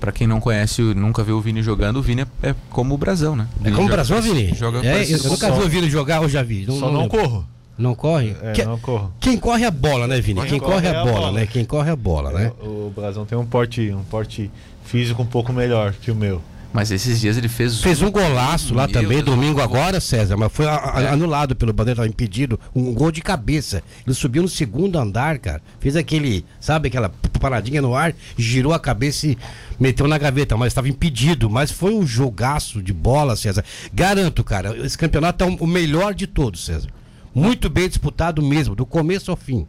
Pra 0.00 0.12
quem 0.12 0.26
não 0.26 0.40
conhece, 0.40 0.80
nunca 0.82 1.24
viu 1.24 1.36
o 1.38 1.40
Vini 1.40 1.60
jogando, 1.62 1.96
o 1.96 2.02
Vini 2.02 2.22
é, 2.42 2.48
é 2.50 2.54
como 2.70 2.94
o 2.94 2.98
Brasão, 2.98 3.34
né? 3.34 3.48
É 3.60 3.64
Vini 3.64 3.74
como 3.76 3.88
o 3.88 3.90
joga- 3.90 4.04
Brasil, 4.04 4.22
Vini? 4.34 4.54
Joga 4.54 4.78
é, 4.86 5.04
eu, 5.04 5.16
eu 5.18 5.30
nunca 5.30 5.50
vi 5.50 5.62
o 5.64 5.68
Vini 5.68 5.90
jogar, 5.90 6.22
eu 6.22 6.28
já 6.28 6.42
vi. 6.42 6.64
Só 6.66 6.90
não 6.92 7.02
lembro. 7.02 7.18
corro. 7.18 7.46
Não 7.76 7.94
corre? 7.94 8.36
É, 8.42 8.52
Que- 8.52 8.64
não 8.64 8.78
corro. 8.78 9.12
Quem 9.20 9.36
corre 9.38 9.62
é 9.64 9.66
a 9.66 9.70
bola, 9.70 10.06
né, 10.08 10.20
Vini? 10.20 10.40
Quem 10.46 10.58
corre 10.58 10.86
é 10.86 10.90
a 10.96 11.04
bola, 11.04 11.32
né? 11.32 11.46
Quem 11.46 11.64
corre 11.64 11.88
é 11.88 11.92
a 11.92 11.96
bola, 11.96 12.32
né? 12.32 12.52
O, 12.60 12.86
o 12.88 12.92
Brasão 12.94 13.24
tem 13.24 13.36
um 13.38 13.46
porte, 13.46 13.92
um 13.92 14.02
porte 14.04 14.50
físico 14.84 15.22
um 15.22 15.26
pouco 15.26 15.52
melhor 15.52 15.92
que 15.92 16.10
o 16.10 16.14
meu. 16.14 16.40
Mas 16.72 16.90
esses 16.90 17.20
dias 17.20 17.36
ele 17.38 17.48
fez. 17.48 17.80
Fez 17.80 18.02
um 18.02 18.10
golaço 18.10 18.74
lá 18.74 18.84
Meu 18.84 18.92
também, 18.92 19.22
Deus, 19.22 19.24
domingo 19.24 19.60
um 19.60 19.62
agora, 19.62 20.00
César, 20.00 20.36
mas 20.36 20.52
foi 20.52 20.66
É. 20.66 21.08
anulado 21.08 21.56
pelo 21.56 21.72
Bandeira, 21.72 22.06
impedido. 22.06 22.60
Um 22.74 22.92
gol 22.92 23.10
de 23.10 23.22
cabeça. 23.22 23.82
Ele 24.06 24.14
subiu 24.14 24.42
no 24.42 24.48
segundo 24.48 24.98
andar, 24.98 25.38
cara. 25.38 25.62
Fez 25.80 25.96
aquele, 25.96 26.44
sabe, 26.60 26.88
aquela 26.88 27.08
paradinha 27.40 27.80
no 27.80 27.94
ar, 27.94 28.14
girou 28.36 28.72
a 28.72 28.78
cabeça 28.80 29.26
e 29.28 29.38
meteu 29.78 30.06
na 30.06 30.18
gaveta, 30.18 30.56
mas 30.56 30.68
estava 30.68 30.88
impedido. 30.88 31.48
Mas 31.48 31.70
foi 31.70 31.94
um 31.94 32.06
jogaço 32.06 32.82
de 32.82 32.92
bola, 32.92 33.34
César. 33.34 33.64
Garanto, 33.92 34.44
cara, 34.44 34.76
esse 34.84 34.98
campeonato 34.98 35.44
é 35.44 35.46
o 35.46 35.66
melhor 35.66 36.12
de 36.12 36.26
todos, 36.26 36.64
César. 36.64 36.88
Muito 37.34 37.70
bem 37.70 37.88
disputado 37.88 38.42
mesmo, 38.42 38.74
do 38.74 38.84
começo 38.84 39.30
ao 39.30 39.36
fim. 39.36 39.66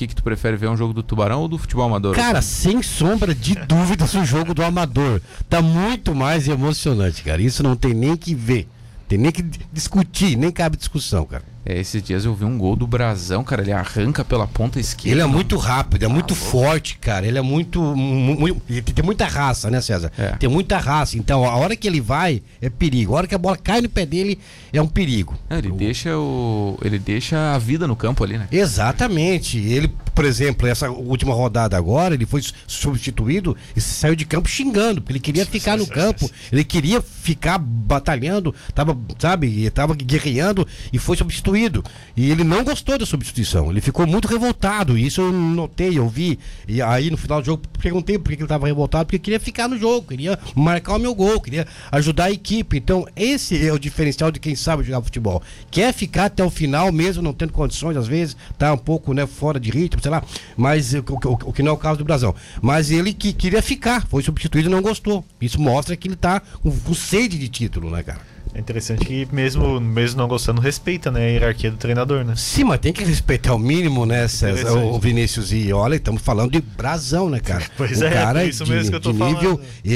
Que, 0.00 0.06
que 0.06 0.16
tu 0.16 0.22
prefere 0.22 0.56
ver 0.56 0.70
um 0.70 0.76
jogo 0.78 0.94
do 0.94 1.02
Tubarão 1.02 1.42
ou 1.42 1.48
do 1.48 1.58
futebol 1.58 1.84
amador? 1.84 2.16
Cara, 2.16 2.40
sem 2.40 2.82
sombra 2.82 3.34
de 3.34 3.54
dúvidas 3.54 4.14
o 4.14 4.24
jogo 4.24 4.54
do 4.54 4.64
amador. 4.64 5.20
Tá 5.46 5.60
muito 5.60 6.14
mais 6.14 6.48
emocionante, 6.48 7.22
cara. 7.22 7.42
Isso 7.42 7.62
não 7.62 7.76
tem 7.76 7.92
nem 7.92 8.16
que 8.16 8.34
ver. 8.34 8.66
Tem 9.06 9.18
nem 9.18 9.30
que 9.30 9.44
discutir, 9.70 10.38
nem 10.38 10.50
cabe 10.50 10.78
discussão, 10.78 11.26
cara. 11.26 11.44
É, 11.64 11.78
esses 11.78 12.02
dias 12.02 12.24
eu 12.24 12.34
vi 12.34 12.44
um 12.46 12.56
gol 12.56 12.74
do 12.74 12.86
Brasão, 12.86 13.44
cara. 13.44 13.60
Ele 13.60 13.72
arranca 13.72 14.24
pela 14.24 14.46
ponta 14.46 14.80
esquerda. 14.80 15.10
Ele 15.10 15.20
é 15.20 15.26
muito 15.26 15.56
rápido, 15.58 16.02
é 16.02 16.08
muito 16.08 16.34
forte, 16.34 16.96
cara. 16.98 17.26
Ele 17.26 17.36
é 17.36 17.42
muito. 17.42 17.80
mu- 17.80 18.40
mu- 18.40 18.62
ele 18.68 18.80
tem 18.80 19.04
muita 19.04 19.26
raça, 19.26 19.70
né, 19.70 19.80
César? 19.80 20.10
É. 20.16 20.30
Tem 20.36 20.48
muita 20.48 20.78
raça. 20.78 21.18
Então, 21.18 21.44
a 21.44 21.54
hora 21.56 21.76
que 21.76 21.86
ele 21.86 22.00
vai, 22.00 22.42
é 22.62 22.70
perigo. 22.70 23.12
A 23.14 23.18
hora 23.18 23.26
que 23.26 23.34
a 23.34 23.38
bola 23.38 23.58
cai 23.58 23.82
no 23.82 23.88
pé 23.90 24.06
dele, 24.06 24.38
é 24.72 24.80
um 24.80 24.86
perigo. 24.88 25.36
Não, 25.50 25.58
ele 25.58 25.70
deixa 25.72 26.16
o. 26.16 26.78
Ele 26.82 26.98
deixa 26.98 27.54
a 27.54 27.58
vida 27.58 27.86
no 27.86 27.94
campo 27.94 28.24
ali, 28.24 28.38
né? 28.38 28.48
Exatamente. 28.50 29.58
Ele, 29.58 29.92
por 30.14 30.24
exemplo, 30.24 30.66
essa 30.66 30.90
última 30.90 31.34
rodada 31.34 31.76
agora, 31.76 32.14
ele 32.14 32.26
foi 32.26 32.42
substituído 32.66 33.56
e 33.74 33.80
saiu 33.80 34.14
de 34.14 34.24
campo 34.24 34.48
xingando, 34.48 35.00
porque 35.00 35.12
ele 35.12 35.20
queria 35.20 35.46
ficar 35.46 35.76
no 35.76 35.86
campo, 35.86 36.30
ele 36.52 36.64
queria 36.64 37.00
ficar 37.00 37.58
batalhando, 37.58 38.54
tava, 38.74 38.96
sabe, 39.18 39.70
tava 39.70 39.94
guerreando 39.94 40.66
e 40.92 40.98
foi 40.98 41.16
substituído. 41.16 41.84
E 42.16 42.30
ele 42.30 42.44
não 42.44 42.64
gostou 42.64 42.98
da 42.98 43.06
substituição, 43.06 43.70
ele 43.70 43.80
ficou 43.80 44.06
muito 44.06 44.28
revoltado. 44.28 44.98
Isso 44.98 45.20
eu 45.20 45.32
notei, 45.32 45.98
eu 45.98 46.08
vi. 46.08 46.38
E 46.66 46.82
aí 46.82 47.10
no 47.10 47.16
final 47.16 47.40
do 47.40 47.46
jogo 47.46 47.62
perguntei 47.80 48.18
por 48.18 48.30
que 48.30 48.36
ele 48.36 48.42
estava 48.44 48.66
revoltado, 48.66 49.06
porque 49.06 49.18
queria 49.18 49.40
ficar 49.40 49.68
no 49.68 49.78
jogo, 49.78 50.08
queria 50.08 50.38
marcar 50.54 50.96
o 50.96 50.98
meu 50.98 51.14
gol, 51.14 51.40
queria 51.40 51.66
ajudar 51.92 52.24
a 52.24 52.30
equipe. 52.30 52.76
Então, 52.76 53.06
esse 53.16 53.66
é 53.66 53.72
o 53.72 53.78
diferencial 53.78 54.30
de 54.30 54.40
quem 54.40 54.54
sabe 54.54 54.82
jogar 54.82 55.02
futebol. 55.02 55.42
Quer 55.70 55.92
ficar 55.92 56.26
até 56.26 56.44
o 56.44 56.50
final, 56.50 56.92
mesmo 56.92 57.22
não 57.22 57.32
tendo 57.32 57.52
condições, 57.52 57.96
às 57.96 58.06
vezes, 58.06 58.36
tá 58.58 58.72
um 58.72 58.78
pouco 58.78 59.12
né, 59.12 59.26
fora 59.26 59.58
de 59.58 59.70
ritmo, 59.70 59.99
sei 60.00 60.10
lá, 60.10 60.22
mas 60.56 60.94
o, 60.94 60.98
o- 60.98 61.48
o 61.48 61.52
que 61.52 61.62
não 61.62 61.70
é 61.70 61.74
o 61.74 61.78
caso 61.78 61.98
do 61.98 62.04
Brasão. 62.04 62.34
Mas 62.60 62.90
ele 62.90 63.12
que 63.12 63.32
queria 63.32 63.62
ficar, 63.62 64.06
foi 64.06 64.22
substituído 64.22 64.68
e 64.68 64.72
não 64.72 64.82
gostou. 64.82 65.24
Isso 65.40 65.60
mostra 65.60 65.96
que 65.96 66.08
ele 66.08 66.16
tá 66.16 66.40
com, 66.62 66.70
com 66.70 66.94
sede 66.94 67.38
de 67.38 67.48
título, 67.48 67.90
né, 67.90 68.02
cara? 68.02 68.20
É 68.54 68.58
interessante 68.58 69.04
que 69.04 69.28
mesmo, 69.32 69.80
mesmo 69.80 70.18
não 70.18 70.26
gostando, 70.28 70.60
respeita 70.60 71.10
né, 71.10 71.20
a 71.20 71.28
hierarquia 71.28 71.70
do 71.70 71.76
treinador, 71.76 72.24
né? 72.24 72.34
Sim, 72.36 72.64
mas 72.64 72.80
tem 72.80 72.92
que 72.92 73.04
respeitar 73.04 73.54
o 73.54 73.58
mínimo, 73.58 74.04
né, 74.04 74.26
César? 74.28 74.72
O 74.72 74.98
Vinícius 74.98 75.52
e 75.52 75.72
olha, 75.72 75.94
estamos 75.96 76.20
falando 76.20 76.50
de 76.50 76.60
brasão, 76.60 77.30
né, 77.30 77.38
cara? 77.40 77.64
Pois 77.76 78.00
o 78.00 78.04
é, 78.04 78.10
cara 78.10 78.40
por 78.40 78.48
isso 78.48 78.64
de, 78.64 78.72
mesmo 78.72 78.90
que 78.90 78.96
eu 78.96 79.00
tô 79.00 79.12
de 79.12 79.22
nível 79.22 79.56
falando. 79.56 79.60
e- 79.84 79.94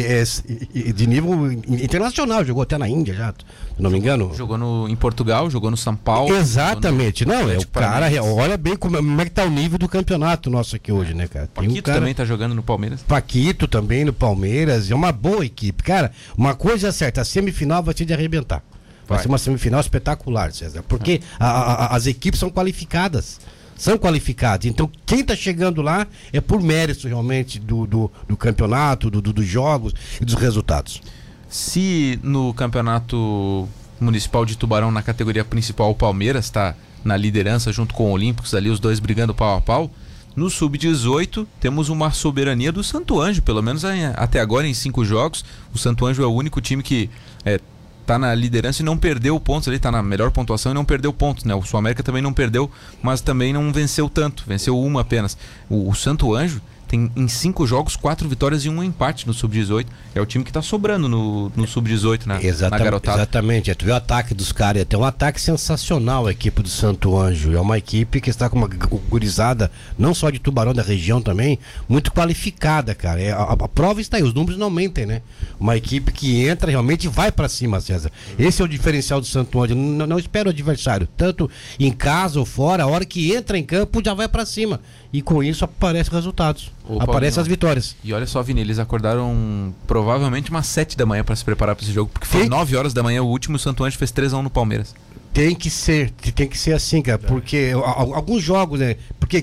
e- 0.79 0.88
e- 0.88 0.93
de 0.93 1.07
nível 1.07 1.51
internacional, 1.53 2.45
jogou 2.45 2.62
até 2.62 2.79
na 2.79 2.88
Índia 2.88 3.14
já, 3.14 3.33
se 3.33 3.83
não 3.83 3.90
me 3.90 3.99
engano. 3.99 4.33
Jogou 4.37 4.57
no, 4.57 4.88
em 4.88 4.95
Portugal, 4.97 5.51
jogou 5.51 5.71
no 5.71 5.77
São 5.77 5.97
Paulo. 5.97 6.35
Exatamente, 6.35 7.25
não, 7.27 7.51
é 7.51 7.59
o 7.59 7.67
cara, 7.67 8.07
olha 8.23 8.57
bem 8.57 8.77
como, 8.77 8.97
como 8.97 9.21
é 9.21 9.25
que 9.25 9.31
tá 9.33 9.45
o 9.45 9.51
nível 9.51 9.79
do 9.79 9.88
campeonato 9.88 10.49
nosso 10.49 10.77
aqui 10.77 10.93
hoje, 10.93 11.12
né, 11.12 11.27
cara? 11.27 11.49
Tem 11.49 11.64
um 11.64 11.69
Paquito 11.69 11.83
cara- 11.87 11.99
também 11.99 12.14
tá 12.14 12.25
jogando 12.25 12.55
no 12.55 12.62
Palmeiras. 12.62 13.03
Paquito 13.03 13.67
também 13.67 14.05
no 14.05 14.12
Palmeiras, 14.12 14.90
é 14.90 14.95
uma 14.95 15.11
boa 15.12 15.45
equipe. 15.45 15.83
Cara, 15.83 16.12
uma 16.37 16.55
coisa 16.55 16.88
é 16.88 16.93
certa, 16.93 17.21
a 17.21 17.25
semifinal 17.25 17.83
vai 17.83 17.95
ser 17.97 18.05
de 18.05 18.14
arrebentar. 18.14 18.44
Vai, 18.45 19.17
Vai. 19.17 19.19
ser 19.23 19.29
uma 19.29 19.39
semifinal 19.39 19.81
espetacular, 19.81 20.53
César. 20.53 20.83
Porque 20.89 21.21
a- 21.39 21.47
a- 21.47 21.75
a- 21.87 21.97
as 21.97 22.07
equipes 22.07 22.41
são 22.41 22.51
qualificadas. 22.51 23.41
São 23.77 23.99
qualificadas. 23.99 24.67
Então, 24.67 24.89
quem 25.05 25.21
está 25.21 25.35
chegando 25.35 25.83
lá 25.83 26.07
é 26.33 26.41
por 26.41 26.63
mérito 26.63 27.09
realmente 27.09 27.59
do, 27.59 27.87
do, 27.87 28.11
do 28.29 28.37
campeonato, 28.37 29.11
do- 29.11 29.21
do- 29.21 29.33
dos 29.33 29.47
jogos 29.47 29.93
e 30.21 30.25
dos 30.25 30.35
resultados. 30.37 31.03
Se 31.51 32.19
no 32.23 32.55
campeonato 32.55 33.69
municipal 34.01 34.45
de 34.45 34.57
Tubarão, 34.57 34.91
na 34.91 35.03
categoria 35.03 35.45
principal, 35.45 35.91
o 35.91 35.95
Palmeiras 35.95 36.47
está 36.47 36.75
na 37.05 37.17
liderança 37.17 37.73
junto 37.73 37.95
com 37.95 38.07
o 38.07 38.11
Olímpicos, 38.13 38.55
ali 38.55 38.71
os 38.71 38.81
dois 38.81 38.99
brigando 39.01 39.35
pau 39.35 39.57
a 39.57 39.61
pau. 39.61 39.91
No 40.35 40.51
sub-18, 40.51 41.47
temos 41.61 41.89
uma 41.89 42.11
soberania 42.11 42.73
do 42.73 42.83
Santo 42.83 43.21
Anjo, 43.21 43.41
pelo 43.43 43.63
menos 43.63 43.85
até 44.17 44.41
agora 44.41 44.67
em 44.67 44.75
cinco 44.75 45.05
jogos. 45.05 45.45
O 45.73 45.79
Santo 45.79 46.05
Anjo 46.07 46.23
é 46.23 46.27
o 46.27 46.33
único 46.33 46.61
time 46.61 46.83
que 46.83 47.09
é, 47.45 47.61
tá 48.07 48.19
na 48.19 48.35
liderança 48.35 48.83
e 48.83 48.85
não 48.85 48.97
perdeu 48.97 49.38
pontos 49.40 49.69
ali, 49.69 49.79
tá 49.79 49.90
na 49.90 50.03
melhor 50.03 50.31
pontuação 50.31 50.73
e 50.73 50.75
não 50.75 50.85
perdeu 50.85 51.12
pontos, 51.12 51.45
né? 51.45 51.55
O 51.55 51.62
Sul 51.62 51.79
América 51.79 52.03
também 52.03 52.23
não 52.23 52.33
perdeu, 52.33 52.71
mas 53.03 53.21
também 53.21 53.53
não 53.53 53.73
venceu 53.73 54.09
tanto, 54.09 54.45
venceu 54.47 54.79
uma 54.79 55.01
apenas. 55.01 55.37
O, 55.69 55.88
o 55.88 55.95
Santo 55.95 56.35
Anjo 56.35 56.61
tem 56.95 57.11
em 57.17 57.27
cinco 57.27 57.67
jogos 57.67 57.97
quatro 57.97 58.29
vitórias 58.29 58.65
e 58.65 58.69
um 58.69 58.83
empate 58.83 59.27
no 59.27 59.35
sub-18. 59.35 59.87
É 60.15 60.21
o 60.21 60.27
time 60.27 60.45
que 60.45 60.53
tá 60.53 60.63
sobrando 60.63 61.09
no, 61.09 61.51
no 61.57 61.67
sub-18, 61.67 62.27
na, 62.27 62.35
na 62.35 62.43
Exata- 62.43 62.79
garotada. 62.79 63.19
Exatamente. 63.19 63.71
É, 63.71 63.75
tu 63.75 63.85
vê 63.85 63.91
o 63.91 63.97
ataque 63.97 64.33
dos 64.33 64.53
caras. 64.53 64.85
Tem 64.85 64.99
um 64.99 65.05
ataque 65.05 65.41
sensacional 65.41 66.27
a 66.27 66.31
equipe 66.31 66.63
do 66.63 66.69
Santo 66.69 67.17
Anjo. 67.19 67.53
É 67.53 67.61
uma 67.61 67.77
equipe 67.77 68.21
que 68.21 68.31
está 68.31 68.49
com 68.49 68.57
uma 68.59 68.69
gu- 68.69 69.03
gurizada, 69.09 69.71
não 69.99 70.15
só 70.15 70.31
de 70.31 70.39
Tubarão, 70.39 70.73
da 70.73 70.83
região 70.83 71.21
também, 71.21 71.59
muito 71.89 72.13
qualificada, 72.13 72.95
cara. 72.95 73.21
É, 73.21 73.33
a, 73.33 73.43
a 73.43 73.69
prova 73.69 74.01
está 74.01 74.17
aí, 74.17 74.23
os 74.23 74.33
números 74.33 74.57
não 74.59 74.71
mentem, 74.71 75.05
né? 75.05 75.21
Uma 75.59 75.77
equipe 75.77 76.13
que 76.13 76.47
entra 76.47 76.71
realmente 76.71 77.09
vai 77.09 77.33
para 77.33 77.49
cima, 77.49 77.81
César. 77.81 78.13
Esse 78.39 78.63
é 78.63 78.65
o 78.65 78.69
diferencial 78.69 79.21
do 79.21 79.27
Santo 79.27 79.61
Anjo. 79.61 79.75
Não, 79.75 80.07
não 80.07 80.19
espera 80.19 80.49
o 80.49 80.53
adversário, 80.53 81.09
tanto 81.17 81.51
em 81.81 81.91
casa 81.91 82.39
ou 82.39 82.47
fora, 82.47 82.85
a 82.85 82.87
hora 82.87 83.05
que 83.05 83.35
entra 83.35 83.59
em 83.59 83.65
campo 83.65 84.01
já 84.05 84.15
vai 84.15 84.29
para 84.29 84.47
cima. 84.47 84.81
E 85.14 85.22
com 85.22 85.42
isso 85.42 85.64
aparecem 85.64 86.12
resultados. 86.12 86.72
Ô, 86.88 86.94
aparecem 87.00 87.07
Paulinho. 87.37 87.40
as 87.40 87.46
vitórias. 87.46 87.96
E 88.03 88.12
olha 88.12 88.27
só, 88.27 88.42
Vini, 88.42 88.61
eles 88.61 88.81
acordaram 88.81 89.72
provavelmente 89.87 90.50
umas 90.50 90.66
7 90.66 90.96
da 90.96 91.07
manhã 91.07 91.22
para 91.22 91.37
se 91.37 91.44
preparar 91.44 91.77
para 91.77 91.85
esse 91.85 91.92
jogo, 91.94 92.11
porque 92.12 92.27
foi 92.27 92.42
Sim. 92.42 92.48
9 92.48 92.77
horas 92.77 92.92
da 92.92 93.03
manhã 93.03 93.22
o 93.22 93.27
último 93.29 93.55
e 93.55 93.59
o 93.59 93.61
Santo 93.61 93.85
Anjo 93.85 93.96
fez 93.96 94.11
3 94.11 94.35
a 94.35 94.38
1 94.38 94.42
no 94.42 94.50
Palmeiras. 94.50 94.92
Tem 95.33 95.55
que 95.55 95.70
ser, 95.70 96.11
tem 96.11 96.46
que 96.48 96.59
ser 96.59 96.72
assim, 96.74 97.00
cara, 97.03 97.18
porque 97.18 97.72
a- 97.74 97.79
a- 97.79 98.16
alguns 98.16 98.42
jogos, 98.42 98.79
né? 98.81 98.96
Porque 99.20 99.42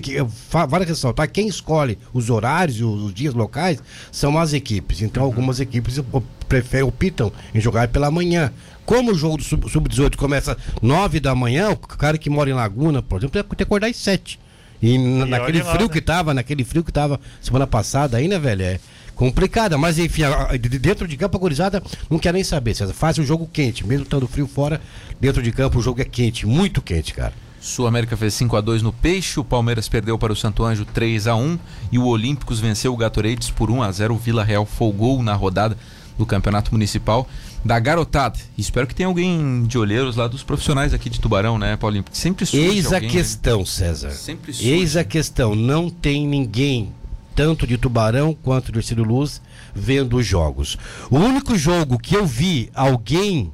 vale 0.69 0.85
ressaltar, 0.85 1.29
quem 1.29 1.47
escolhe 1.47 1.97
os 2.13 2.29
horários 2.29 2.77
e 2.79 2.83
os, 2.83 3.13
dias 3.13 3.33
locais 3.33 3.79
são 4.11 4.37
as 4.37 4.51
equipes. 4.53 5.01
Então, 5.01 5.23
algumas 5.23 5.59
equipes 5.59 5.99
preferem, 6.47 6.85
optam 6.87 7.31
em 7.55 7.59
jogar 7.61 7.87
pela 7.89 8.11
manhã. 8.11 8.51
Como 8.85 9.11
o 9.11 9.15
jogo 9.15 9.37
do 9.37 9.43
sub- 9.43 9.69
sub-18 9.69 10.15
começa 10.17 10.57
9 10.81 11.19
da 11.21 11.33
manhã, 11.35 11.71
o 11.71 11.77
cara 11.77 12.17
que 12.17 12.29
mora 12.29 12.49
em 12.49 12.53
Laguna, 12.53 13.01
por 13.01 13.19
exemplo, 13.21 13.41
tem 13.41 13.55
que 13.57 13.63
acordar 13.63 13.87
às 13.87 13.95
7. 13.95 14.37
E, 14.81 14.95
E 14.95 14.97
naquele 14.97 15.61
lá, 15.61 15.71
frio 15.73 15.87
né? 15.87 15.93
que 15.93 16.01
tava, 16.01 16.33
naquele 16.33 16.63
frio 16.63 16.83
que 16.83 16.91
tava 16.91 17.19
semana 17.41 17.67
passada 17.67 18.17
aí, 18.17 18.27
né, 18.27 18.39
velho? 18.39 18.63
É 18.63 18.79
complicada, 19.15 19.77
mas 19.77 19.99
enfim, 19.99 20.23
a- 20.23 20.47
a- 20.51 20.57
de- 20.57 20.79
dentro 20.79 21.07
de 21.07 21.15
campo 21.15 21.37
a 21.37 21.39
gurizada 21.39 21.83
não 22.09 22.17
quer 22.17 22.33
nem 22.33 22.43
saber, 22.43 22.73
César. 22.73 22.93
Faz 22.93 23.17
o 23.19 23.23
jogo 23.23 23.47
quente, 23.51 23.85
mesmo 23.85 24.03
estando 24.03 24.27
frio 24.27 24.47
fora, 24.47 24.81
dentro 25.19 25.41
de 25.43 25.51
campo 25.51 25.77
o 25.77 25.81
jogo 25.81 26.01
é 26.01 26.05
quente, 26.05 26.47
muito 26.47 26.81
quente, 26.81 27.13
cara. 27.13 27.33
Sul 27.59 27.85
América 27.85 28.17
fez 28.17 28.33
5 28.33 28.55
a 28.55 28.61
2 28.61 28.81
no 28.81 28.91
Peixe, 28.91 29.39
o 29.39 29.43
Palmeiras 29.43 29.87
perdeu 29.87 30.17
para 30.17 30.33
o 30.33 30.35
Santo 30.35 30.63
Anjo 30.63 30.83
3 30.83 31.27
a 31.27 31.35
1 31.35 31.59
e 31.91 31.99
o 31.99 32.05
Olímpicos 32.07 32.59
venceu 32.59 32.91
o 32.91 32.97
Gatorades 32.97 33.51
por 33.51 33.69
1 33.69 33.83
a 33.83 33.91
0. 33.91 34.15
O 34.15 34.17
Vila 34.17 34.43
Real 34.43 34.65
folgou 34.65 35.21
na 35.21 35.35
rodada 35.35 35.77
do 36.17 36.25
Campeonato 36.25 36.71
Municipal 36.71 37.27
da 37.63 37.79
garotada. 37.79 38.39
Espero 38.57 38.87
que 38.87 38.95
tenha 38.95 39.07
alguém 39.07 39.63
de 39.63 39.77
olheiros 39.77 40.15
lá 40.15 40.27
dos 40.27 40.43
profissionais 40.43 40.93
aqui 40.93 41.09
de 41.09 41.19
Tubarão, 41.19 41.57
né, 41.57 41.77
Paulinho? 41.77 42.03
Porque 42.03 42.17
sempre 42.17 42.45
surge 42.45 42.65
Eis 42.65 42.91
a 42.91 42.95
alguém, 42.95 43.09
né? 43.09 43.15
questão, 43.15 43.65
César. 43.65 44.11
Sempre 44.11 44.53
surge. 44.53 44.69
Eis 44.69 44.95
a 44.97 45.03
questão. 45.03 45.55
Não 45.55 45.89
tem 45.89 46.27
ninguém, 46.27 46.91
tanto 47.35 47.67
de 47.67 47.77
Tubarão 47.77 48.35
quanto 48.41 48.71
do 48.71 48.79
Ercílio 48.79 49.03
Luz, 49.03 49.41
vendo 49.73 50.17
os 50.17 50.25
jogos. 50.25 50.77
O 51.09 51.17
único 51.17 51.57
jogo 51.57 51.99
que 51.99 52.15
eu 52.15 52.25
vi 52.25 52.69
alguém 52.73 53.51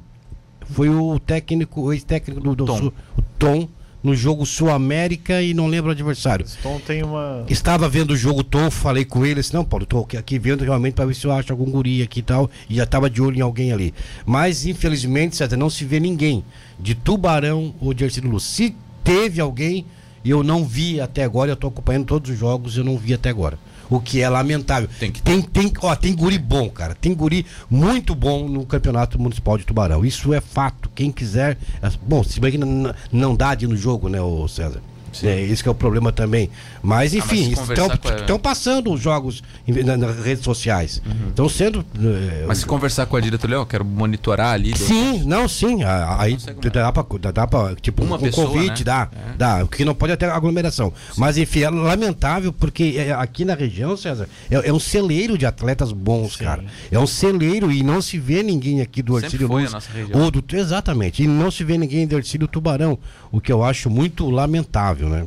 foi 0.70 0.88
o 0.88 1.18
técnico, 1.18 1.82
o 1.82 1.92
ex-técnico 1.92 2.40
do, 2.40 2.54
do 2.54 2.66
Tom. 2.66 2.78
Sul, 2.78 2.92
o 3.16 3.22
Tom, 3.38 3.68
no 4.02 4.14
jogo 4.14 4.46
Sul 4.46 4.70
América 4.70 5.42
e 5.42 5.52
não 5.52 5.66
lembro 5.66 5.88
o 5.88 5.92
adversário. 5.92 6.46
Então 6.60 6.80
tem 6.80 7.02
uma. 7.02 7.44
Estava 7.48 7.88
vendo 7.88 8.12
o 8.12 8.16
jogo 8.16 8.44
Tom, 8.44 8.70
falei 8.70 9.04
com 9.04 9.26
ele, 9.26 9.40
disse, 9.40 9.52
não, 9.54 9.64
Paulo, 9.64 9.84
tô 9.86 10.06
aqui- 10.16 10.38
vendo 10.38 10.62
realmente 10.64 10.94
para 10.94 11.06
ver 11.06 11.14
se 11.14 11.24
eu 11.26 11.32
acho 11.32 11.52
algum 11.52 11.70
guri 11.70 12.02
aqui 12.02 12.20
e 12.20 12.22
tal, 12.22 12.50
e 12.70 12.76
já 12.76 12.84
estava 12.84 13.10
de 13.10 13.20
olho 13.20 13.36
em 13.38 13.40
alguém 13.42 13.72
ali. 13.72 13.92
Mas, 14.24 14.66
infelizmente, 14.66 15.36
César, 15.36 15.56
não 15.56 15.68
se 15.70 15.84
vê 15.84 15.98
ninguém 15.98 16.44
de 16.78 16.94
Tubarão 16.94 17.74
ou 17.80 17.92
de 17.92 18.04
Ercílio 18.04 18.30
Luz. 18.30 18.44
Se 18.44 18.74
teve 19.02 19.40
alguém, 19.40 19.84
eu 20.24 20.42
não 20.42 20.64
vi 20.64 21.00
até 21.00 21.24
agora, 21.24 21.50
eu 21.50 21.54
estou 21.54 21.68
acompanhando 21.68 22.06
todos 22.06 22.30
os 22.30 22.38
jogos, 22.38 22.76
eu 22.76 22.84
não 22.84 22.96
vi 22.96 23.14
até 23.14 23.28
agora. 23.30 23.58
O 23.90 24.00
que 24.00 24.20
é 24.20 24.28
lamentável. 24.28 24.88
Tem 25.00 25.10
que 25.10 25.22
tem, 25.22 25.40
tem, 25.40 25.72
ó, 25.80 25.94
tem 25.96 26.14
guri 26.14 26.38
bom, 26.38 26.68
cara. 26.68 26.94
Tem 26.94 27.14
guri 27.14 27.46
muito 27.70 28.14
bom 28.14 28.46
no 28.48 28.66
Campeonato 28.66 29.18
Municipal 29.18 29.56
de 29.56 29.64
Tubarão. 29.64 30.04
Isso 30.04 30.34
é 30.34 30.40
fato. 30.40 30.90
Quem 30.94 31.10
quiser. 31.10 31.56
é- 31.82 31.90
Bom, 32.06 32.22
se 32.22 32.38
bem 32.38 32.52
que 32.52 32.58
não, 32.58 32.94
não 33.10 33.34
dá 33.34 33.54
de 33.54 33.64
ir 33.64 33.68
no 33.68 33.76
jogo, 33.76 34.08
né, 34.08 34.20
ô 34.20 34.46
César? 34.46 34.82
É, 35.26 35.40
esse 35.42 35.62
que 35.62 35.68
é 35.68 35.72
o 35.72 35.74
problema 35.74 36.12
também. 36.12 36.50
Mas 36.82 36.98
Ah, 36.98 36.98
mas 37.08 37.14
enfim, 37.14 37.50
se 37.50 37.56
conversar 37.56 37.98
com 37.98 38.08
a- 38.08 38.14
estão 38.16 38.38
passando 38.38 38.92
os 38.92 39.00
jogos 39.00 39.42
nas 39.66 40.16
redes 40.24 40.44
sociais. 40.44 41.00
Estão 41.28 41.48
sendo. 41.48 41.84
eh, 41.98 42.44
Mas 42.46 42.58
se 42.58 42.66
conversar 42.66 43.06
com 43.06 43.16
a 43.16 43.20
diretoria, 43.20 43.60
ó, 43.60 43.64
quero 43.64 43.84
monitorar 43.84 44.52
ali. 44.54 44.76
Sim, 44.76 45.22
não, 45.24 45.48
sim. 45.48 45.80
Aí 46.18 46.34
consegue 46.34 46.70
dá 46.70 46.92
pra, 46.92 47.04
dá, 47.32 47.46
pra, 47.46 47.74
tipo, 47.76 48.02
Uma 48.04 48.16
um 48.16 48.20
pessoa, 48.20 48.46
convite, 48.48 48.80
né? 48.80 48.84
dá, 48.84 49.08
É. 49.12 49.36
dá. 49.36 49.58
Porque 49.60 49.84
não 49.84 49.94
pode 49.94 50.12
até 50.12 50.26
aglomeração. 50.26 50.92
Mas 51.16 51.38
enfim, 51.38 51.60
é 51.60 51.70
lamentável 51.70 52.52
porque 52.52 52.94
é, 52.96 53.12
aqui 53.12 53.44
na 53.44 53.54
região, 53.54 53.96
César, 53.96 54.28
é, 54.50 54.68
é 54.68 54.72
um 54.72 54.78
celeiro 54.80 55.36
de 55.38 55.46
atletas 55.46 55.92
bons, 55.92 56.36
Sim. 56.36 56.44
cara. 56.44 56.64
É 56.90 56.98
um 56.98 57.06
celeiro 57.06 57.70
e 57.72 57.82
não 57.82 58.00
se 58.02 58.18
vê 58.18 58.42
ninguém 58.42 58.80
aqui 58.80 59.02
do 59.02 59.18
Sempre 59.20 59.38
foi 59.46 59.46
a 59.46 59.60
Luz. 59.60 59.72
nossa 59.72 59.90
região. 59.92 60.20
Ou 60.20 60.30
do, 60.30 60.44
exatamente. 60.56 61.22
E 61.22 61.26
não 61.26 61.50
se 61.50 61.64
vê 61.64 61.76
ninguém 61.78 62.06
do 62.06 62.16
Ercílio 62.16 62.46
Tubarão. 62.48 62.98
O 63.30 63.40
que 63.40 63.52
eu 63.52 63.62
acho 63.62 63.90
muito 63.90 64.28
lamentável, 64.30 65.07
né? 65.08 65.26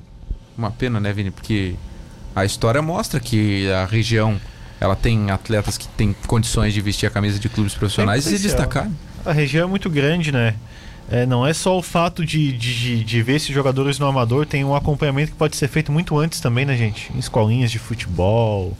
Uma 0.57 0.71
pena, 0.71 0.99
né, 0.99 1.11
Vini? 1.13 1.32
Porque 1.32 1.75
a 2.36 2.45
história 2.45 2.82
mostra 2.82 3.19
que 3.19 3.69
a 3.71 3.86
região 3.86 4.39
ela 4.79 4.95
tem 4.95 5.29
atletas 5.32 5.77
que 5.77 5.88
têm 5.89 6.15
condições 6.27 6.73
de 6.73 6.82
vestir 6.82 7.05
a 7.05 7.09
camisa 7.09 7.38
de 7.39 7.47
clubes 7.49 7.73
profissionais 7.73 8.25
e 8.25 8.29
se 8.38 8.41
destacar. 8.41 8.89
A 9.25 9.32
região 9.32 9.67
é 9.67 9.69
muito 9.69 9.89
grande, 9.89 10.32
né? 10.32 10.55
É, 11.09 11.25
não 11.25 11.45
é 11.45 11.53
só 11.53 11.77
o 11.77 11.82
fato 11.82 12.25
de, 12.25 12.51
de, 12.53 12.73
de- 12.79 13.03
de 13.03 13.21
ver 13.21 13.36
esses 13.36 13.53
jogadores 13.53 13.99
no 13.99 14.05
amador, 14.07 14.45
tem 14.45 14.63
um 14.63 14.73
acompanhamento 14.75 15.32
que 15.34 15.38
pode 15.38 15.55
ser 15.57 15.67
feito 15.67 15.91
muito 15.91 16.17
antes 16.17 16.39
também, 16.39 16.65
né, 16.65 16.75
gente? 16.77 17.11
Em 17.13 17.19
escolinhas 17.19 17.69
de 17.69 17.77
futebol, 17.77 18.75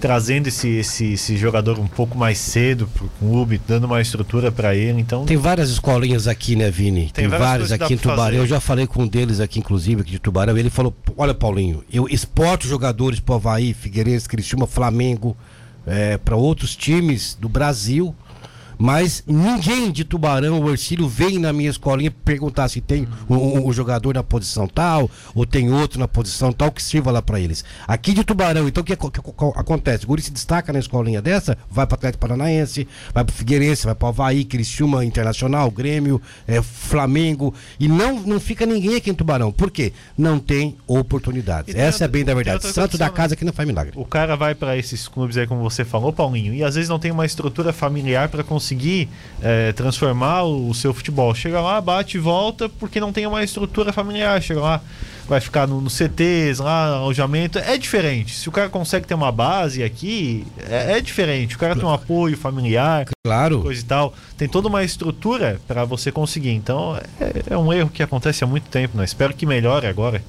trazendo 0.00 0.46
esse, 0.46 0.68
esse, 0.68 1.12
esse 1.12 1.36
jogador 1.36 1.78
um 1.78 1.86
pouco 1.86 2.16
mais 2.16 2.38
cedo 2.38 2.88
pro 2.88 3.08
clube, 3.18 3.60
dando 3.68 3.84
uma 3.84 4.00
estrutura 4.00 4.50
para 4.50 4.74
ele. 4.74 5.00
Então, 5.00 5.24
Tem 5.26 5.36
várias 5.36 5.70
escolinhas 5.70 6.26
aqui, 6.26 6.56
né, 6.56 6.70
Vini? 6.70 7.10
Tem, 7.12 7.28
Tem 7.28 7.38
várias 7.38 7.70
aqui 7.70 7.94
em 7.94 7.96
Tubarão. 7.98 8.24
fazer. 8.24 8.36
Eu 8.38 8.46
já 8.46 8.58
falei 8.58 8.86
com 8.86 9.02
um 9.02 9.06
deles 9.06 9.40
aqui, 9.40 9.58
inclusive, 9.58 10.00
aqui 10.00 10.10
de 10.12 10.18
Tubarão. 10.18 10.56
Ele 10.56 10.70
falou: 10.70 10.94
Olha, 11.16 11.34
Paulinho, 11.34 11.84
eu 11.92 12.08
exporto 12.08 12.66
jogadores 12.66 13.20
para 13.20 13.34
Havaí, 13.34 13.74
Figueirense, 13.74 14.28
Criciúma, 14.28 14.66
Flamengo, 14.66 15.36
para 16.24 16.36
outros 16.36 16.74
times 16.74 17.36
do 17.38 17.48
Brasil. 17.48 18.14
Mas 18.82 19.22
ninguém 19.26 19.90
de 19.92 20.04
Tubarão 20.04 20.58
ou 20.60 20.70
Ercílio 20.70 21.06
vem 21.06 21.38
na 21.38 21.52
minha 21.52 21.68
escolinha 21.68 22.10
perguntar 22.10 22.66
se 22.70 22.80
tem 22.80 23.06
um, 23.28 23.36
um- 23.36 23.68
um 23.68 23.72
jogador 23.74 24.14
na 24.14 24.22
posição 24.22 24.66
tal 24.66 25.10
ou 25.34 25.44
tem 25.44 25.70
outro 25.70 26.00
na 26.00 26.08
posição 26.08 26.50
tal 26.50 26.72
que 26.72 26.82
sirva 26.82 27.10
lá 27.10 27.20
para 27.20 27.38
eles. 27.38 27.62
Aqui 27.86 28.14
de 28.14 28.24
Tubarão, 28.24 28.66
então 28.66 28.80
o 28.80 28.84
que, 28.84 28.96
que- 28.96 29.10
que- 29.10 29.20
que 29.20 29.44
acontece? 29.54 30.04
O 30.04 30.08
Guri 30.08 30.22
se 30.22 30.30
destaca 30.30 30.72
na 30.72 30.78
escolinha 30.78 31.20
dessa, 31.20 31.58
vai 31.70 31.86
para 31.86 31.96
Atlético 31.96 32.20
Paranaense, 32.22 32.88
vai 33.12 33.22
para 33.22 33.34
Figueirense, 33.34 33.84
vai 33.84 33.94
para 33.94 34.08
Havaí, 34.08 34.44
Criciúma 34.46 35.04
Internacional, 35.04 35.70
Grêmio, 35.70 36.20
é, 36.48 36.62
Flamengo 36.62 37.54
e 37.78 37.86
não, 37.86 38.18
não 38.20 38.40
fica 38.40 38.64
ninguém 38.64 38.96
aqui 38.96 39.10
em 39.10 39.14
Tubarão. 39.14 39.52
Por 39.52 39.70
quê? 39.70 39.92
Não 40.16 40.38
tem 40.38 40.76
oportunidades. 40.86 41.74
Essa 41.74 42.04
é 42.04 42.08
bem 42.08 42.24
da 42.24 42.32
verdade. 42.34 42.62
Santo 42.66 42.96
da 42.96 43.06
condição, 43.08 43.10
casa 43.14 43.36
que 43.36 43.44
não 43.44 43.52
faz 43.52 43.66
milagre. 43.68 43.92
o 43.94 44.04
cara 44.06 44.36
vai 44.36 44.54
para 44.54 44.76
esses 44.78 45.06
clubes 45.06 45.36
aí, 45.36 45.46
como 45.46 45.60
você 45.62 45.84
falou, 45.84 46.12
Paulinho, 46.14 46.54
e 46.54 46.64
às 46.64 46.76
vezes 46.76 46.88
não 46.88 46.98
tem 46.98 47.10
uma 47.10 47.26
estrutura 47.26 47.72
familiar 47.72 48.28
para 48.30 48.42
conseguir 48.42 48.69
é, 49.42 49.72
transformar 49.72 50.44
o, 50.44 50.72
seu 50.74 50.92
futebol. 50.94 51.34
Chega 51.34 51.60
lá, 51.60 51.80
bate 51.80 52.16
e 52.16 52.20
volta, 52.20 52.68
porque 52.68 53.00
não 53.00 53.12
tem 53.12 53.26
uma 53.26 53.42
estrutura 53.42 53.92
familiar. 53.92 54.40
Chega 54.42 54.60
lá, 54.60 54.80
vai 55.28 55.40
ficar 55.40 55.66
no, 55.66 55.80
no 55.80 55.88
CTs, 55.90 56.58
lá, 56.58 56.86
alojamento. 56.96 57.58
É 57.58 57.76
diferente. 57.78 58.34
Se 58.34 58.48
o 58.48 58.52
cara 58.52 58.68
consegue 58.68 59.06
ter 59.06 59.14
uma 59.14 59.30
base 59.32 59.82
aqui, 59.82 60.46
é, 60.68 60.98
é 60.98 61.00
diferente. 61.00 61.56
O 61.56 61.58
cara 61.58 61.74
tem 61.74 61.84
um 61.84 61.92
apoio 61.92 62.36
familiar, 62.36 63.06
Claro. 63.24 63.62
coisa 63.62 63.80
e 63.80 63.84
tal. 63.84 64.14
Tem 64.36 64.48
toda 64.48 64.68
uma 64.68 64.82
estrutura 64.82 65.60
para 65.68 65.84
você 65.84 66.10
conseguir. 66.10 66.50
Então, 66.52 66.98
é, 67.20 67.54
é 67.54 67.56
um 67.58 67.72
erro 67.72 67.90
que 67.90 68.02
acontece 68.02 68.42
há 68.44 68.46
muito 68.46 68.68
tempo. 68.68 68.96
Né? 68.96 69.04
Espero 69.04 69.34
que 69.34 69.46
melhore 69.46 69.86
agora. 69.86 70.22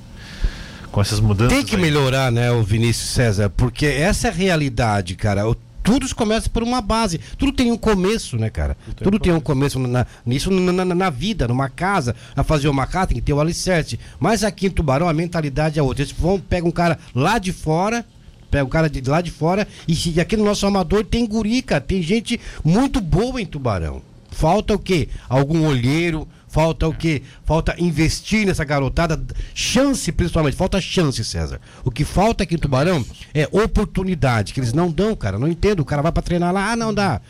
Com 0.91 0.99
essas 0.99 1.21
mudanças. 1.21 1.53
Tem 1.57 1.65
que 1.65 1.77
aí. 1.77 1.81
melhorar, 1.81 2.29
né, 2.31 2.51
o 2.51 2.61
Vinícius 2.63 3.11
César, 3.11 3.49
porque 3.49 3.85
essa 3.85 4.27
é 4.27 4.29
a 4.29 4.33
realidade, 4.33 5.15
cara. 5.15 5.47
O- 5.49 5.55
Tudo 5.83 6.13
começa 6.15 6.49
por 6.49 6.63
uma 6.63 6.81
base. 6.81 7.19
Tudo 7.37 7.51
tem 7.51 7.71
um 7.71 7.77
começo, 7.77 8.37
né, 8.37 8.49
cara? 8.49 8.77
Tudo 8.95 9.17
tem 9.19 9.33
um 9.33 9.39
começo 9.39 9.79
na, 9.79 10.05
nisso 10.25 10.51
na, 10.51 10.71
na- 10.85 10.95
na 10.95 11.09
vida, 11.09 11.47
numa 11.47 11.69
casa. 11.69 12.15
A 12.35 12.43
fazer 12.43 12.67
uma 12.67 12.85
casa 12.85 13.07
tem 13.07 13.15
que 13.17 13.21
ter 13.23 13.33
o 13.33 13.39
alicerce. 13.41 13.99
Mas 14.19 14.43
aqui 14.43 14.67
em 14.67 14.69
Tubarão 14.69 15.09
a 15.09 15.13
mentalidade 15.13 15.79
é 15.79 15.83
outra. 15.83 16.03
Eles 16.03 16.13
vão, 16.13 16.39
pega 16.39 16.67
um 16.67 16.71
cara 16.71 16.99
lá 17.15 17.37
de 17.39 17.51
fora. 17.51 18.05
Pega 18.49 18.65
um 18.65 18.69
cara 18.69 18.89
de 18.89 19.01
lá 19.09 19.21
de 19.21 19.31
fora 19.31 19.65
e, 19.87 19.95
e 20.15 20.19
aqui 20.19 20.35
no 20.35 20.43
nosso 20.43 20.67
amador 20.67 21.05
tem 21.05 21.25
guri, 21.25 21.61
cara. 21.61 21.79
Tem 21.81 22.01
gente 22.01 22.39
muito 22.65 22.99
boa 22.99 23.41
em 23.41 23.45
Tubarão. 23.45 24.01
Falta 24.29 24.73
o 24.73 24.79
quê? 24.79 25.07
Algum 25.29 25.65
olheiro, 25.65 26.27
falta 26.51 26.87
o 26.87 26.93
quê? 26.93 27.23
Falta 27.45 27.75
investir 27.79 28.45
nessa 28.45 28.63
garotada, 28.63 29.19
chance 29.55 30.11
principalmente, 30.11 30.55
falta 30.55 30.79
chance, 30.81 31.23
César. 31.23 31.59
O 31.83 31.89
que 31.89 32.03
falta 32.03 32.43
aqui 32.43 32.55
em 32.55 32.57
Tubarão 32.57 33.03
é 33.33 33.47
oportunidade, 33.51 34.53
que 34.53 34.59
eles 34.59 34.73
não 34.73 34.91
dão, 34.91 35.15
cara. 35.15 35.39
Não 35.39 35.47
entendo. 35.47 35.79
O 35.79 35.85
cara 35.85 36.01
vai 36.01 36.11
pra 36.11 36.21
treinar 36.21 36.53
lá, 36.53 36.73
ah, 36.73 36.75
não 36.75 36.93
dá. 36.93 37.21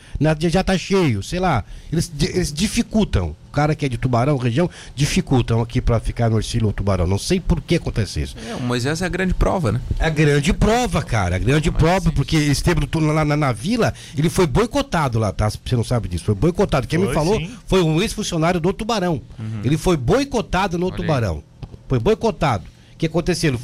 Já 0.50 0.64
tá 0.64 0.76
cheio, 0.76 1.22
sei 1.22 1.38
lá. 1.38 1.64
Eles, 1.90 2.10
eles 2.20 2.52
dificultam. 2.52 3.36
O 3.52 3.54
cara 3.54 3.74
que 3.74 3.84
é 3.84 3.88
de 3.90 3.98
Tubarão, 3.98 4.38
região, 4.38 4.68
dificultam 4.96 5.60
aqui 5.60 5.82
pra 5.82 6.00
ficar 6.00 6.30
no 6.30 6.38
Ercílio 6.38 6.68
ou 6.68 6.72
Tubarão. 6.72 7.06
Não 7.06 7.18
sei 7.18 7.38
por 7.38 7.60
que 7.60 7.74
acontece 7.74 8.22
isso. 8.22 8.34
É, 8.48 8.54
o 8.54 8.62
Moisés 8.62 9.02
é 9.02 9.04
a 9.04 9.10
grande 9.10 9.34
prova, 9.34 9.70
né? 9.72 9.80
É 9.98 10.06
a 10.06 10.08
grande 10.08 10.54
prova, 10.54 11.02
cara. 11.02 11.36
A 11.36 11.38
grande 11.38 11.70
prova, 11.70 12.10
porque 12.12 12.34
ele 12.34 12.50
esteve 12.50 12.80
no 12.80 12.86
turno 12.86 13.12
lá 13.12 13.26
na, 13.26 13.36
na 13.36 13.52
vila, 13.52 13.92
ele 14.16 14.30
foi 14.30 14.46
boicotado 14.46 15.18
lá, 15.18 15.32
tá? 15.32 15.50
Você 15.50 15.76
não 15.76 15.84
sabe 15.84 16.08
disso. 16.08 16.24
Foi 16.24 16.34
boicotado. 16.34 16.88
Quem 16.88 16.98
me 16.98 17.04
Foi, 17.04 17.14
falou 17.14 17.36
sim. 17.36 17.50
foi 17.66 17.82
um 17.82 18.00
ex-funcionário 18.00 18.58
do 18.58 18.72
Tubarão. 18.72 19.20
Ele 19.62 19.76
foi 19.76 19.98
boicotado 19.98 20.78
no 20.78 20.86
Olha 20.86 20.94
aí. 20.94 21.00
Tubarão. 21.02 21.42
Foi 21.86 21.98
boicotado. 21.98 22.64
Que 23.02 23.06
aconteceu? 23.06 23.58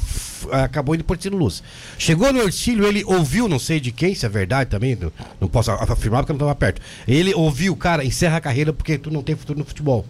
Acabou 0.51 0.93
indo 0.95 1.03
por 1.05 1.17
Luz. 1.31 1.63
Chegou 1.97 2.33
no 2.33 2.41
Ercílio, 2.41 2.85
ele 2.85 3.05
ouviu, 3.05 3.47
não 3.47 3.57
sei 3.57 3.79
de 3.79 3.89
quem, 3.89 4.13
se 4.13 4.25
é 4.25 4.29
verdade 4.29 4.69
também, 4.69 4.97
não, 4.99 5.09
não 5.39 5.47
posso 5.47 5.71
afirmar 5.71 6.23
porque 6.23 6.33
eu 6.33 6.37
não 6.37 6.45
estava 6.45 6.55
perto. 6.55 6.81
Ele 7.07 7.33
ouviu, 7.33 7.73
cara, 7.77 8.03
encerra 8.03 8.35
a 8.35 8.41
carreira 8.41 8.73
porque 8.73 8.97
tu 8.97 9.09
não 9.09 9.23
tem 9.23 9.37
futuro 9.37 9.57
no 9.57 9.63
futebol. 9.63 10.05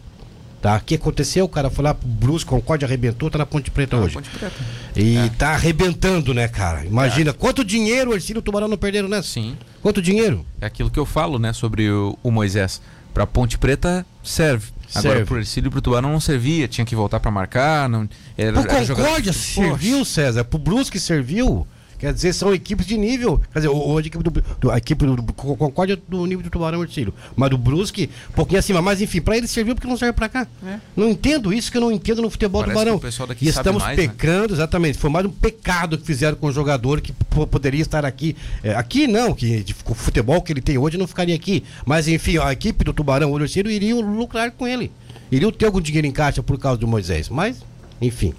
Tá? 0.64 0.78
O 0.78 0.82
que 0.82 0.96
aconteceu? 0.96 1.46
O 1.46 1.48
cara 1.48 1.70
foi 1.70 1.84
lá 1.84 1.94
pro 1.94 2.08
Brusco, 2.08 2.50
Concorde 2.50 2.84
arrebentou, 2.86 3.30
tá 3.30 3.38
na 3.38 3.46
Ponte 3.46 3.70
Preta 3.70 3.98
hoje. 3.98 4.16
Ponte 4.16 4.32
Preta. 4.32 4.56
E 4.96 5.16
É. 5.16 5.30
tá 5.38 5.50
arrebentando, 5.50 6.34
né, 6.34 6.48
cara? 6.48 6.84
Imagina, 6.84 7.32
quanto 7.32 7.64
dinheiro 7.64 8.10
o 8.10 8.14
Ercílio 8.16 8.40
e 8.40 8.42
o 8.42 8.44
Tubarão 8.44 8.68
não 8.68 8.78
perderam 8.78 9.08
nessa? 9.08 9.28
Sim. 9.28 9.56
Quanto 9.80 10.02
dinheiro? 10.02 10.44
É 10.60 10.66
aquilo 10.66 10.90
que 10.90 10.98
eu 10.98 11.06
falo, 11.06 11.38
né, 11.38 11.54
sobre 11.54 11.88
o, 11.92 12.18
o 12.24 12.32
Moisés. 12.32 12.82
Pra 13.14 13.28
Ponte 13.28 13.60
Preta 13.60 14.04
serve. 14.24 14.72
Agora 14.96 15.14
Serve. 15.16 15.26
pro 15.26 15.38
Ercílio 15.38 15.68
e 15.68 15.72
pro 15.72 15.82
Tubarão 15.82 16.12
não 16.12 16.20
servia, 16.20 16.68
tinha 16.68 16.84
que 16.86 16.96
voltar 16.96 17.20
pra 17.20 17.30
marcar, 17.30 17.88
não 17.88 18.10
era, 18.38 18.62
Pro 18.62 18.72
era 18.72 18.84
jogador- 18.86 19.06
Concórdia 19.08 19.34
Poxa. 19.34 19.54
serviu, 19.54 20.04
César. 20.06 20.44
Pro 20.44 20.58
Brusque 20.60 21.00
serviu. 21.00 21.68
Quer 22.00 22.14
dizer, 22.14 22.34
são 22.34 22.54
equipes 22.54 22.86
de 22.86 22.98
nível. 22.98 23.42
Quer 23.52 23.60
dizer, 23.60 23.68
hoje 23.70 24.06
a 24.06 24.08
equipe 24.08 24.24
do, 24.24 24.32
do- 24.60 24.72
a 24.72 24.78
equipe 24.78 25.06
do, 25.06 25.16
do 25.18 25.34
Concórdia 25.34 25.94
é 25.96 25.98
do 26.10 26.26
nível 26.26 26.42
do 26.44 26.50
Tubarão 26.50 26.80
e 26.82 26.86
Ercílio. 26.88 27.14
Mas 27.36 27.50
do 27.50 27.58
Brusque, 27.58 28.10
um 28.30 28.34
pouquinho 28.34 28.58
acima. 28.60 28.82
Mas 28.82 29.02
enfim, 29.02 29.20
pra 29.20 29.36
ele 29.38 29.48
serviu 29.48 29.76
porque 29.76 29.88
não 29.88 29.98
serve 29.98 30.14
pra 30.14 30.30
cá. 30.30 30.48
É. 30.66 30.78
Não 30.96 31.10
entendo 31.10 31.52
isso 31.54 31.70
que 31.70 31.78
eu 31.78 31.82
não 31.82 31.92
entendo 31.92 32.22
no 32.22 32.30
futebol 32.30 32.62
Parece 32.62 32.74
do 32.74 32.80
Tubarão. 32.80 33.00
que 33.00 33.06
o 33.06 33.10
pessoal 33.10 33.28
daqui 33.28 33.46
E 33.46 33.50
estamos 33.50 33.84
mais, 33.84 33.98
né? 33.98 34.08
pecando, 34.08 34.54
exatamente. 34.54 34.98
Foi 34.98 35.10
mais 35.10 35.26
um 35.26 35.30
pecado 35.30 35.98
que 35.98 36.06
fizeram 36.06 36.38
com 36.38 36.48
o 36.48 36.52
jogador 36.52 37.02
que 37.02 37.12
po- 37.12 37.46
poderia 37.46 37.82
estar 37.82 38.06
aqui. 38.06 38.36
É, 38.64 38.74
aqui 38.76 39.06
não, 39.06 39.34
que 39.34 39.66
o 39.86 39.94
futebol 39.94 40.42
que 40.42 40.54
ele 40.54 40.62
tem 40.62 40.78
hoje 40.78 40.98
não 40.98 41.06
ficaria 41.08 41.36
aqui. 41.36 41.64
Mas 41.86 42.08
enfim, 42.08 42.38
a 42.38 42.54
equipe 42.54 42.84
do 42.86 42.94
Tubarão 42.94 43.30
ou 43.32 43.38
do 43.38 43.44
Ercílio 43.44 43.70
iriam 43.70 44.00
lucrar 44.00 44.52
com 44.52 44.66
ele. 44.66 44.90
Iriam 45.32 45.52
ter 45.52 45.66
algum 45.66 45.82
dinheiro 45.82 46.08
em 46.08 46.12
caixa 46.12 46.42
por 46.42 46.58
causa 46.58 46.80
do 46.80 46.88
Moisés. 46.88 47.28
Mas 47.30 47.58
enfim. 48.02 48.34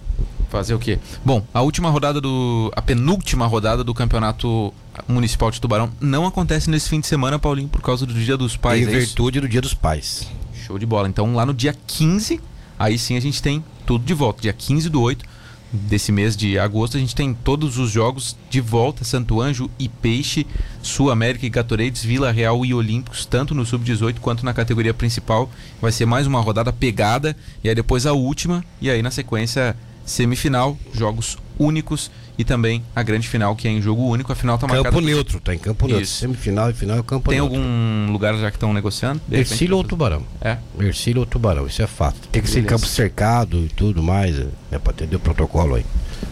Fazer 0.50 0.74
o 0.74 0.80
quê? 0.80 0.98
Bom, 1.24 1.44
a 1.54 1.62
última 1.62 1.88
rodada 1.90 2.20
do. 2.20 2.72
A 2.74 2.82
penúltima 2.82 3.46
rodada 3.46 3.84
do 3.84 3.94
campeonato 3.94 4.74
municipal 5.06 5.48
de 5.50 5.60
Tubarão 5.60 5.90
não 6.00 6.26
acontece 6.26 6.68
nesse 6.68 6.88
fim 6.88 6.98
de 6.98 7.06
semana, 7.06 7.38
Paulinho, 7.38 7.68
por 7.68 7.80
causa 7.80 8.04
do 8.04 8.12
Dia 8.12 8.36
dos 8.36 8.56
Pais. 8.56 8.82
em 8.82 8.86
é 8.86 8.98
isso? 8.98 9.06
virtude 9.06 9.40
do 9.40 9.48
Dia 9.48 9.60
dos 9.60 9.74
Pais. 9.74 10.26
Show 10.66 10.76
de 10.76 10.84
bola. 10.84 11.08
Então 11.08 11.34
lá 11.34 11.46
no 11.46 11.54
dia 11.54 11.74
15, 11.86 12.40
aí 12.76 12.98
sim 12.98 13.16
a 13.16 13.20
gente 13.20 13.40
tem 13.40 13.64
tudo 13.86 14.04
de 14.04 14.12
volta. 14.12 14.42
Dia 14.42 14.52
15 14.52 14.90
do 14.90 15.00
8 15.00 15.24
desse 15.72 16.10
mês 16.10 16.36
de 16.36 16.58
agosto, 16.58 16.96
a 16.96 17.00
gente 17.00 17.14
tem 17.14 17.32
todos 17.32 17.78
os 17.78 17.90
jogos 17.90 18.36
de 18.50 18.60
volta: 18.60 19.04
Santo 19.04 19.40
Anjo 19.40 19.70
e 19.78 19.88
Peixe, 19.88 20.44
Sul 20.82 21.12
América 21.12 21.46
e 21.46 21.50
Gatorades, 21.50 22.02
Vila 22.02 22.32
Real 22.32 22.64
e 22.66 22.74
Olímpicos, 22.74 23.24
tanto 23.24 23.54
no 23.54 23.64
sub-18 23.64 24.18
quanto 24.18 24.44
na 24.44 24.52
categoria 24.52 24.92
principal. 24.92 25.48
Vai 25.80 25.92
ser 25.92 26.06
mais 26.06 26.26
uma 26.26 26.40
rodada 26.40 26.72
pegada, 26.72 27.36
e 27.62 27.68
aí 27.68 27.74
depois 27.74 28.04
a 28.04 28.12
última, 28.12 28.64
e 28.80 28.90
aí 28.90 29.00
na 29.00 29.12
sequência 29.12 29.76
semifinal, 30.10 30.76
jogos 30.92 31.38
únicos 31.58 32.10
e 32.36 32.44
também 32.44 32.82
a 32.96 33.02
grande 33.02 33.28
final 33.28 33.54
que 33.54 33.68
é 33.68 33.70
em 33.70 33.80
jogo 33.80 34.02
único. 34.02 34.32
A 34.32 34.34
final 34.34 34.58
tá 34.58 34.66
marcada. 34.66 34.90
Campo 34.90 35.00
neutro, 35.00 35.40
tá 35.40 35.54
em 35.54 35.58
campo 35.58 35.86
neutro. 35.86 36.02
Isso. 36.02 36.20
Semifinal 36.20 36.70
e 36.70 36.72
final 36.72 36.98
é 36.98 37.02
campo 37.02 37.30
Tem 37.30 37.38
neutro. 37.38 37.56
algum 37.56 38.12
lugar 38.12 38.34
já 38.36 38.50
que 38.50 38.56
estão 38.56 38.72
negociando? 38.72 39.20
Ercílio 39.30 39.76
ou 39.76 39.84
Tubarão? 39.84 40.22
É. 40.40 40.56
Ercílio 40.78 41.20
ou 41.20 41.26
Tubarão, 41.26 41.66
isso 41.66 41.82
é 41.82 41.86
fato. 41.86 42.28
Tem 42.32 42.42
que 42.42 42.48
ser 42.48 42.60
em 42.60 42.62
Beleza. 42.62 42.76
campo 42.76 42.86
cercado 42.86 43.58
e 43.58 43.68
tudo 43.68 44.02
mais, 44.02 44.38
é 44.70 44.78
pra 44.78 44.92
atender 44.92 45.16
o 45.16 45.20
protocolo 45.20 45.74
aí. 45.74 45.84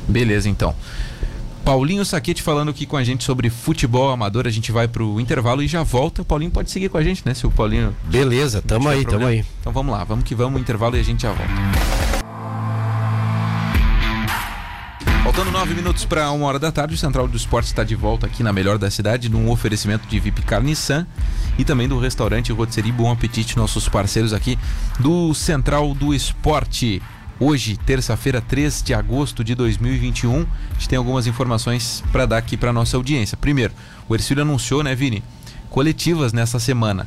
Beleza, 0.08 0.48
então. 0.48 0.74
Paulinho 1.62 2.02
Saquete 2.02 2.42
falando 2.42 2.70
aqui 2.70 2.86
com 2.86 2.96
a 2.96 3.04
gente 3.04 3.24
sobre 3.24 3.50
futebol 3.50 4.10
amador. 4.10 4.46
A 4.46 4.50
gente 4.50 4.72
vai 4.72 4.88
pro 4.88 5.20
intervalo 5.20 5.62
e 5.62 5.68
já 5.68 5.82
volta. 5.82 6.22
O 6.22 6.24
Paulinho 6.24 6.50
pode 6.50 6.70
seguir 6.70 6.88
com 6.88 6.96
a 6.96 7.02
gente, 7.02 7.22
né? 7.26 7.34
Se 7.34 7.46
o 7.46 7.50
Paulinho. 7.50 7.94
Beleza, 8.04 8.62
tamo 8.62 8.88
aí, 8.88 9.00
tamo 9.00 9.10
problema. 9.10 9.30
aí. 9.32 9.44
Então 9.60 9.70
vamos 9.70 9.92
lá, 9.92 10.02
vamos 10.04 10.24
que 10.24 10.34
vamos, 10.34 10.58
intervalo 10.58 10.96
e 10.96 11.00
a 11.00 11.04
gente 11.04 11.20
já 11.22 11.32
volta. 11.32 12.17
Faltando 15.38 15.56
nove 15.56 15.72
minutos 15.72 16.04
para 16.04 16.32
uma 16.32 16.46
hora 16.46 16.58
da 16.58 16.72
tarde, 16.72 16.96
o 16.96 16.98
Central 16.98 17.28
do 17.28 17.36
Esporte 17.36 17.66
está 17.66 17.84
de 17.84 17.94
volta 17.94 18.26
aqui 18.26 18.42
na 18.42 18.52
melhor 18.52 18.76
da 18.76 18.90
cidade, 18.90 19.28
num 19.28 19.48
oferecimento 19.52 20.04
de 20.08 20.18
VIP 20.18 20.42
Car 20.42 20.60
Nissan 20.60 21.06
e 21.56 21.64
também 21.64 21.86
do 21.86 21.96
restaurante 21.96 22.50
Rotisserie 22.50 22.90
Bom 22.90 23.08
Apetite, 23.08 23.56
nossos 23.56 23.88
parceiros 23.88 24.32
aqui 24.32 24.58
do 24.98 25.32
Central 25.34 25.94
do 25.94 26.12
Esporte. 26.12 27.00
Hoje, 27.38 27.76
terça-feira, 27.76 28.40
3 28.40 28.82
de 28.82 28.92
agosto 28.92 29.44
de 29.44 29.54
2021, 29.54 30.40
a 30.40 30.74
gente 30.74 30.88
tem 30.88 30.98
algumas 30.98 31.28
informações 31.28 32.02
para 32.10 32.26
dar 32.26 32.38
aqui 32.38 32.56
para 32.56 32.72
nossa 32.72 32.96
audiência. 32.96 33.36
Primeiro, 33.36 33.72
o 34.08 34.16
Ercílio 34.16 34.42
anunciou, 34.42 34.82
né, 34.82 34.92
Vini? 34.92 35.22
Coletivas 35.70 36.32
nessa 36.32 36.58
semana. 36.58 37.06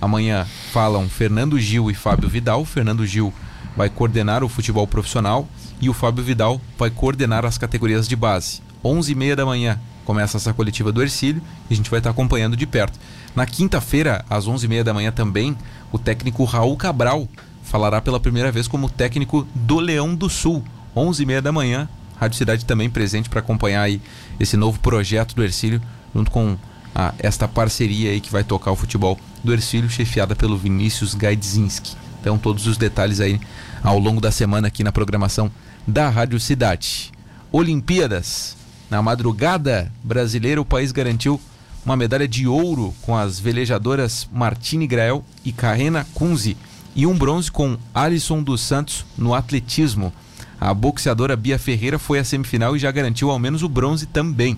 Amanhã 0.00 0.46
falam 0.72 1.08
Fernando 1.08 1.58
Gil 1.58 1.90
e 1.90 1.94
Fábio 1.94 2.28
Vidal. 2.28 2.64
Fernando 2.64 3.04
Gil 3.04 3.34
vai 3.76 3.88
coordenar 3.88 4.42
o 4.44 4.48
futebol 4.48 4.86
profissional 4.86 5.48
e 5.80 5.88
o 5.88 5.92
Fábio 5.94 6.22
Vidal 6.24 6.60
vai 6.78 6.90
coordenar 6.90 7.44
as 7.44 7.56
categorias 7.58 8.06
de 8.08 8.16
base. 8.16 8.60
11h30 8.84 9.34
da 9.36 9.46
manhã 9.46 9.78
começa 10.04 10.36
essa 10.36 10.52
coletiva 10.52 10.90
do 10.92 11.00
Ercílio 11.02 11.40
e 11.70 11.74
a 11.74 11.76
gente 11.76 11.88
vai 11.90 12.00
estar 12.00 12.10
acompanhando 12.10 12.56
de 12.56 12.66
perto. 12.66 12.98
Na 13.34 13.46
quinta-feira, 13.46 14.24
às 14.28 14.46
11h30 14.46 14.82
da 14.82 14.92
manhã 14.94 15.10
também, 15.12 15.56
o 15.90 15.98
técnico 15.98 16.44
Raul 16.44 16.76
Cabral 16.76 17.28
falará 17.62 18.00
pela 18.00 18.18
primeira 18.20 18.50
vez 18.52 18.66
como 18.68 18.90
técnico 18.90 19.46
do 19.54 19.78
Leão 19.78 20.14
do 20.14 20.28
Sul. 20.28 20.62
11h30 20.96 21.40
da 21.40 21.52
manhã, 21.52 21.88
Rádio 22.16 22.36
Cidade 22.36 22.64
também 22.64 22.90
presente 22.90 23.30
para 23.30 23.40
acompanhar 23.40 23.82
aí 23.82 24.00
esse 24.38 24.56
novo 24.56 24.78
projeto 24.80 25.34
do 25.34 25.42
Ercílio, 25.42 25.80
junto 26.14 26.30
com 26.30 26.56
a- 26.94 27.14
esta 27.18 27.48
parceria 27.48 28.10
aí 28.10 28.20
que 28.20 28.30
vai 28.30 28.44
tocar 28.44 28.70
o 28.72 28.76
futebol 28.76 29.18
do 29.42 29.52
Ercílio, 29.52 29.88
chefiada 29.88 30.36
pelo 30.36 30.58
Vinícius 30.58 31.14
Gaidzinski. 31.14 31.96
Então, 32.20 32.36
todos 32.38 32.66
os 32.66 32.76
detalhes 32.76 33.18
aí 33.20 33.40
ao 33.82 33.98
longo 33.98 34.20
da 34.20 34.30
semana 34.30 34.68
aqui 34.68 34.84
na 34.84 34.92
programação 34.92 35.50
da 35.86 36.08
Rádio 36.08 36.38
Cidade. 36.38 37.10
Olimpíadas. 37.50 38.56
Na 38.88 39.02
madrugada 39.02 39.90
brasileira, 40.04 40.60
o 40.60 40.64
país 40.64 40.92
garantiu 40.92 41.40
uma 41.84 41.96
medalha 41.96 42.28
de 42.28 42.46
ouro 42.46 42.94
com 43.02 43.16
as 43.16 43.40
velejadoras 43.40 44.28
Martine 44.32 44.86
Grael 44.86 45.24
e 45.44 45.52
Carrena 45.52 46.06
Kunze 46.14 46.56
e 46.94 47.06
um 47.06 47.16
bronze 47.16 47.50
com 47.50 47.76
Alisson 47.94 48.42
dos 48.42 48.60
Santos 48.60 49.04
no 49.16 49.34
atletismo. 49.34 50.12
A 50.60 50.72
boxeadora 50.72 51.34
Bia 51.34 51.58
Ferreira 51.58 51.98
foi 51.98 52.18
à 52.18 52.24
semifinal 52.24 52.76
e 52.76 52.78
já 52.78 52.90
garantiu 52.92 53.30
ao 53.30 53.38
menos 53.38 53.62
o 53.62 53.68
bronze 53.68 54.06
também. 54.06 54.56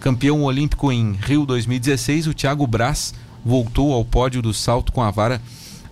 Campeão 0.00 0.42
olímpico 0.42 0.90
em 0.90 1.12
Rio 1.12 1.44
2016, 1.44 2.28
o 2.28 2.34
Thiago 2.34 2.66
Braz 2.66 3.12
voltou 3.44 3.92
ao 3.92 4.04
pódio 4.04 4.40
do 4.40 4.54
salto 4.54 4.92
com 4.92 5.02
a 5.02 5.10
vara 5.10 5.42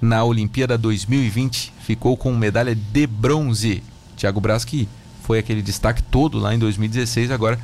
na 0.02 0.24
Olimpíada 0.24 0.76
2020. 0.76 1.72
Ficou 1.80 2.16
com 2.16 2.34
medalha 2.34 2.74
de 2.74 3.06
bronze. 3.06 3.82
Thiago 4.16 4.40
Braz 4.40 4.64
que 4.64 4.88
foi 5.22 5.38
aquele 5.38 5.62
destaque 5.62 6.02
todo 6.02 6.38
lá 6.38 6.54
em 6.54 6.58
2016, 6.58 7.30
agora 7.30 7.58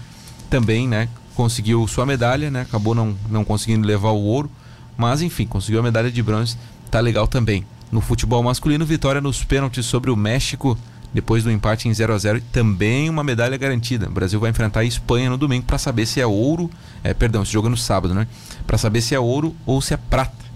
também, 0.48 0.88
né, 0.88 1.08
conseguiu 1.34 1.86
sua 1.86 2.06
medalha, 2.06 2.50
né, 2.50 2.62
acabou 2.62 2.94
não, 2.94 3.16
não 3.28 3.44
conseguindo 3.44 3.86
levar 3.86 4.10
o 4.10 4.22
ouro, 4.22 4.50
mas 4.96 5.20
enfim, 5.20 5.46
conseguiu 5.46 5.80
a 5.80 5.82
medalha 5.82 6.10
de 6.10 6.22
bronze, 6.22 6.56
tá 6.90 7.00
legal 7.00 7.26
também. 7.26 7.66
No 7.90 8.00
futebol 8.00 8.42
masculino, 8.42 8.86
vitória 8.86 9.20
nos 9.20 9.44
pênaltis 9.44 9.86
sobre 9.86 10.10
o 10.10 10.16
México, 10.16 10.78
depois 11.12 11.42
do 11.42 11.50
empate 11.50 11.88
em 11.88 11.94
0 11.94 12.14
a 12.14 12.18
0 12.18 12.38
e 12.38 12.40
também 12.40 13.08
uma 13.08 13.24
medalha 13.24 13.56
garantida. 13.56 14.08
O 14.08 14.12
Brasil 14.12 14.38
vai 14.38 14.50
enfrentar 14.50 14.80
a 14.80 14.84
Espanha 14.84 15.30
no 15.30 15.38
domingo 15.38 15.64
para 15.64 15.78
saber 15.78 16.06
se 16.06 16.20
é 16.20 16.26
ouro, 16.26 16.70
é, 17.02 17.14
perdão, 17.14 17.42
esse 17.42 17.52
jogo 17.52 17.66
é 17.66 17.70
no 17.70 17.76
sábado, 17.76 18.14
né? 18.14 18.26
Para 18.66 18.76
saber 18.76 19.00
se 19.00 19.14
é 19.14 19.20
ouro 19.20 19.56
ou 19.64 19.80
se 19.80 19.94
é 19.94 19.96
prata. 19.96 20.47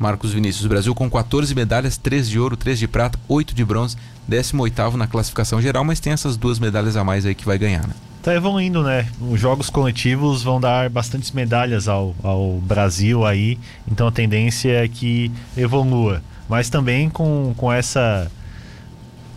Marcos 0.00 0.32
Vinícius, 0.32 0.66
Brasil 0.66 0.94
com 0.94 1.10
14 1.10 1.54
medalhas, 1.54 1.98
3 1.98 2.26
de 2.26 2.40
ouro, 2.40 2.56
3 2.56 2.78
de 2.78 2.88
prata, 2.88 3.20
8 3.28 3.54
de 3.54 3.62
bronze, 3.62 3.98
18º 4.30 4.94
na 4.94 5.06
classificação 5.06 5.60
geral, 5.60 5.84
mas 5.84 6.00
tem 6.00 6.14
essas 6.14 6.38
duas 6.38 6.58
medalhas 6.58 6.96
a 6.96 7.04
mais 7.04 7.26
aí 7.26 7.34
que 7.34 7.44
vai 7.44 7.58
ganhar, 7.58 7.86
né? 7.86 7.92
Tá 8.22 8.34
evoluindo, 8.34 8.82
né? 8.82 9.06
Os 9.20 9.38
jogos 9.38 9.68
coletivos 9.68 10.42
vão 10.42 10.58
dar 10.58 10.88
bastantes 10.88 11.32
medalhas 11.32 11.86
ao, 11.86 12.14
ao 12.22 12.54
Brasil 12.60 13.26
aí, 13.26 13.58
então 13.86 14.06
a 14.06 14.12
tendência 14.12 14.72
é 14.72 14.88
que 14.88 15.30
evolua. 15.54 16.22
Mas 16.48 16.70
também 16.70 17.10
com, 17.10 17.52
com 17.54 17.70
essa 17.70 18.30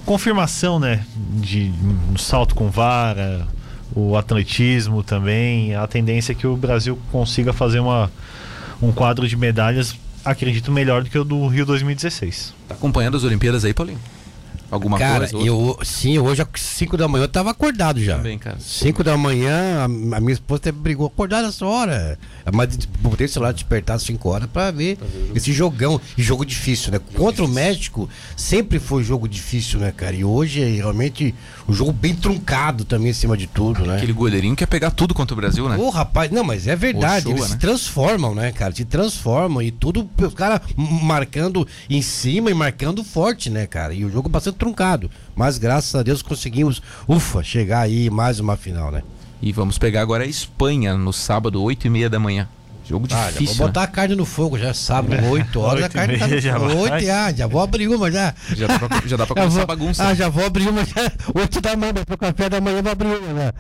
confirmação, 0.06 0.80
né? 0.80 1.04
De 1.42 1.74
um 2.10 2.18
salto 2.18 2.56
com 2.56 2.70
vara, 2.70 3.46
o 3.94 4.16
atletismo 4.16 5.04
também, 5.04 5.76
a 5.76 5.86
tendência 5.88 6.32
é 6.32 6.36
que 6.36 6.48
o 6.48 6.56
Brasil 6.56 6.98
consiga 7.12 7.52
fazer 7.52 7.80
uma, 7.80 8.10
um 8.82 8.94
quadro 8.94 9.28
de 9.28 9.36
medalhas, 9.36 9.96
acredito, 10.24 10.72
melhor 10.72 11.04
do 11.04 11.10
que 11.10 11.18
o 11.18 11.24
do 11.24 11.48
Rio 11.48 11.66
2016. 11.66 12.54
Tá 12.68 12.76
acompanhando 12.76 13.18
as 13.18 13.24
Olimpíadas 13.24 13.66
aí, 13.66 13.74
Paulinho? 13.74 14.00
Alguma 14.74 14.98
cara, 14.98 15.30
coisa? 15.30 15.38
outra? 15.38 15.48
eu 15.48 15.86
sim, 15.86 16.18
hoje 16.18 16.42
às 16.42 16.48
5 16.60 16.98
da 16.98 17.08
manhã 17.08 17.26
eu 17.26 17.28
tava 17.28 17.52
acordado 17.52 18.04
já. 18.04 18.18
Também, 18.18 18.40
cara. 18.40 18.58
5 18.60 19.04
da 19.04 19.16
manhã, 19.16 19.82
a, 19.82 19.86
a 19.86 19.88
minha 19.88 20.34
esposa 20.34 20.62
até 20.62 20.72
brigou, 20.72 21.06
acordar 21.06 21.44
nessa 21.44 21.64
hora. 21.64 22.18
Mas 22.52 22.76
botei 23.00 23.28
o 23.28 23.30
celular 23.30 23.54
despertar 23.54 23.98
às 23.98 24.02
5 24.02 24.28
horas 24.28 24.50
pra 24.52 24.72
ver 24.72 24.98
esse 25.36 25.54
jogão. 25.54 26.02
E 26.18 26.24
jogo 26.24 26.44
difícil, 26.44 26.92
né? 26.92 27.00
Contra 27.14 27.46
o 27.46 27.48
México, 27.48 28.10
sempre 28.36 28.80
foi 28.80 29.04
jogo 29.04 29.28
difícil, 29.28 29.80
né, 29.80 29.94
cara? 29.96 30.16
E 30.16 30.26
hoje 30.26 30.64
é 30.64 30.68
realmente 30.68 31.36
um 31.68 31.74
jogo 31.74 31.92
bem 31.92 32.16
truncado 32.16 32.84
também, 32.84 33.12
acima 33.12 33.38
de 33.38 33.48
tudo, 33.48 33.86
né? 33.86 33.98
Aquele 33.98 34.14
goleirinho 34.14 34.56
quer 34.56 34.66
pegar 34.66 34.92
tudo 34.92 35.14
contra 35.14 35.34
o 35.34 35.38
Brasil, 35.38 35.68
né? 35.70 35.78
Ô, 35.78 35.90
rapaz, 35.90 36.30
não, 36.32 36.44
mas 36.44 36.68
é 36.68 36.76
verdade. 36.76 37.30
Eles 37.30 37.42
né? 37.42 37.48
se 37.48 37.58
transformam, 37.58 38.36
né, 38.36 38.52
cara? 38.52 38.74
Se 38.74 38.86
transformam 38.86 39.62
e 39.62 39.72
tudo, 39.72 40.10
os 40.22 40.34
caras 40.34 40.62
marcando 40.76 41.68
em 41.90 42.02
cima 42.02 42.52
e 42.52 42.54
marcando 42.54 43.04
forte, 43.04 43.50
né, 43.50 43.66
cara? 43.66 43.94
E 43.94 44.04
o 44.04 44.12
jogo 44.12 44.28
bastante 44.28 44.56
truncado. 44.56 45.10
Mas 45.36 45.58
graças 45.58 45.96
a 45.96 46.04
Deus 46.04 46.22
conseguimos, 46.22 46.82
ufa, 47.08 47.44
chegar 47.44 47.82
aí 47.82 48.10
mais 48.10 48.40
uma 48.40 48.58
final, 48.58 48.92
né? 48.92 49.04
E 49.42 49.52
vamos 49.52 49.78
pegar 49.78 50.02
agora 50.02 50.24
a 50.24 50.28
Espanha 50.28 50.96
no 50.96 51.12
sábado, 51.12 51.62
8 51.62 51.88
e 51.88 51.90
meia 51.90 52.10
da 52.10 52.20
manhã. 52.20 52.48
Jogo 52.86 53.08
Ah, 53.12 53.16
já 53.26 53.32
difícil. 53.32 53.56
vou 53.56 53.66
né? 53.68 53.72
botar 53.72 53.84
a 53.84 53.88
carne 53.88 54.16
no 54.16 54.26
fogo 54.26 54.58
já, 54.60 54.74
sábado, 54.74 55.24
8 55.30 55.60
horas, 55.60 55.84
a 55.84 55.86
Oito 55.86 55.92
e 55.92 55.96
carne 55.96 56.18
tá 56.18 56.28
no 56.28 56.40
já 56.40 56.60
fogo. 56.60 56.68
vai. 56.68 56.78
8 57.02 57.10
ah, 57.12 57.34
já 57.34 57.48
vou 57.48 57.62
abrir 57.62 57.88
uma 57.88 58.12
já. 58.12 58.34
Já 58.56 58.68
dá 58.68 58.80
pra, 58.80 59.02
já 59.06 59.18
dá 59.18 59.26
pra 59.26 59.36
Já 59.36 59.42
começar 59.42 59.50
vou- 59.50 59.62
a 59.62 59.66
bagunça. 59.66 60.08
Ah, 60.08 60.14
já 60.14 60.30
vou 60.30 60.46
abrir 60.46 60.68
uma 60.68 60.84
já. 60.86 61.12
8 61.34 61.62
da 61.62 61.76
manhã, 61.78 61.94
pro 61.94 62.18
café 62.18 62.50
da 62.50 62.60
manhã 62.60 62.78
eu 62.80 62.84
vou 62.84 62.92
abrir 62.92 63.08
uma, 63.08 63.34
né? 63.34 63.52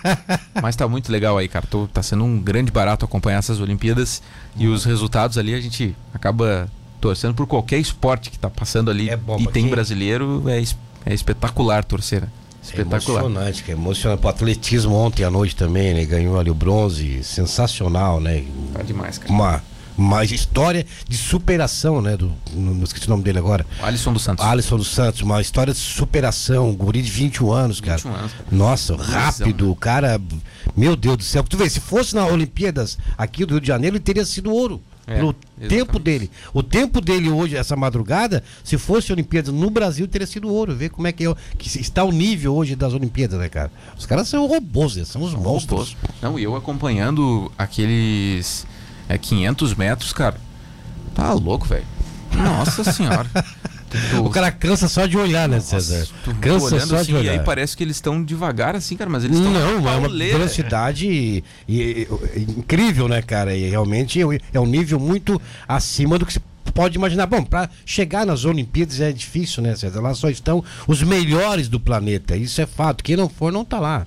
Mas 0.62 0.76
tá 0.76 0.88
muito 0.88 1.12
legal 1.12 1.36
aí, 1.36 1.46
cara. 1.48 1.66
Tô- 1.66 1.86
tá 1.86 2.02
sendo 2.02 2.24
um 2.24 2.40
grande 2.40 2.70
barato 2.72 3.04
acompanhar 3.04 3.38
essas 3.38 3.60
Olimpíadas 3.60 4.22
e 4.56 4.66
os 4.66 4.84
resultados 4.84 5.36
ali 5.36 5.54
a 5.54 5.60
gente 5.60 5.94
acaba 6.14 6.68
torcendo 7.00 7.34
por 7.34 7.46
qualquer 7.46 7.78
esporte 7.78 8.30
que 8.30 8.38
tá 8.38 8.48
passando 8.50 8.90
ali 8.90 9.08
É 9.10 9.16
bom, 9.16 9.38
e 9.40 9.46
tem 9.46 9.68
brasileiro, 9.68 10.44
é, 10.48 10.62
é 11.10 11.14
espetacular 11.14 11.84
torcer. 11.84 12.24
Né? 12.60 12.66
Espetacular. 12.68 13.22
É 13.22 13.26
emocionante, 13.26 13.64
que 13.64 13.70
é 13.70 13.74
emocionante. 13.74 14.24
O 14.24 14.28
atletismo 14.28 14.94
ontem 14.94 15.24
à 15.24 15.30
noite 15.30 15.56
também, 15.56 15.94
né? 15.94 16.04
Ganhou 16.04 16.38
ali 16.38 16.50
o 16.50 16.54
bronze, 16.54 17.22
sensacional, 17.24 18.20
né? 18.20 18.44
Tá 18.72 18.82
demais, 18.82 19.18
cara. 19.18 19.32
Uma, 19.32 19.62
uma 19.96 20.24
história 20.24 20.86
de 21.08 21.16
superação, 21.16 22.00
né? 22.00 22.16
Do, 22.16 22.32
não, 22.54 22.74
não 22.74 22.84
esqueci 22.84 23.06
o 23.06 23.10
nome 23.10 23.22
dele 23.22 23.38
agora. 23.38 23.66
O 23.80 23.84
Alisson 23.84 24.12
dos 24.12 24.22
Santos. 24.22 24.44
Alisson 24.44 24.76
dos 24.76 24.88
Santos, 24.88 25.20
uma 25.22 25.40
história 25.40 25.72
de 25.72 25.78
superação, 25.78 26.68
um 26.70 26.76
guri 26.76 27.02
de 27.02 27.10
21 27.10 27.52
anos, 27.52 27.80
cara. 27.80 27.96
21 27.96 28.14
anos, 28.14 28.32
cara. 28.32 28.44
Nossa, 28.50 28.96
rápido, 28.96 29.70
o 29.70 29.76
cara. 29.76 30.20
Meu 30.76 30.96
Deus 30.96 31.16
do 31.16 31.22
céu. 31.24 31.42
Tu 31.42 31.56
vê, 31.56 31.68
se 31.68 31.80
fosse 31.80 32.14
na 32.14 32.26
Olimpíadas 32.26 32.98
aqui 33.16 33.44
do 33.44 33.54
Rio 33.54 33.60
de 33.60 33.68
Janeiro, 33.68 33.96
ele 33.96 34.02
teria 34.02 34.24
sido 34.24 34.52
ouro. 34.52 34.80
É, 35.06 35.16
pelo 35.16 35.30
exatamente. 35.30 35.68
tempo 35.68 35.98
dele. 35.98 36.30
O 36.52 36.62
tempo 36.62 37.00
dele 37.00 37.28
hoje, 37.28 37.56
essa 37.56 37.74
madrugada, 37.76 38.42
se 38.62 38.78
fosse 38.78 39.12
Olimpíadas 39.12 39.52
no 39.52 39.70
Brasil, 39.70 40.06
teria 40.06 40.26
sido 40.26 40.48
ouro. 40.48 40.74
Ver 40.74 40.90
como 40.90 41.06
é 41.06 41.12
que, 41.12 41.26
é, 41.26 41.34
que 41.58 41.80
está 41.80 42.04
o 42.04 42.12
nível 42.12 42.54
hoje 42.54 42.76
das 42.76 42.92
Olimpíadas, 42.92 43.38
né, 43.38 43.48
cara? 43.48 43.70
Os 43.98 44.06
caras 44.06 44.28
são 44.28 44.46
robôs, 44.46 44.96
né? 44.96 45.04
são 45.04 45.22
os 45.22 45.32
são 45.32 45.40
monstros. 45.40 45.94
Robôs. 45.94 46.20
Não, 46.22 46.38
e 46.38 46.42
eu 46.42 46.54
acompanhando 46.54 47.50
aqueles 47.58 48.66
é, 49.08 49.18
500 49.18 49.74
metros, 49.74 50.12
cara. 50.12 50.36
Tá 51.14 51.32
louco, 51.32 51.66
velho. 51.66 51.86
Nossa 52.32 52.84
senhora. 52.84 53.28
O 54.24 54.30
cara 54.30 54.52
cansa 54.52 54.88
só 54.88 55.06
de 55.06 55.16
olhar, 55.16 55.48
né, 55.48 55.60
César? 55.60 55.98
Nossa, 55.98 56.38
cansa 56.40 56.80
só 56.86 56.96
assim, 56.96 57.06
de 57.06 57.14
olhar. 57.14 57.34
E 57.34 57.38
aí 57.38 57.44
parece 57.44 57.76
que 57.76 57.82
eles 57.82 57.96
estão 57.96 58.22
devagar 58.22 58.76
assim, 58.76 58.96
cara, 58.96 59.10
mas 59.10 59.24
eles 59.24 59.36
estão 59.36 59.52
Não, 59.52 59.88
é 59.88 59.96
uma 59.96 60.08
velocidade 60.08 61.06
e, 61.06 61.44
e, 61.68 62.08
e, 62.36 62.42
incrível, 62.42 63.08
né, 63.08 63.20
cara? 63.22 63.54
E 63.54 63.68
realmente 63.68 64.20
é 64.52 64.60
um 64.60 64.66
nível 64.66 65.00
muito 65.00 65.40
acima 65.66 66.18
do 66.18 66.26
que 66.26 66.32
se 66.32 66.40
pode 66.72 66.96
imaginar. 66.96 67.26
Bom, 67.26 67.42
para 67.44 67.68
chegar 67.84 68.24
nas 68.24 68.44
Olimpíadas 68.44 69.00
é 69.00 69.12
difícil, 69.12 69.62
né, 69.62 69.74
César? 69.74 70.00
Lá 70.00 70.14
só 70.14 70.30
estão 70.30 70.64
os 70.86 71.02
melhores 71.02 71.68
do 71.68 71.80
planeta. 71.80 72.36
Isso 72.36 72.60
é 72.60 72.66
fato. 72.66 73.02
Quem 73.02 73.16
não 73.16 73.28
for, 73.28 73.52
não 73.52 73.64
tá 73.64 73.80
lá. 73.80 74.06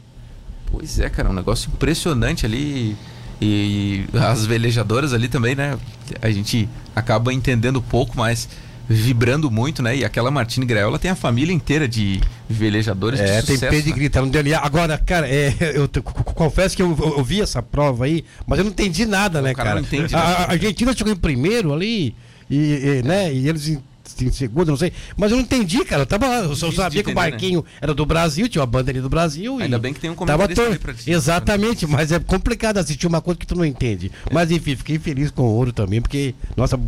Pois 0.71 0.99
é, 0.99 1.09
cara, 1.09 1.29
um 1.29 1.33
negócio 1.33 1.69
impressionante 1.73 2.45
ali. 2.45 2.95
E 3.41 4.05
as 4.13 4.45
velejadoras 4.45 5.11
ali 5.11 5.27
também, 5.27 5.53
né? 5.53 5.77
A 6.21 6.31
gente 6.31 6.69
acaba 6.95 7.33
entendendo 7.33 7.81
pouco 7.81 8.17
mais 8.17 8.47
vibrando 8.93 9.49
muito, 9.49 9.81
né? 9.81 9.97
E 9.97 10.05
aquela 10.05 10.29
Martine 10.29 10.65
Graiola 10.65 10.99
tem 10.99 11.09
a 11.09 11.15
família 11.15 11.53
inteira 11.53 11.87
de 11.87 12.21
velejadores 12.49 13.19
é, 13.19 13.23
de 13.23 13.41
sucesso. 13.41 13.59
tem 13.59 13.69
pedigree, 13.69 14.03
né? 14.03 14.09
tá 14.09 14.21
no 14.21 14.29
DNA. 14.29 14.59
Agora, 14.59 14.97
cara, 14.97 15.27
é, 15.27 15.53
eu, 15.73 15.89
confesso 16.33 16.75
que 16.75 16.81
eu, 16.81 16.95
eu, 16.97 17.17
eu, 17.17 17.23
vi 17.23 17.41
essa 17.41 17.61
prova 17.61 18.05
aí, 18.05 18.23
mas 18.45 18.59
eu 18.59 18.65
não 18.65 18.71
entendi 18.71 19.05
nada, 19.05 19.39
o 19.39 19.41
né, 19.41 19.53
cara? 19.53 19.69
cara? 19.69 19.81
Não 19.81 19.87
entende, 19.87 20.15
a, 20.15 20.19
a 20.19 20.51
Argentina 20.51 20.93
chegou 20.95 21.11
em 21.11 21.17
primeiro 21.17 21.73
ali, 21.73 22.15
e, 22.49 22.99
e 22.99 23.03
né, 23.03 23.33
e 23.33 23.47
eles 23.47 23.79
em 24.21 24.31
segundo, 24.31 24.69
não 24.69 24.77
sei. 24.77 24.91
Mas 25.17 25.31
eu 25.31 25.37
não 25.37 25.43
entendi, 25.43 25.83
cara. 25.85 26.03
Eu, 26.03 26.05
tava, 26.05 26.25
eu 26.25 26.55
só 26.55 26.71
sabia 26.71 27.03
que 27.03 27.09
o 27.09 27.15
né? 27.15 27.15
barquinho 27.15 27.61
né? 27.61 27.69
era 27.81 27.93
do 27.93 28.05
Brasil, 28.05 28.47
tinha 28.47 28.61
uma 28.61 28.67
bandeirinha 28.67 29.01
do 29.01 29.09
Brasil. 29.09 29.59
Ainda 29.59 29.79
bem 29.79 29.93
que 29.93 29.99
tem 29.99 30.09
um 30.09 30.15
comentarista 30.15 30.63
tava 30.63 30.77
pra 30.77 30.93
Exatamente, 31.05 31.87
mas 31.87 32.11
é 32.11 32.19
complicado 32.19 32.77
assistir 32.77 33.07
uma 33.07 33.21
coisa 33.21 33.39
que 33.39 33.47
tu 33.47 33.55
não 33.55 33.65
entende. 33.65 34.11
É. 34.29 34.33
Mas 34.33 34.51
enfim, 34.51 34.75
fiquei 34.75 34.99
feliz 34.99 35.31
com 35.31 35.43
o 35.43 35.53
ouro 35.53 35.71
também, 35.71 36.01
porque, 36.01 36.35
nossa, 36.55 36.79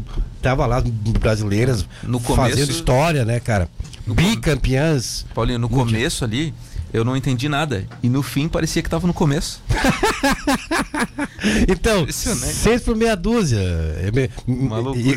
tava 0.41 0.65
lá 0.65 0.83
brasileiras 1.19 1.85
no 2.03 2.19
começo, 2.19 2.49
fazendo 2.49 2.69
história, 2.69 3.25
né, 3.25 3.39
cara? 3.39 3.69
Bicampeãs. 4.05 5.25
Paulinho, 5.33 5.59
no 5.59 5.69
começo 5.69 6.23
ali, 6.23 6.53
eu 6.95 7.03
não 7.03 7.15
entendi 7.15 7.49
nada. 7.49 7.85
E 8.01 8.09
no 8.09 8.23
fim 8.23 8.47
parecia 8.47 8.81
que 8.81 8.89
tava 8.89 9.05
no 9.05 9.13
começo. 9.13 9.61
então, 11.67 12.07
seis 12.09 12.81
por 12.81 12.95
meia 12.95 13.15
dúzia. 13.15 13.59
É 13.59 14.29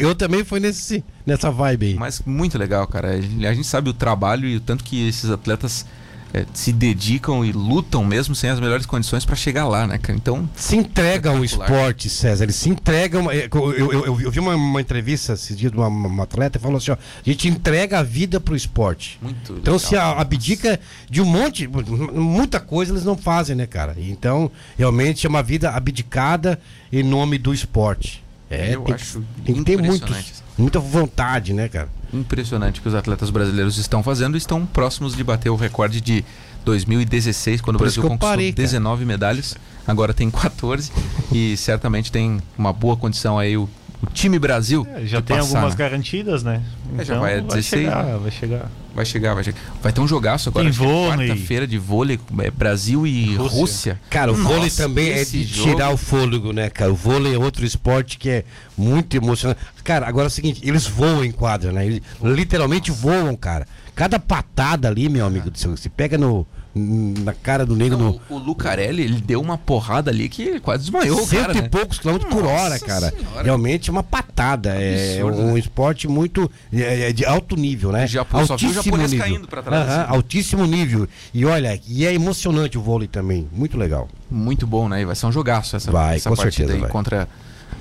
eu 0.01 0.15
também 0.15 0.45
fui 0.45 0.61
nesse, 0.61 1.05
nessa 1.25 1.51
vibe 1.51 1.87
aí. 1.87 1.95
Mas 1.95 2.21
muito 2.27 2.59
legal, 2.59 2.87
cara. 2.87 3.13
A 3.13 3.55
gente 3.55 3.67
sabe 3.67 3.91
o 3.91 3.93
trabalho 3.93 4.49
e 4.49 4.57
o 4.57 4.61
tanto 4.61 4.83
que 4.83 5.07
esses 5.07 5.31
atletas 5.31 5.87
é, 6.33 6.45
se 6.53 6.73
dedicam 6.73 7.45
e 7.45 7.53
lutam 7.53 8.05
mesmo 8.05 8.35
sem 8.35 8.51
as 8.51 8.61
melhores 8.61 8.85
condições 8.85 9.25
para 9.25 9.35
chegar 9.35 9.67
lá, 9.67 9.87
né, 9.87 9.99
cara? 9.99 10.17
Então. 10.17 10.49
Se 10.55 10.77
entregam 10.77 11.41
o 11.41 11.45
esporte, 11.45 12.09
César. 12.09 12.45
Eles 12.45 12.57
se 12.57 12.69
entregam. 12.69 13.31
É, 13.31 13.49
eu, 13.53 13.73
eu, 13.73 13.93
eu, 13.93 14.21
eu 14.21 14.31
vi 14.31 14.39
uma, 14.39 14.55
uma, 14.55 14.81
entrevista 14.81 15.33
esse 15.33 15.55
dia 15.55 15.71
de 15.71 15.77
uma, 15.77 15.89
uma, 15.89 16.25
atleta 16.25 16.59
e 16.59 16.61
falou 16.61 16.77
assim: 16.77 16.91
ó, 16.91 16.95
a 16.95 17.29
gente 17.29 17.49
entrega 17.49 17.99
a 17.99 18.03
vida 18.03 18.39
pro 18.39 18.55
esporte. 18.55 19.19
Muito 19.23 19.55
Então, 19.55 19.75
legal, 19.75 19.79
se 19.79 19.97
abdica 19.97 20.79
de 21.09 21.23
um 21.23 21.25
monte, 21.25 21.67
muita 21.67 22.61
coisa 22.61 22.93
eles 22.93 23.05
não 23.05 23.17
fazem, 23.17 23.57
né, 23.57 23.67
cara? 23.67 23.97
Então, 23.99 24.51
realmente 24.77 25.27
é 25.27 25.29
uma 25.29 25.43
vida 25.43 25.71
abdicada 25.71 26.61
em 26.93 27.03
nome 27.03 27.39
do 27.39 27.55
esporte. 27.55 28.23
É, 28.51 28.75
eu 28.75 28.83
tem, 28.83 28.95
acho 28.95 29.23
tem 29.45 29.55
que 29.57 29.65
ter 29.65 29.77
muitos, 29.81 30.38
muita 30.59 30.81
vontade, 30.81 31.53
né, 31.53 31.69
cara? 31.69 31.89
impressionante 32.13 32.81
que 32.81 32.89
os 32.89 32.95
atletas 32.95 33.31
brasileiros 33.31 33.77
estão 33.77 34.03
fazendo 34.03 34.37
estão 34.37 34.65
próximos 34.65 35.15
de 35.15 35.23
bater 35.23 35.51
o 35.51 35.57
recorde 35.57 36.01
de 36.01 36.25
2016, 36.65 37.61
quando 37.61 37.77
Por 37.77 37.83
o 37.83 37.87
Brasil 37.87 38.03
conquistou 38.03 38.29
parei, 38.29 38.53
19 38.53 39.05
medalhas. 39.05 39.57
Agora 39.87 40.13
tem 40.13 40.31
14 40.31 40.93
e 41.33 41.57
certamente 41.57 42.13
tem 42.13 42.41
uma 42.57 42.73
boa 42.73 42.97
condição 42.97 43.39
aí 43.39 43.57
o, 43.57 43.69
o 44.03 44.07
time 44.07 44.39
Brasil. 44.39 44.87
É, 44.95 45.07
já 45.07 45.21
tem 45.21 45.37
passar, 45.37 45.49
algumas 45.49 45.75
né? 45.75 45.79
garantidas, 45.79 46.43
né? 46.43 46.63
Então, 46.87 47.01
é, 47.01 47.05
já 47.05 47.19
vai 47.19 47.39
a 47.39 47.41
16. 47.41 47.85
Vai 47.85 47.93
chegar, 47.93 48.19
vai 48.19 48.31
chegar. 48.31 48.71
Vai 48.95 49.05
chegar, 49.05 49.35
vai 49.35 49.45
chegar. 49.45 49.59
Vai 49.83 49.93
ter 49.93 50.01
um 50.01 50.09
jogaço 50.09 50.49
agora. 50.49 50.69
Quarta-feira 50.73 51.67
de 51.67 51.79
vôlei, 51.79 52.19
é 52.41 52.51
Brasil 52.51 53.07
e 53.07 53.37
Rússia. 53.37 53.59
Rússia. 53.59 54.01
Cara, 54.11 54.33
o 54.33 54.37
Nossa, 54.37 54.55
vôlei 54.55 54.71
também 54.71 55.11
é 55.11 55.25
de 55.25 55.45
jogo... 55.45 55.71
tirar 55.71 55.91
o 55.91 55.97
fôlego, 55.97 56.53
né, 56.53 56.69
cara? 56.69 56.93
O 56.93 56.97
vôlei 56.97 57.35
é 57.35 57.39
outro 57.39 57.65
esporte 57.65 58.19
que 58.19 58.29
é 58.29 58.45
muito 58.77 59.17
emocionante. 59.17 59.61
Cara, 59.85 60.09
agora 60.09 60.27
é 60.27 60.29
o 60.29 60.31
seguinte, 60.31 60.61
eles 60.65 60.87
voam 60.87 61.25
em 61.25 61.31
quadra, 61.31 61.71
né? 61.71 61.87
Eles 61.87 62.03
literalmente 62.21 62.91
voam, 62.91 63.37
cara. 63.37 63.67
Cada 63.95 64.19
patada 64.19 64.89
ali, 64.89 65.09
meu 65.09 65.27
amigo 65.27 65.51
do 65.51 65.59
céu, 65.59 65.77
se 65.77 65.89
pega 65.89 66.19
no, 66.19 66.47
na 66.75 67.33
cara 67.33 67.65
do 67.65 67.75
negro. 67.75 67.99
Não, 67.99 68.21
no... 68.29 68.37
O 68.37 68.39
Lucarelli, 68.39 69.03
ele 69.03 69.21
deu 69.21 69.41
uma 69.41 69.59
porrada 69.59 70.11
ali 70.11 70.29
que 70.29 70.61
quase 70.61 70.85
desmaiou, 70.85 71.27
Cento 71.27 71.47
cara. 71.47 71.59
E 71.59 71.63
né? 71.63 71.69
poucos 71.69 71.99
quilômetros 71.99 72.33
por 72.33 72.45
hora, 72.45 72.79
cara. 72.79 73.11
Senhora. 73.11 73.43
Realmente 73.43 73.91
é 73.91 73.93
uma 73.93 74.03
patada. 74.03 74.75
É 74.75 75.21
Absurdo, 75.21 75.41
um 75.41 75.53
né? 75.55 75.59
esporte 75.59 76.09
muito 76.09 76.51
é, 76.73 77.11
é 77.11 77.13
de 77.13 77.25
alto 77.25 77.57
nível, 77.57 77.93
né? 77.93 78.07
Já, 78.07 78.25
altíssimo 78.31 78.97
nível. 78.97 79.19
caindo 79.19 79.49
pra 79.49 79.63
trás. 79.63 79.89
Uhum, 79.89 80.15
altíssimo 80.15 80.67
nível. 80.67 81.09
E 81.33 81.45
olha, 81.45 81.81
e 81.89 82.07
é 82.07 82.15
emocionante 82.15 82.79
o 82.79 82.83
vôlei 82.83 83.09
também. 83.09 83.49
Muito 83.53 83.77
legal. 83.77 84.09
Muito 84.31 84.67
bom, 84.67 84.89
né? 84.89 85.03
E 85.03 85.05
vai 85.05 85.17
ser 85.17 85.27
um 85.27 85.33
jogaço 85.33 85.77
essa, 85.77 85.91
vai, 85.91 86.17
essa 86.17 86.29
com 86.29 86.37
partida 86.37 86.69
certeza, 86.69 86.75
aí 86.75 86.81
vai. 86.81 86.91
contra 86.91 87.29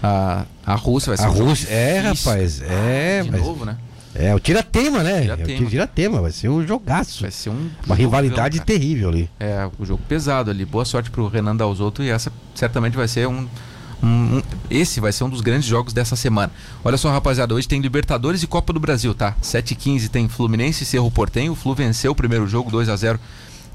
a, 0.01 0.45
a 0.65 0.75
Rússia. 0.75 1.15
Vai 1.15 1.17
ser 1.17 1.25
a 1.25 1.29
um 1.29 1.47
Rússia, 1.47 1.69
é, 1.69 1.99
rapaz. 1.99 2.61
É, 2.61 3.21
de 3.23 3.31
mas... 3.31 3.41
novo, 3.41 3.65
né? 3.65 3.77
É, 4.20 4.34
o 4.34 4.39
tira-tema, 4.39 5.03
né? 5.03 5.22
Tira-tema. 5.22 5.68
É 5.68 5.70
tira-tema, 5.70 6.22
vai 6.22 6.32
ser 6.32 6.49
um 6.49 6.65
jogaço. 6.65 7.22
Vai 7.22 7.30
ser 7.30 7.51
um 7.51 7.70
uma 7.86 7.95
rivalidade 7.95 8.59
terrível 8.61 9.09
ali. 9.09 9.30
É, 9.39 9.70
o 9.78 9.86
jogo 9.86 10.01
pesado 10.09 10.49
ali. 10.49 10.65
Boa 10.65 10.86
sorte 10.86 11.11
pro 11.11 11.28
Renan 11.28 11.55
Dalzotto 11.55 12.01
e 12.01 12.09
essa 12.09 12.34
certamente 12.55 12.97
vai 12.97 13.07
ser 13.07 13.28
um, 13.28 13.47
um, 14.01 14.07
um, 14.07 14.41
esse 14.72 14.99
vai 14.99 15.11
ser 15.11 15.24
um 15.24 15.30
dos 15.30 15.41
grandes 15.41 15.68
jogos 15.68 15.93
dessa 15.93 16.15
semana. 16.15 16.51
Olha 16.84 16.97
só, 16.97 17.11
rapaziada, 17.11 17.53
hoje 17.53 17.68
tem 17.68 17.80
Libertadores 17.80 18.41
e 18.41 18.47
Copa 18.47 18.74
do 18.74 18.80
Brasil, 18.80 19.13
tá? 19.13 19.36
7h15 19.43 20.09
tem 20.09 20.28
Fluminense 20.28 20.82
e 20.82 20.86
Cerro 20.88 21.11
Portenho. 21.11 21.51
O 21.51 21.55
Flu 21.55 21.76
venceu 21.76 22.11
o 22.11 22.15
primeiro 22.15 22.47
jogo 22.47 22.72
2 22.72 22.89
a 22.89 22.95
0 22.95 23.20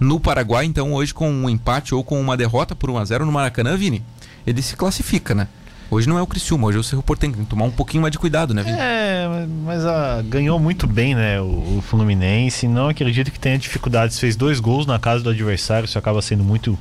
no 0.00 0.18
Paraguai, 0.18 0.64
então 0.64 0.92
hoje 0.92 1.14
com 1.14 1.30
um 1.30 1.48
empate 1.48 1.94
ou 1.94 2.02
com 2.02 2.20
uma 2.20 2.36
derrota 2.36 2.74
por 2.74 2.90
1 2.90 2.98
a 2.98 3.04
0 3.04 3.26
no 3.26 3.30
Maracanã, 3.30 3.76
Vini, 3.76 4.02
ele 4.44 4.60
se 4.60 4.74
classifica, 4.74 5.36
né? 5.36 5.46
Hoje 5.92 6.08
não 6.08 6.16
é 6.16 6.22
o 6.22 6.26
Criciúma, 6.26 6.68
hoje 6.68 6.78
é 6.78 6.80
o 6.80 6.82
Cerro 6.82 7.02
Portenho. 7.02 7.34
Tem 7.34 7.44
que 7.44 7.50
tomar 7.50 7.66
um 7.66 7.70
pouquinho 7.70 8.00
mais 8.00 8.12
de 8.12 8.18
cuidado, 8.18 8.54
né, 8.54 8.62
Vini? 8.62 8.78
É, 8.80 9.28
mas 9.62 9.84
ah, 9.84 10.22
ganhou 10.24 10.58
muito 10.58 10.86
bem, 10.86 11.14
né, 11.14 11.38
o, 11.38 11.44
o, 11.44 11.84
Fluminense. 11.86 12.66
Não 12.66 12.88
acredito 12.88 13.30
que 13.30 13.38
tenha 13.38 13.58
dificuldades. 13.58 14.18
Fez 14.18 14.34
dois 14.34 14.58
gols 14.58 14.86
na 14.86 14.98
casa 14.98 15.22
do 15.22 15.28
adversário, 15.28 15.84
isso 15.84 15.98
acaba 15.98 16.22
sendo 16.22 16.42
muito 16.42 16.78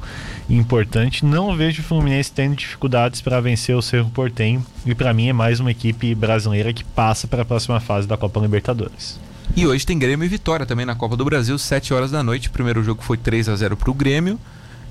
importante. 0.50 1.26
Não 1.26 1.54
vejo 1.58 1.82
o 1.82 1.84
Fluminense 1.84 2.32
tendo 2.32 2.56
dificuldades 2.56 3.20
para 3.20 3.42
vencer 3.42 3.76
o 3.76 3.82
Cerro 3.82 4.10
Portenho. 4.12 4.66
E 4.86 4.96
para 4.96 5.14
mim 5.14 5.28
é 5.28 5.34
mais 5.34 5.60
uma 5.60 5.72
equipe 5.72 6.16
brasileira 6.16 6.72
que 6.72 6.86
passa 6.86 7.28
para 7.28 7.42
a 7.42 7.46
próxima 7.46 7.82
fase 7.82 8.08
da 8.08 8.16
Copa 8.16 8.40
Libertadores. 8.40 9.20
E 9.58 9.68
hoje 9.68 9.86
tem 9.86 10.00
Grêmio 10.00 10.24
e 10.24 10.30
Vitória 10.30 10.66
também 10.66 10.86
na 10.86 10.96
Copa 10.96 11.18
do 11.18 11.26
Brasil, 11.26 11.60
7 11.60 11.94
horas 11.94 12.12
da 12.12 12.24
noite. 12.24 12.48
O 12.48 12.52
primeiro 12.52 12.82
jogo 12.82 13.04
foi 13.04 13.18
3 13.18 13.50
a 13.50 13.58
0 13.58 13.76
para 13.76 13.92
o 13.92 13.94
Grêmio. 13.94 14.40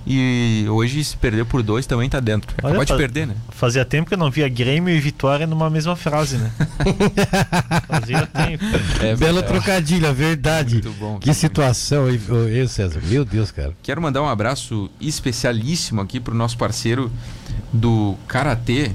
E 0.07 0.64
hoje 0.68 1.05
se 1.05 1.16
perdeu 1.16 1.44
por 1.44 1.62
dois 1.62 1.86
também 1.86 2.09
tá 2.09 2.20
dentro. 2.20 2.55
Acabou 2.57 2.78
Olha, 2.78 2.86
de 2.86 2.96
perder, 2.96 3.26
né? 3.26 3.34
Fazia 3.51 3.84
tempo 3.84 4.09
que 4.09 4.14
eu 4.14 4.18
não 4.18 4.30
via 4.30 4.48
Grêmio 4.48 4.94
e 4.94 4.98
Vitória 4.98 5.46
numa 5.46 5.68
mesma 5.68 5.94
frase, 5.94 6.38
né? 6.38 6.51
fazia 7.86 8.26
tempo. 8.26 8.64
É, 9.03 9.14
Bela 9.16 9.40
é. 9.40 9.42
trocadilha, 9.42 10.12
verdade. 10.12 10.74
Muito 10.74 10.92
bom. 10.92 11.18
Que 11.18 11.34
situação 11.34 12.07
aí, 12.07 12.68
César. 12.68 13.01
Meu 13.05 13.24
Deus, 13.24 13.51
cara. 13.51 13.74
Quero 13.82 14.01
mandar 14.01 14.22
um 14.22 14.28
abraço 14.28 14.90
especialíssimo 15.01 16.01
aqui 16.01 16.18
pro 16.18 16.34
nosso 16.34 16.57
parceiro 16.57 17.12
do 17.72 18.16
Karatê, 18.26 18.92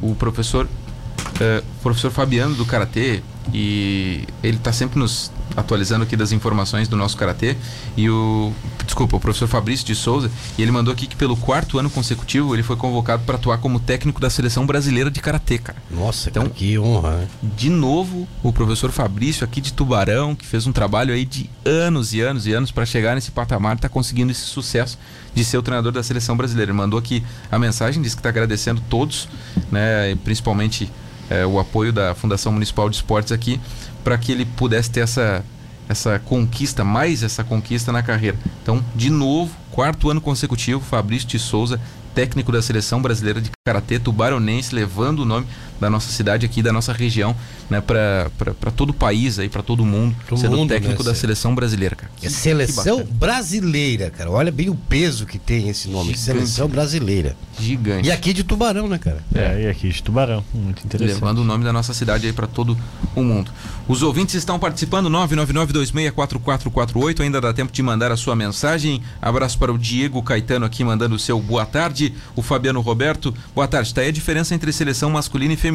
o 0.00 0.14
professor, 0.14 0.66
uh, 0.66 1.64
professor 1.82 2.10
Fabiano 2.10 2.54
do 2.54 2.64
Karatê. 2.64 3.20
E 3.52 4.24
ele 4.42 4.56
está 4.56 4.72
sempre 4.72 4.98
nos 4.98 5.30
atualizando 5.54 6.04
aqui 6.04 6.16
das 6.16 6.32
informações 6.32 6.88
do 6.88 6.96
nosso 6.96 7.16
karatê. 7.16 7.56
E 7.96 8.08
o. 8.08 8.52
Desculpa, 8.84 9.16
o 9.16 9.20
professor 9.20 9.48
Fabrício 9.48 9.84
de 9.84 9.94
Souza. 9.94 10.30
E 10.56 10.62
ele 10.62 10.70
mandou 10.70 10.92
aqui 10.92 11.06
que 11.06 11.16
pelo 11.16 11.36
quarto 11.36 11.78
ano 11.78 11.90
consecutivo 11.90 12.54
ele 12.54 12.62
foi 12.62 12.76
convocado 12.76 13.24
para 13.24 13.36
atuar 13.36 13.58
como 13.58 13.80
técnico 13.80 14.20
da 14.20 14.30
seleção 14.30 14.64
brasileira 14.64 15.10
de 15.10 15.20
karatê, 15.20 15.58
cara. 15.58 15.78
Nossa, 15.90 16.28
então, 16.28 16.44
cara, 16.44 16.54
que 16.54 16.78
honra. 16.78 17.16
Né? 17.16 17.28
De 17.42 17.68
novo, 17.68 18.26
o 18.42 18.52
professor 18.52 18.90
Fabrício 18.90 19.44
aqui 19.44 19.60
de 19.60 19.72
Tubarão, 19.72 20.34
que 20.34 20.46
fez 20.46 20.66
um 20.66 20.72
trabalho 20.72 21.12
aí 21.12 21.24
de 21.24 21.50
anos 21.64 22.14
e 22.14 22.20
anos 22.20 22.46
e 22.46 22.52
anos 22.52 22.70
para 22.70 22.86
chegar 22.86 23.14
nesse 23.14 23.30
patamar, 23.30 23.76
está 23.76 23.88
conseguindo 23.88 24.30
esse 24.30 24.42
sucesso 24.42 24.98
de 25.34 25.44
ser 25.44 25.58
o 25.58 25.62
treinador 25.62 25.92
da 25.92 26.02
seleção 26.02 26.36
brasileira. 26.36 26.70
Ele 26.70 26.78
mandou 26.78 26.98
aqui 26.98 27.22
a 27.50 27.58
mensagem, 27.58 28.00
disse 28.00 28.14
que 28.14 28.20
está 28.20 28.28
agradecendo 28.28 28.80
todos, 28.88 29.28
né, 29.70 30.16
principalmente 30.24 30.90
é, 31.28 31.44
o 31.44 31.58
apoio 31.58 31.92
da 31.92 32.14
Fundação 32.14 32.52
Municipal 32.52 32.88
de 32.88 32.96
Esportes 32.96 33.32
aqui 33.32 33.60
para 34.06 34.16
que 34.16 34.30
ele 34.30 34.44
pudesse 34.44 34.88
ter 34.88 35.00
essa, 35.00 35.44
essa 35.88 36.16
conquista, 36.20 36.84
mais 36.84 37.24
essa 37.24 37.42
conquista 37.42 37.90
na 37.90 38.04
carreira. 38.04 38.38
Então, 38.62 38.80
de 38.94 39.10
novo, 39.10 39.52
quarto 39.72 40.08
ano 40.08 40.20
consecutivo, 40.20 40.80
Fabrício 40.80 41.26
de 41.26 41.40
Souza, 41.40 41.80
técnico 42.14 42.52
da 42.52 42.62
seleção 42.62 43.02
brasileira 43.02 43.40
de 43.40 43.50
karatê 43.66 43.98
tubaronense, 43.98 44.72
levando 44.72 45.20
o 45.20 45.24
nome 45.24 45.44
da 45.80 45.90
nossa 45.90 46.10
cidade 46.10 46.46
aqui, 46.46 46.62
da 46.62 46.72
nossa 46.72 46.92
região, 46.92 47.36
né, 47.68 47.80
para 47.80 48.70
todo 48.74 48.90
o 48.90 48.94
país 48.94 49.38
aí, 49.38 49.48
para 49.48 49.62
todo 49.62 49.84
mundo, 49.84 50.16
Pro 50.26 50.36
sendo 50.36 50.56
mundo, 50.56 50.68
técnico 50.68 51.02
né, 51.02 51.10
da 51.10 51.14
seleção 51.14 51.54
brasileira, 51.54 51.96
cara. 51.96 52.10
É 52.22 52.28
seleção 52.28 52.98
bacana. 52.98 53.16
brasileira, 53.18 54.10
cara. 54.10 54.30
Olha 54.30 54.50
bem 54.50 54.70
o 54.70 54.74
peso 54.74 55.26
que 55.26 55.38
tem 55.38 55.68
esse 55.68 55.88
nome. 55.88 56.14
Gigante. 56.14 56.20
Seleção 56.20 56.68
brasileira. 56.68 57.36
Gigante. 57.58 58.08
E 58.08 58.12
aqui 58.12 58.32
de 58.32 58.44
Tubarão, 58.44 58.88
né, 58.88 58.98
cara? 58.98 59.24
É, 59.34 59.64
e 59.64 59.68
aqui 59.68 59.88
de 59.88 60.02
Tubarão. 60.02 60.44
Muito 60.52 60.84
interessante. 60.84 61.14
Levando 61.14 61.38
o 61.38 61.44
nome 61.44 61.64
da 61.64 61.72
nossa 61.72 61.94
cidade 61.94 62.26
aí 62.26 62.32
para 62.32 62.46
todo 62.46 62.76
o 63.14 63.22
mundo. 63.22 63.50
Os 63.88 64.02
ouvintes 64.02 64.34
estão 64.34 64.58
participando, 64.58 65.08
999264448. 65.10 67.20
Ainda 67.20 67.40
dá 67.40 67.52
tempo 67.52 67.72
de 67.72 67.82
mandar 67.82 68.10
a 68.10 68.16
sua 68.16 68.34
mensagem. 68.34 69.02
Abraço 69.20 69.58
para 69.58 69.72
o 69.72 69.78
Diego 69.78 70.22
Caetano 70.22 70.66
aqui 70.66 70.84
mandando 70.84 71.14
o 71.14 71.18
seu 71.18 71.40
boa 71.40 71.64
tarde. 71.64 72.12
O 72.34 72.42
Fabiano 72.42 72.80
Roberto, 72.80 73.34
boa 73.54 73.68
tarde. 73.68 73.94
Tá 73.94 74.00
aí 74.00 74.08
a 74.08 74.12
diferença 74.12 74.54
entre 74.54 74.72
seleção 74.72 75.10
masculina 75.10 75.54
e 75.54 75.56
feminina. 75.56 75.65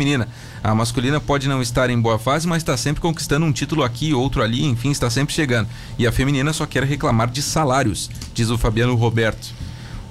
A 0.63 0.75
masculina 0.75 1.19
pode 1.19 1.47
não 1.47 1.61
estar 1.61 1.89
em 1.89 1.99
boa 1.99 2.17
fase, 2.19 2.47
mas 2.47 2.57
está 2.57 2.75
sempre 2.77 3.01
conquistando 3.01 3.45
um 3.45 3.51
título 3.51 3.83
aqui, 3.83 4.13
outro 4.13 4.41
ali, 4.43 4.65
enfim, 4.65 4.91
está 4.91 5.09
sempre 5.09 5.33
chegando. 5.33 5.67
E 5.97 6.05
a 6.05 6.11
feminina 6.11 6.53
só 6.53 6.65
quer 6.65 6.83
reclamar 6.83 7.29
de 7.29 7.41
salários, 7.41 8.09
diz 8.33 8.49
o 8.49 8.57
Fabiano 8.57 8.95
Roberto. 8.95 9.53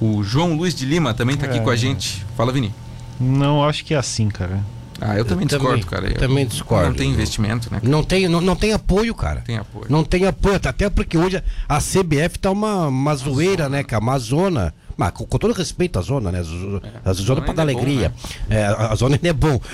O 0.01 0.22
João 0.22 0.55
Luiz 0.57 0.74
de 0.74 0.87
Lima 0.87 1.12
também 1.14 1.35
está 1.35 1.47
aqui 1.47 1.59
É. 1.59 1.61
com 1.61 1.70
a 1.70 1.76
gente. 1.76 2.24
Fala, 2.37 2.51
Vini. 2.53 2.74
Não 3.20 3.62
acho 3.62 3.85
que 3.85 3.93
é 3.95 3.99
assim, 3.99 4.28
cara. 4.28 4.61
Ah, 5.03 5.16
eu 5.16 5.24
também 5.24 5.45
Eu 5.45 5.49
discordo, 5.49 5.85
também- 5.85 5.85
cara. 6.03 6.07
eu 6.14 6.18
também 6.18 6.47
discordo. 6.47 6.89
Não 6.89 6.95
tem 6.95 7.11
investimento, 7.11 7.68
né? 7.72 7.81
Não 7.83 8.03
tem, 8.05 8.28
não, 8.28 8.41
não 8.41 8.55
tem 8.57 8.72
apoio, 8.74 9.14
cara. 9.14 9.41
Tem 9.41 9.57
apoio. 9.57 9.87
Não 9.89 10.05
tem 10.05 10.26
apoio, 10.26 10.57
até 10.57 10.91
porque 10.91 11.16
hoje 11.16 11.43
a 11.68 11.81
CBF 11.81 12.39
tá 12.39 12.51
uma, 12.51 12.89
uma 12.89 13.14
zoeira, 13.16 13.68
né, 13.68 13.83
cara? 13.83 14.03
Uma 14.03 14.18
zona. 14.18 14.74
Mas 15.01 15.12
com, 15.12 15.24
com 15.24 15.38
todo 15.38 15.55
respeito 15.55 15.98
à 15.98 16.03
zona, 16.03 16.30
né? 16.30 16.42
zo- 16.42 16.82
A 17.03 17.14
zona 17.14 17.26
zona 17.26 17.40
pra 17.40 17.55
dar 17.55 17.62
é 17.62 17.72
bom, 17.72 17.80
alegria. 17.80 18.12
É, 18.51 18.64
a, 18.66 18.92
a 18.92 18.94
zona 18.94 19.14
ainda 19.16 19.28
é 19.28 19.32
bom. 19.32 19.59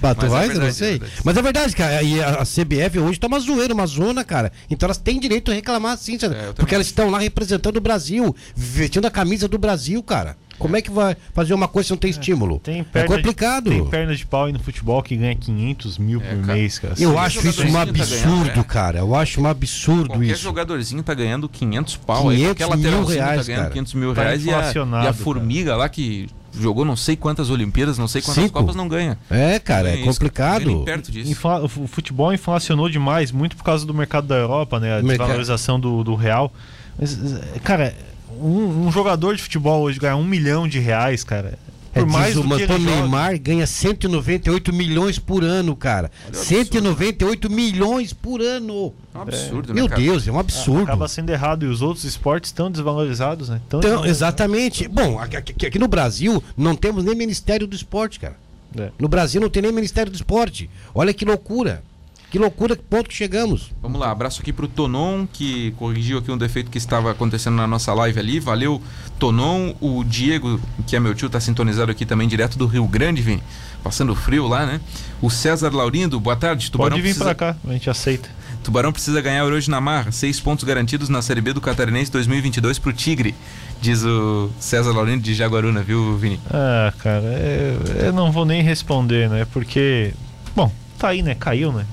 Mas 0.00 0.16
tu 0.16 0.26
é 0.26 0.28
verdade, 0.28 0.58
não 0.58 0.66
é 0.66 0.72
sei. 0.72 1.02
Mas 1.22 1.36
é 1.36 1.42
verdade, 1.42 1.76
cara. 1.76 2.02
E 2.02 2.22
a, 2.22 2.28
a 2.40 2.44
CBF 2.44 2.98
hoje 2.98 3.20
tá 3.20 3.26
uma 3.26 3.38
zoeira, 3.40 3.74
uma 3.74 3.86
zona, 3.86 4.24
cara. 4.24 4.50
Então 4.70 4.86
elas 4.86 4.96
têm 4.96 5.20
direito 5.20 5.50
a 5.50 5.54
reclamar 5.54 5.98
sim, 5.98 6.18
sabe? 6.18 6.34
É, 6.34 6.38
eu 6.38 6.40
também 6.44 6.54
porque 6.54 6.74
elas 6.74 6.86
estão 6.86 7.10
lá 7.10 7.18
representando 7.18 7.76
o 7.76 7.80
Brasil, 7.80 8.34
vestindo 8.56 9.06
a 9.06 9.10
camisa 9.10 9.46
do 9.48 9.58
Brasil, 9.58 10.02
cara. 10.02 10.36
Como 10.58 10.76
é 10.76 10.82
que 10.82 10.90
vai 10.90 11.16
fazer 11.32 11.52
uma 11.54 11.66
coisa 11.68 11.88
se 11.88 11.92
não 11.92 11.98
tem 11.98 12.10
estímulo? 12.10 12.58
Tem 12.60 12.86
é 12.94 13.02
complicado. 13.04 13.70
De, 13.70 13.76
tem 13.76 13.86
perna 13.86 14.14
de 14.14 14.24
pau 14.24 14.44
aí 14.44 14.52
no 14.52 14.58
futebol 14.58 15.02
que 15.02 15.16
ganha 15.16 15.34
500 15.34 15.98
mil 15.98 16.20
É, 16.20 16.34
por 16.34 16.40
cara. 16.46 16.54
mês, 16.58 16.78
cara. 16.78 16.94
Eu 16.98 17.10
Sim, 17.12 17.16
acho 17.18 17.38
isso 17.46 17.62
um 17.62 17.66
jogadorzinho 17.68 17.72
tá 17.74 17.82
absurdo, 17.82 18.44
ganhando, 18.44 18.60
é. 18.60 18.64
cara. 18.64 18.98
Eu 18.98 19.14
acho 19.14 19.40
um 19.40 19.46
absurdo 19.46 20.08
Qualquer 20.10 20.26
isso. 20.26 20.42
jogadorzinho 20.42 21.02
tá 21.02 21.14
ganhando 21.14 21.48
500 21.48 21.96
pau 21.96 22.28
aí. 22.28 22.36
500 22.38 22.56
Qualquer 22.66 22.76
mil 22.76 22.84
lateralzinho 22.90 23.18
reais, 23.24 23.40
tá 23.40 23.46
ganhando 23.46 23.60
cara. 23.62 23.72
500 23.72 23.94
mil 23.94 24.14
Tá 24.14 24.22
reais 24.22 24.44
e 24.44 24.50
a, 24.50 24.58
inflacionado, 24.58 25.04
e 25.04 25.08
a 25.08 25.12
cara. 25.12 25.24
formiga 25.24 25.76
lá 25.76 25.88
que 25.88 26.28
jogou 26.56 26.84
não 26.84 26.94
sei 26.94 27.16
quantas 27.16 27.50
Olimpíadas, 27.50 27.98
não 27.98 28.06
sei 28.06 28.22
quantas 28.22 28.44
Cinco. 28.44 28.58
Copas 28.60 28.76
não 28.76 28.86
ganha. 28.86 29.18
É, 29.28 29.58
cara, 29.58 29.88
é 29.90 29.96
ganha 29.96 30.04
cara. 30.32 30.64
Não 30.64 30.74
complicado. 30.84 30.84
Infla- 31.28 31.62
o 31.64 31.68
fu- 31.68 31.86
futebol 31.88 32.32
inflacionou 32.32 32.88
demais, 32.88 33.32
muito 33.32 33.56
por 33.56 33.64
causa 33.64 33.84
do 33.84 33.92
mercado 33.92 34.28
da 34.28 34.36
Europa, 34.36 34.78
né? 34.78 34.92
A 34.98 35.02
Mercado. 35.02 35.18
desvalorização 35.18 35.80
do, 35.80 36.04
do 36.04 36.14
real. 36.14 36.52
Mas, 36.96 37.18
cara, 37.64 37.92
um, 38.40 38.86
um 38.86 38.92
jogador 38.92 39.36
de 39.36 39.42
futebol 39.42 39.82
hoje 39.82 39.98
ganhar 39.98 40.16
um 40.16 40.24
milhão 40.24 40.66
de 40.68 40.78
reais, 40.78 41.22
cara. 41.24 41.58
É, 41.96 42.00
Por 42.00 42.08
mais 42.08 42.34
diz 42.34 42.34
do 42.34 42.40
o 42.40 42.48
que 42.48 42.54
ele 42.54 42.64
Antônio 42.64 42.88
joga. 42.88 43.00
Neymar 43.02 43.38
ganha 43.38 43.66
198 43.68 44.72
milhões 44.72 45.16
por 45.18 45.44
ano, 45.44 45.76
cara. 45.76 46.10
198 46.32 47.50
milhões 47.50 48.12
por 48.12 48.40
ano. 48.42 48.92
É 49.14 49.18
um 49.18 49.22
absurdo, 49.22 49.68
né, 49.68 49.74
Meu 49.74 49.88
cara? 49.88 50.00
Deus, 50.00 50.26
é 50.26 50.32
um 50.32 50.38
absurdo. 50.38 50.82
Acaba 50.82 51.06
sendo 51.08 51.30
errado. 51.30 51.64
E 51.64 51.68
os 51.68 51.82
outros 51.82 52.04
esportes 52.04 52.48
estão 52.50 52.70
desvalorizados, 52.70 53.48
né? 53.48 53.60
Tão 53.68 53.78
Então, 53.80 54.04
exatamente. 54.04 54.88
Bom, 54.88 55.18
aqui, 55.18 55.36
aqui- 55.36 55.66
aqui 55.66 55.78
no 55.78 55.86
Brasil 55.88 56.42
não 56.56 56.74
temos 56.74 57.04
nem 57.04 57.14
Ministério 57.14 57.66
do 57.66 57.76
Esporte, 57.76 58.18
cara. 58.18 58.36
É. 58.76 58.90
No 58.98 59.06
Brasil 59.06 59.40
não 59.40 59.48
tem 59.48 59.62
nem 59.62 59.70
Ministério 59.72 60.10
do 60.10 60.16
Esporte. 60.16 60.68
Olha 60.94 61.14
que 61.14 61.24
loucura. 61.24 61.82
Que 62.30 62.38
loucura, 62.38 62.74
que 62.74 62.82
ponto 62.82 63.08
que 63.08 63.14
chegamos. 63.14 63.70
Vamos 63.80 64.00
lá, 64.00 64.10
abraço 64.10 64.40
aqui 64.40 64.52
pro 64.52 64.66
Tonon, 64.66 65.24
que 65.32 65.70
corrigiu 65.72 66.18
aqui 66.18 66.32
um 66.32 66.36
defeito 66.36 66.68
que 66.68 66.78
estava 66.78 67.12
acontecendo 67.12 67.54
na 67.54 67.66
nossa 67.66 67.94
live 67.94 68.18
ali. 68.18 68.40
Valeu, 68.40 68.82
Tonon. 69.20 69.72
O 69.80 70.02
Diego, 70.02 70.60
que 70.86 70.96
é 70.96 71.00
meu 71.00 71.14
tio, 71.14 71.30
tá 71.30 71.38
sintonizado 71.38 71.92
aqui 71.92 72.04
também, 72.04 72.26
direto 72.26 72.58
do 72.58 72.66
Rio 72.66 72.86
Grande, 72.88 73.22
Vini. 73.22 73.42
Passando 73.84 74.14
frio 74.16 74.48
lá, 74.48 74.66
né? 74.66 74.80
O 75.22 75.30
César 75.30 75.70
Laurindo, 75.72 76.18
boa 76.18 76.34
tarde. 76.34 76.70
Tubarão 76.72 76.90
Pode 76.92 77.02
vir 77.02 77.10
precisa... 77.10 77.24
pra 77.26 77.34
cá, 77.34 77.56
a 77.68 77.72
gente 77.72 77.88
aceita. 77.88 78.28
Tubarão 78.64 78.90
precisa 78.90 79.20
ganhar 79.20 79.44
hoje 79.44 79.70
na 79.70 79.80
marra. 79.80 80.10
Seis 80.10 80.40
pontos 80.40 80.64
garantidos 80.64 81.08
na 81.10 81.20
Série 81.22 81.42
B 81.42 81.52
do 81.52 81.60
Catarinense 81.60 82.10
2022 82.10 82.78
pro 82.78 82.92
Tigre. 82.92 83.34
Diz 83.80 84.02
o 84.02 84.50
César 84.58 84.90
Laurindo 84.92 85.22
de 85.22 85.34
Jaguaruna, 85.34 85.82
viu, 85.82 86.16
Vini? 86.16 86.40
Ah, 86.50 86.92
cara, 86.98 87.26
é- 87.26 87.76
eu 88.06 88.12
não 88.12 88.32
vou 88.32 88.46
nem 88.46 88.62
responder, 88.62 89.28
né? 89.28 89.46
Porque, 89.52 90.14
bom, 90.56 90.72
tá 90.98 91.08
aí, 91.08 91.20
né? 91.22 91.34
Caiu, 91.34 91.70
né? 91.70 91.84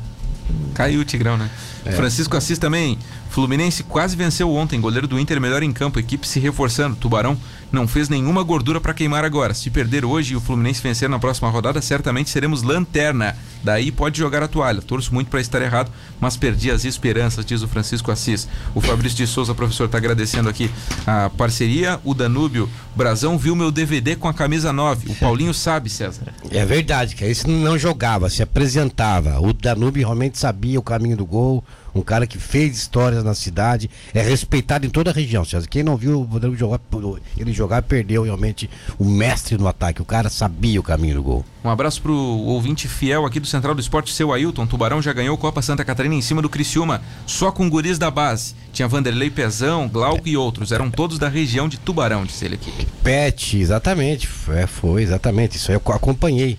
Caiu 0.74 1.02
o 1.02 1.06
Tigrão, 1.06 1.38
né? 1.38 1.50
Francisco 1.96 2.36
Assis 2.38 2.58
também. 2.58 2.98
Fluminense 3.32 3.84
quase 3.84 4.14
venceu 4.14 4.54
ontem. 4.54 4.82
Goleiro 4.82 5.08
do 5.08 5.18
Inter 5.18 5.40
melhor 5.40 5.64
em 5.64 5.72
campo. 5.72 5.98
Equipe 5.98 6.28
se 6.28 6.38
reforçando. 6.38 6.98
Tubarão 6.98 7.38
não 7.72 7.88
fez 7.88 8.10
nenhuma 8.10 8.44
gordura 8.44 8.82
para 8.82 8.94
queimar 8.94 9.24
agora. 9.24 9.54
Se 9.54 9.70
perder 9.70 10.04
hoje 10.04 10.34
e 10.34 10.36
o 10.36 10.42
Fluminense 10.42 10.84
vencer 10.84 11.08
na 11.08 11.18
próxima 11.18 11.50
rodada, 11.50 11.82
certamente 11.82 12.30
seremos 12.30 12.62
lanterna. 12.62 13.38
Daí 13.64 13.90
pode 13.90 14.20
jogar 14.20 14.44
a 14.44 14.50
toalha. 14.50 14.82
Torço 14.82 15.14
muito 15.14 15.30
para 15.30 15.40
estar 15.40 15.62
errado, 15.62 15.90
mas 16.20 16.36
perdi 16.36 16.70
as 16.70 16.84
esperanças, 16.84 17.46
diz 17.46 17.62
o 17.62 17.70
Francisco 17.70 18.12
Assis. 18.12 18.50
O 18.76 18.82
Fabrício 18.82 19.18
de 19.18 19.26
Souza, 19.26 19.56
professor, 19.56 19.86
está 19.86 19.98
agradecendo 19.98 20.50
aqui 20.50 20.70
a 21.08 21.30
parceria. 21.30 22.02
O 22.04 22.14
Danúbio 22.14 22.70
Brazão 22.94 23.38
viu 23.38 23.56
meu 23.56 23.72
DVD 23.72 24.18
com 24.18 24.28
a 24.28 24.34
camisa 24.34 24.74
9. 24.74 25.10
O 25.10 25.16
Paulinho 25.16 25.54
sabe, 25.54 25.90
César. 25.90 26.34
É 26.50 26.66
verdade, 26.66 27.16
que 27.16 27.24
esse 27.24 27.48
não 27.50 27.78
jogava, 27.78 28.30
se 28.30 28.44
apresentava. 28.44 29.40
O 29.40 29.54
Danube 29.54 30.02
realmente 30.02 30.38
sabia 30.38 30.78
o 30.78 30.84
caminho 30.84 31.16
do 31.16 31.26
gol, 31.26 31.64
um 31.94 32.02
cara 32.02 32.26
que 32.26 32.38
fez 32.38 32.78
histórias 32.78 33.24
na 33.24 33.34
cidade, 33.34 33.90
é 34.14 34.22
respeitado 34.22 34.86
em 34.86 34.90
toda 34.90 35.12
a 35.12 35.14
região. 35.14 35.44
César. 35.46 35.68
Quem 35.68 35.84
não 35.84 35.98
viu 35.98 36.22
o 36.22 36.40
Danube 36.40 36.58
jogar, 36.58 36.80
ele 37.38 37.54
jogar, 37.54 37.82
perdeu 37.84 38.24
realmente 38.24 38.70
o 38.98 39.06
mestre 39.06 39.58
no 39.58 39.68
ataque. 39.68 40.02
O 40.02 40.06
cara 40.06 40.30
sabia 40.30 40.80
o 40.80 40.84
caminho 40.84 41.16
do 41.16 41.24
gol. 41.24 41.46
Um 41.64 41.70
abraço 41.70 42.02
pro 42.02 42.14
ouvinte 42.14 42.88
fiel 42.88 43.26
aqui 43.26 43.40
do 43.40 43.48
Central 43.48 43.76
do 43.76 43.82
Esporte, 43.82 44.14
seu 44.14 44.34
Ailton. 44.34 44.66
Tubarão 44.66 45.02
já 45.02 45.14
ganhou 45.14 45.38
Copa 45.38 45.62
Santa 45.62 45.86
Catarina 45.86 46.16
em 46.16 46.22
cima 46.22 46.42
do 46.42 46.50
Criciúma, 46.50 47.02
só 47.26 47.52
com 47.52 47.70
guris 47.70 48.00
da 48.00 48.10
base. 48.10 48.56
Tinha 48.74 48.88
Vanderlei 48.88 49.30
Pezão, 49.30 49.88
Glauco 49.88 50.28
e 50.28 50.36
outros. 50.36 50.72
Eram 50.72 50.90
todos 50.90 51.20
da 51.20 51.30
região 51.30 51.68
de 51.68 51.78
Tubarão, 51.78 52.26
disse 52.26 52.46
ele 52.46 52.56
aqui. 52.56 52.72
Pet, 53.04 53.58
exatamente. 53.58 54.28
É, 54.50 54.66
foi, 54.66 55.04
exatamente. 55.04 55.58
Isso 55.58 55.72
aí 55.72 55.78
eu 55.78 55.94
acompanhei. 55.94 56.58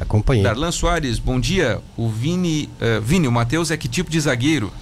Acompanhei. 0.00 0.42
Darlan 0.42 0.70
Soares, 0.72 1.18
bom 1.18 1.40
dia. 1.40 1.80
O 1.96 2.08
Vini. 2.08 2.68
eh, 2.80 3.00
Vini, 3.00 3.26
o 3.26 3.32
Matheus 3.32 3.70
é 3.70 3.76
que 3.76 3.88
tipo 3.88 4.10
de 4.10 4.20
zagueiro? 4.20 4.72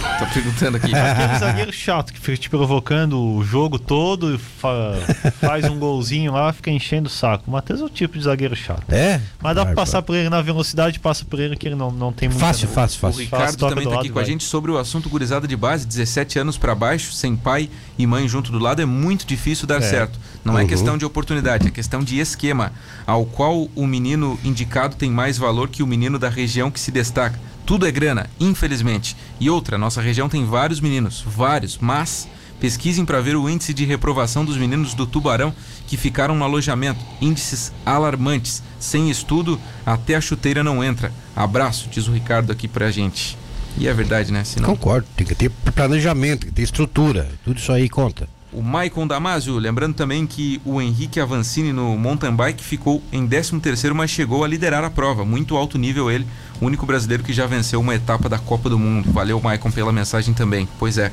Tá 0.00 0.26
perguntando 0.32 0.76
aqui. 0.76 0.92
Aquele 0.94 1.38
zagueiro 1.38 1.72
chato 1.72 2.12
que 2.12 2.20
fica 2.20 2.36
te 2.36 2.48
provocando 2.50 3.20
o 3.20 3.44
jogo 3.44 3.78
todo, 3.78 4.34
e 4.34 4.38
fa- 4.38 4.94
faz 5.40 5.64
um 5.64 5.78
golzinho 5.78 6.32
lá, 6.32 6.52
fica 6.52 6.70
enchendo 6.70 7.08
o 7.08 7.10
saco. 7.10 7.44
O 7.46 7.50
Matheus 7.50 7.80
é 7.80 7.84
o 7.84 7.88
tipo 7.88 8.16
de 8.18 8.24
zagueiro 8.24 8.54
chato. 8.56 8.82
É? 8.88 9.20
Mas 9.40 9.54
dá 9.54 9.62
pra 9.62 9.64
Vai, 9.64 9.74
passar 9.74 9.98
vai. 9.98 10.02
por 10.02 10.16
ele 10.16 10.28
na 10.28 10.40
velocidade, 10.42 10.98
passa 11.00 11.24
por 11.24 11.38
ele 11.40 11.56
que 11.56 11.66
ele 11.68 11.74
não, 11.74 11.90
não 11.90 12.12
tem 12.12 12.28
muito. 12.28 12.40
Fácil, 12.40 12.68
fácil, 12.68 12.96
O 12.98 13.00
fácil. 13.00 13.20
Ricardo 13.24 13.56
toca 13.56 13.70
também 13.74 13.84
tá 13.84 13.90
aqui 13.90 13.96
lado, 14.08 14.12
com 14.12 14.18
a 14.18 14.22
vai. 14.22 14.30
gente 14.30 14.44
sobre 14.44 14.70
o 14.70 14.78
assunto 14.78 15.08
gurizada 15.08 15.46
de 15.46 15.56
base, 15.56 15.86
17 15.86 16.38
anos 16.38 16.56
pra 16.58 16.74
baixo, 16.74 17.12
sem 17.12 17.36
pai 17.36 17.68
e 17.98 18.06
mãe 18.06 18.26
junto 18.28 18.50
do 18.52 18.58
lado, 18.58 18.80
é 18.80 18.86
muito 18.86 19.26
difícil 19.26 19.66
dar 19.66 19.78
É. 19.78 19.80
certo. 19.82 20.18
Não 20.44 20.56
é 20.58 20.62
Uhum. 20.62 20.68
questão 20.68 20.96
de 20.98 21.04
oportunidade, 21.04 21.66
é 21.66 21.70
questão 21.70 22.02
de 22.02 22.18
esquema, 22.20 22.72
ao 23.06 23.26
qual 23.26 23.68
o 23.74 23.86
menino 23.86 24.38
indicado 24.44 24.94
tem 24.96 25.10
mais 25.10 25.36
valor 25.36 25.68
que 25.68 25.82
o 25.82 25.86
menino 25.86 26.18
da 26.18 26.28
região 26.28 26.70
que 26.70 26.78
se 26.80 26.90
destaca. 26.92 27.38
Tudo 27.66 27.84
é 27.84 27.90
grana, 27.90 28.30
infelizmente. 28.38 29.16
E 29.40 29.50
outra, 29.50 29.76
nossa 29.76 30.00
região 30.00 30.28
tem 30.28 30.46
vários 30.46 30.80
meninos, 30.80 31.24
vários, 31.26 31.76
mas 31.78 32.28
pesquisem 32.60 33.04
para 33.04 33.20
ver 33.20 33.34
o 33.36 33.50
índice 33.50 33.74
de 33.74 33.84
reprovação 33.84 34.44
dos 34.44 34.56
meninos 34.56 34.94
do 34.94 35.04
Tubarão 35.04 35.52
que 35.86 35.96
ficaram 35.96 36.36
no 36.36 36.44
alojamento. 36.44 37.04
Índices 37.20 37.72
alarmantes. 37.84 38.62
Sem 38.78 39.10
estudo, 39.10 39.60
até 39.84 40.14
a 40.14 40.20
chuteira 40.20 40.62
não 40.62 40.82
entra. 40.82 41.12
Abraço, 41.34 41.88
diz 41.90 42.06
o 42.06 42.12
Ricardo 42.12 42.52
aqui 42.52 42.68
pra 42.68 42.92
gente. 42.92 43.36
E 43.76 43.88
é 43.88 43.92
verdade, 43.92 44.32
né? 44.32 44.44
Senão... 44.44 44.70
Concordo, 44.70 45.08
tem 45.16 45.26
que 45.26 45.34
ter 45.34 45.50
planejamento, 45.50 46.42
tem 46.42 46.50
que 46.50 46.54
ter 46.54 46.62
estrutura. 46.62 47.28
Tudo 47.44 47.58
isso 47.58 47.72
aí 47.72 47.88
conta. 47.88 48.28
O 48.56 48.62
Maicon 48.62 49.06
Damasio, 49.06 49.58
lembrando 49.58 49.92
também 49.92 50.26
que 50.26 50.62
o 50.64 50.80
Henrique 50.80 51.20
Avancini 51.20 51.74
no 51.74 51.98
mountain 51.98 52.34
bike 52.34 52.64
ficou 52.64 53.02
em 53.12 53.28
13º, 53.28 53.92
mas 53.92 54.10
chegou 54.10 54.42
a 54.42 54.48
liderar 54.48 54.82
a 54.82 54.88
prova. 54.88 55.26
Muito 55.26 55.58
alto 55.58 55.76
nível 55.76 56.10
ele, 56.10 56.26
o 56.58 56.64
único 56.64 56.86
brasileiro 56.86 57.22
que 57.22 57.34
já 57.34 57.46
venceu 57.46 57.78
uma 57.78 57.94
etapa 57.94 58.30
da 58.30 58.38
Copa 58.38 58.70
do 58.70 58.78
Mundo. 58.78 59.12
Valeu, 59.12 59.38
Maicon, 59.38 59.70
pela 59.70 59.92
mensagem 59.92 60.32
também. 60.32 60.66
Pois 60.78 60.96
é. 60.96 61.12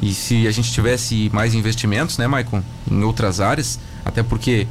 E 0.00 0.14
se 0.14 0.46
a 0.46 0.52
gente 0.52 0.70
tivesse 0.70 1.28
mais 1.32 1.52
investimentos, 1.52 2.16
né, 2.16 2.28
Maicon, 2.28 2.62
em 2.88 3.02
outras 3.02 3.40
áreas, 3.40 3.80
até 4.04 4.22
porque 4.22 4.68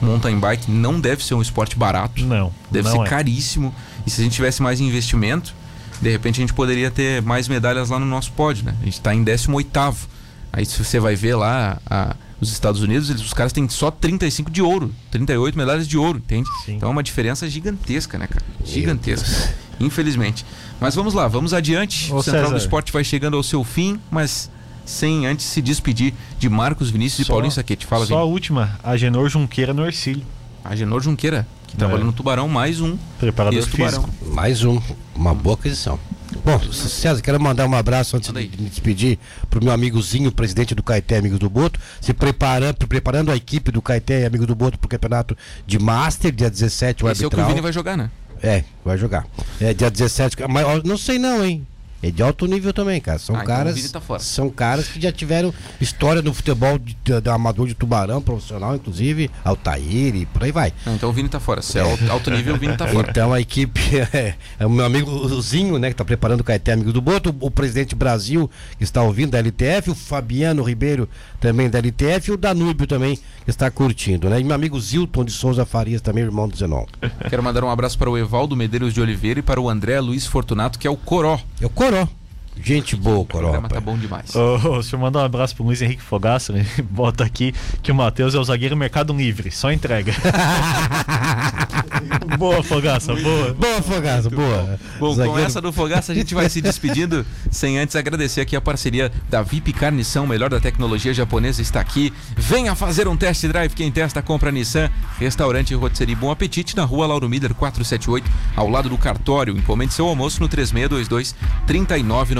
mountain 0.00 0.38
bike 0.38 0.70
não 0.70 1.00
deve 1.00 1.24
ser 1.24 1.34
um 1.34 1.42
esporte 1.42 1.76
barato. 1.76 2.24
Não. 2.24 2.52
Deve 2.70 2.88
não 2.88 2.98
ser 2.98 3.02
é. 3.02 3.10
caríssimo. 3.10 3.74
E 4.06 4.10
se 4.10 4.20
a 4.20 4.24
gente 4.24 4.34
tivesse 4.34 4.62
mais 4.62 4.78
investimento, 4.80 5.52
de 6.00 6.08
repente 6.08 6.36
a 6.36 6.42
gente 6.42 6.54
poderia 6.54 6.88
ter 6.88 7.20
mais 7.20 7.48
medalhas 7.48 7.90
lá 7.90 7.98
no 7.98 8.06
nosso 8.06 8.30
pódio, 8.30 8.64
né? 8.64 8.76
A 8.80 8.84
gente 8.84 8.94
está 8.94 9.12
em 9.12 9.24
18º. 9.24 10.13
Aí 10.56 10.64
se 10.64 10.82
você 10.82 11.00
vai 11.00 11.16
ver 11.16 11.34
lá 11.34 11.78
a, 11.90 12.14
os 12.40 12.52
Estados 12.52 12.80
Unidos, 12.80 13.10
eles, 13.10 13.22
os 13.22 13.32
caras 13.34 13.52
têm 13.52 13.68
só 13.68 13.90
35 13.90 14.52
de 14.52 14.62
ouro, 14.62 14.92
38 15.10 15.58
medalhas 15.58 15.88
de 15.88 15.98
ouro, 15.98 16.18
entende? 16.18 16.48
Sim. 16.64 16.76
Então 16.76 16.88
é 16.88 16.92
uma 16.92 17.02
diferença 17.02 17.48
gigantesca, 17.50 18.16
né, 18.18 18.28
cara? 18.28 18.44
Gigantesca. 18.64 19.52
Infelizmente. 19.80 20.46
Mas 20.80 20.94
vamos 20.94 21.12
lá, 21.12 21.26
vamos 21.26 21.52
adiante. 21.52 22.12
Ô, 22.12 22.18
o 22.18 22.22
Central 22.22 22.44
do 22.44 22.48
César. 22.50 22.58
Esporte 22.58 22.92
vai 22.92 23.02
chegando 23.02 23.36
ao 23.36 23.42
seu 23.42 23.64
fim, 23.64 23.98
mas 24.12 24.48
sem 24.84 25.26
antes 25.26 25.44
se 25.46 25.60
despedir 25.60 26.14
de 26.38 26.48
Marcos 26.48 26.88
Vinícius 26.90 27.20
e 27.20 27.24
Só- 27.24 27.32
Paulinho 27.32 27.50
Saquete. 27.52 27.84
Fala, 27.84 28.06
Só 28.06 28.18
a 28.18 28.24
última, 28.24 28.78
Agenor 28.84 29.28
Junqueira 29.28 29.74
no 29.74 29.84
Ercílio. 29.84 30.22
Agenor 30.64 31.02
Junqueira, 31.02 31.46
que 31.66 31.76
trabalha 31.76 32.02
É. 32.02 32.04
no 32.04 32.12
Tubarão, 32.12 32.46
mais 32.48 32.80
um 32.80 32.96
Preparador 33.18 33.60
físico. 33.64 34.08
Mais 34.26 34.62
um, 34.62 34.80
uma 35.16 35.34
boa 35.34 35.56
aquisição. 35.56 35.98
Bom, 36.44 36.60
César, 36.72 37.22
quero 37.22 37.40
mandar 37.40 37.66
um 37.66 37.74
abraço 37.74 38.18
antes 38.18 38.30
de 38.30 38.38
me 38.38 38.68
despedir 38.68 39.18
pro 39.48 39.64
meu 39.64 39.72
amigozinho, 39.72 40.30
presidente 40.30 40.74
do 40.74 40.82
Caeté 40.82 41.16
Amigos 41.16 41.38
do 41.38 41.48
Boto, 41.48 41.80
se 42.02 42.12
preparando, 42.12 42.86
preparando 42.86 43.32
a 43.32 43.36
equipe 43.36 43.72
do 43.72 43.80
Caeté 43.80 44.26
Amigos 44.26 44.46
do 44.46 44.54
Boto 44.54 44.78
pro 44.78 44.86
campeonato 44.86 45.34
de 45.66 45.78
Master, 45.78 46.30
dia 46.30 46.50
17, 46.50 47.02
o 47.02 47.08
Esse 47.10 47.24
é 47.24 47.26
o 47.26 47.30
que 47.30 47.36
o 47.36 47.38
arbitral. 47.38 47.48
Vini 47.48 47.60
vai 47.62 47.72
jogar, 47.72 47.96
né? 47.96 48.10
É, 48.42 48.62
vai 48.84 48.98
jogar. 48.98 49.26
É 49.58 49.72
dia 49.72 49.90
17, 49.90 50.36
mas 50.46 50.66
ó, 50.66 50.82
não 50.84 50.98
sei 50.98 51.18
não, 51.18 51.42
hein? 51.42 51.66
É 52.06 52.10
de 52.10 52.22
alto 52.22 52.46
nível 52.46 52.70
também, 52.72 53.00
cara. 53.00 53.18
São 53.18 53.34
Ah, 53.34 53.40
então 53.42 53.54
caras. 53.56 53.74
Vini 53.76 53.88
tá. 53.88 54.00
São 54.18 54.50
caras 54.50 54.88
que 54.88 55.00
já 55.00 55.10
tiveram 55.10 55.54
história 55.80 56.20
no 56.20 56.34
futebol 56.34 56.78
de, 56.78 56.94
de- 57.02 57.20
de 57.20 57.30
amador 57.30 57.66
de 57.66 57.74
tubarão, 57.74 58.20
profissional, 58.20 58.74
inclusive, 58.76 59.30
Altair 59.42 60.14
e 60.14 60.26
por 60.26 60.44
aí 60.44 60.52
vai. 60.52 60.72
Não, 60.84 60.94
então 60.94 61.08
o 61.08 61.12
Vini 61.12 61.28
tá 61.30 61.40
fora. 61.40 61.62
Se 61.62 61.78
é 61.78 61.80
alto, 61.80 62.10
alto 62.10 62.30
nível, 62.30 62.54
o 62.56 62.58
Vini 62.58 62.76
tá 62.76 62.86
fora. 62.86 63.08
Então 63.10 63.32
a 63.32 63.40
equipe 63.40 63.80
é, 64.12 64.34
é 64.58 64.66
o 64.66 64.70
meu 64.70 64.84
amigo 64.84 65.40
Zinho, 65.40 65.78
né, 65.78 65.88
que 65.88 65.94
está 65.94 66.04
preparando 66.04 66.40
o 66.40 66.44
Caeté 66.44 66.72
Amigos 66.72 66.92
do 66.92 67.00
Boto, 67.00 67.34
o 67.40 67.50
presidente 67.50 67.94
Brasil, 67.94 68.50
que 68.76 68.84
está 68.84 69.02
ouvindo 69.02 69.30
da 69.30 69.38
LTF, 69.38 69.90
o 69.90 69.94
Fabiano 69.94 70.62
Ribeiro 70.62 71.08
também 71.40 71.70
da 71.70 71.78
LTF, 71.78 72.30
e 72.30 72.34
o 72.34 72.36
Danúbio 72.36 72.86
também 72.86 73.16
que 73.16 73.50
está 73.50 73.70
curtindo, 73.70 74.28
né? 74.28 74.40
E 74.40 74.44
meu 74.44 74.54
amigo 74.54 74.78
Zilton 74.78 75.24
de 75.24 75.32
Souza 75.32 75.64
Farias 75.64 76.00
também, 76.02 76.24
irmão 76.24 76.48
do 76.48 76.56
Zenon. 76.56 76.84
Quero 77.30 77.42
mandar 77.42 77.64
um 77.64 77.70
abraço 77.70 77.96
para 77.98 78.10
o 78.10 78.18
Evaldo 78.18 78.54
Medeiros 78.56 78.92
de 78.92 79.00
Oliveira 79.00 79.40
e 79.40 79.42
para 79.42 79.60
o 79.60 79.68
André 79.70 79.98
Luiz 80.00 80.26
Fortunato, 80.26 80.78
que 80.78 80.86
é 80.86 80.90
o 80.90 80.96
Coró. 80.96 81.38
É 81.60 81.66
o 81.66 81.70
Coró. 81.70 81.93
Seguro. 81.94 82.23
Gente 82.62 82.96
boa, 82.96 83.18
O 83.18 83.24
Coró. 83.26 83.50
programa 83.50 83.68
tá 83.68 83.80
bom 83.80 83.96
demais. 83.98 84.34
Ô, 84.34 84.56
ô, 84.56 84.72
deixa 84.74 84.96
eu 84.96 85.00
mandar 85.00 85.20
um 85.20 85.24
abraço 85.24 85.54
pro 85.54 85.64
Luiz 85.64 85.82
Henrique 85.82 86.02
Fogaça, 86.02 86.52
né? 86.52 86.64
Bota 86.90 87.24
aqui 87.24 87.54
que 87.82 87.92
o 87.92 87.94
Matheus 87.94 88.34
é 88.34 88.38
o 88.38 88.44
zagueiro 88.44 88.76
Mercado 88.76 89.12
Livre, 89.12 89.50
só 89.50 89.70
entrega. 89.72 90.12
boa, 92.38 92.62
Fogaça, 92.62 93.14
boa. 93.14 93.52
Boa, 93.54 93.82
Fogaça, 93.82 94.30
boa. 94.30 94.78
Bom, 94.98 95.08
com 95.08 95.14
Zagueiro- 95.14 95.40
essa 95.40 95.60
do 95.60 95.72
Fogaça 95.72 96.12
a 96.12 96.14
gente 96.14 96.34
vai 96.34 96.48
se 96.48 96.60
despedindo, 96.60 97.24
sem 97.50 97.78
antes 97.78 97.96
agradecer 97.96 98.40
aqui 98.40 98.56
a 98.56 98.60
parceria 98.60 99.10
da 99.28 99.42
VIP 99.42 99.72
Carnição, 99.72 100.26
melhor 100.26 100.50
da 100.50 100.60
tecnologia 100.60 101.12
japonesa, 101.12 101.60
está 101.60 101.80
aqui. 101.80 102.12
Venha 102.36 102.74
fazer 102.74 103.08
um 103.08 103.16
test 103.16 103.44
drive, 103.46 103.72
quem 103.74 103.90
testa 103.90 104.22
compra 104.22 104.50
Nissan. 104.50 104.90
Restaurante 105.18 105.74
Rotisserie 105.74 106.14
Bom 106.14 106.30
Apetite, 106.30 106.76
na 106.76 106.84
rua 106.84 107.06
Lauro 107.06 107.28
Miller 107.28 107.54
478, 107.54 108.30
ao 108.56 108.68
lado 108.68 108.88
do 108.88 108.98
cartório. 108.98 109.56
Encomende 109.56 109.94
seu 109.94 110.06
almoço 110.06 110.40
no 110.40 110.48
3622 110.48 111.34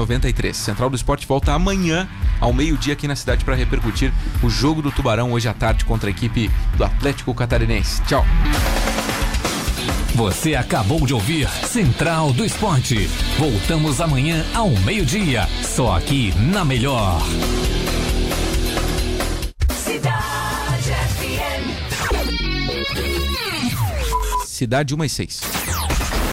3993. 0.07 0.57
Central 0.57 0.91
do 0.91 0.97
Esporte 0.97 1.27
volta 1.27 1.53
amanhã, 1.53 2.09
ao 2.41 2.53
meio-dia, 2.53 2.93
aqui 2.93 3.09
na 3.09 3.17
cidade, 3.17 3.45
para 3.45 3.55
repercutir 3.55 4.13
o 4.43 4.51
jogo 4.51 4.83
do 4.83 4.91
Tubarão 4.91 5.33
hoje 5.33 5.49
à 5.49 5.55
tarde 5.55 5.85
contra 5.85 6.09
a 6.09 6.13
equipe 6.13 6.51
do 6.77 6.85
Atlético 6.85 7.35
Catarinense. 7.35 8.03
Tchau. 8.03 8.25
Você 10.15 10.55
acabou 10.55 11.05
de 11.07 11.13
ouvir 11.13 11.49
Central 11.49 12.33
do 12.33 12.45
Esporte. 12.45 13.09
Voltamos 13.37 14.01
amanhã 14.01 14.45
ao 14.55 14.71
meio-dia, 14.71 15.49
só 15.63 15.97
aqui 15.97 16.33
na 16.39 16.65
Melhor. 16.65 17.21
Cidade 19.77 20.91
FM. 21.19 21.75
Cidade 24.47 24.95
1 24.95 25.05
e 25.05 25.09
6. 25.09 25.64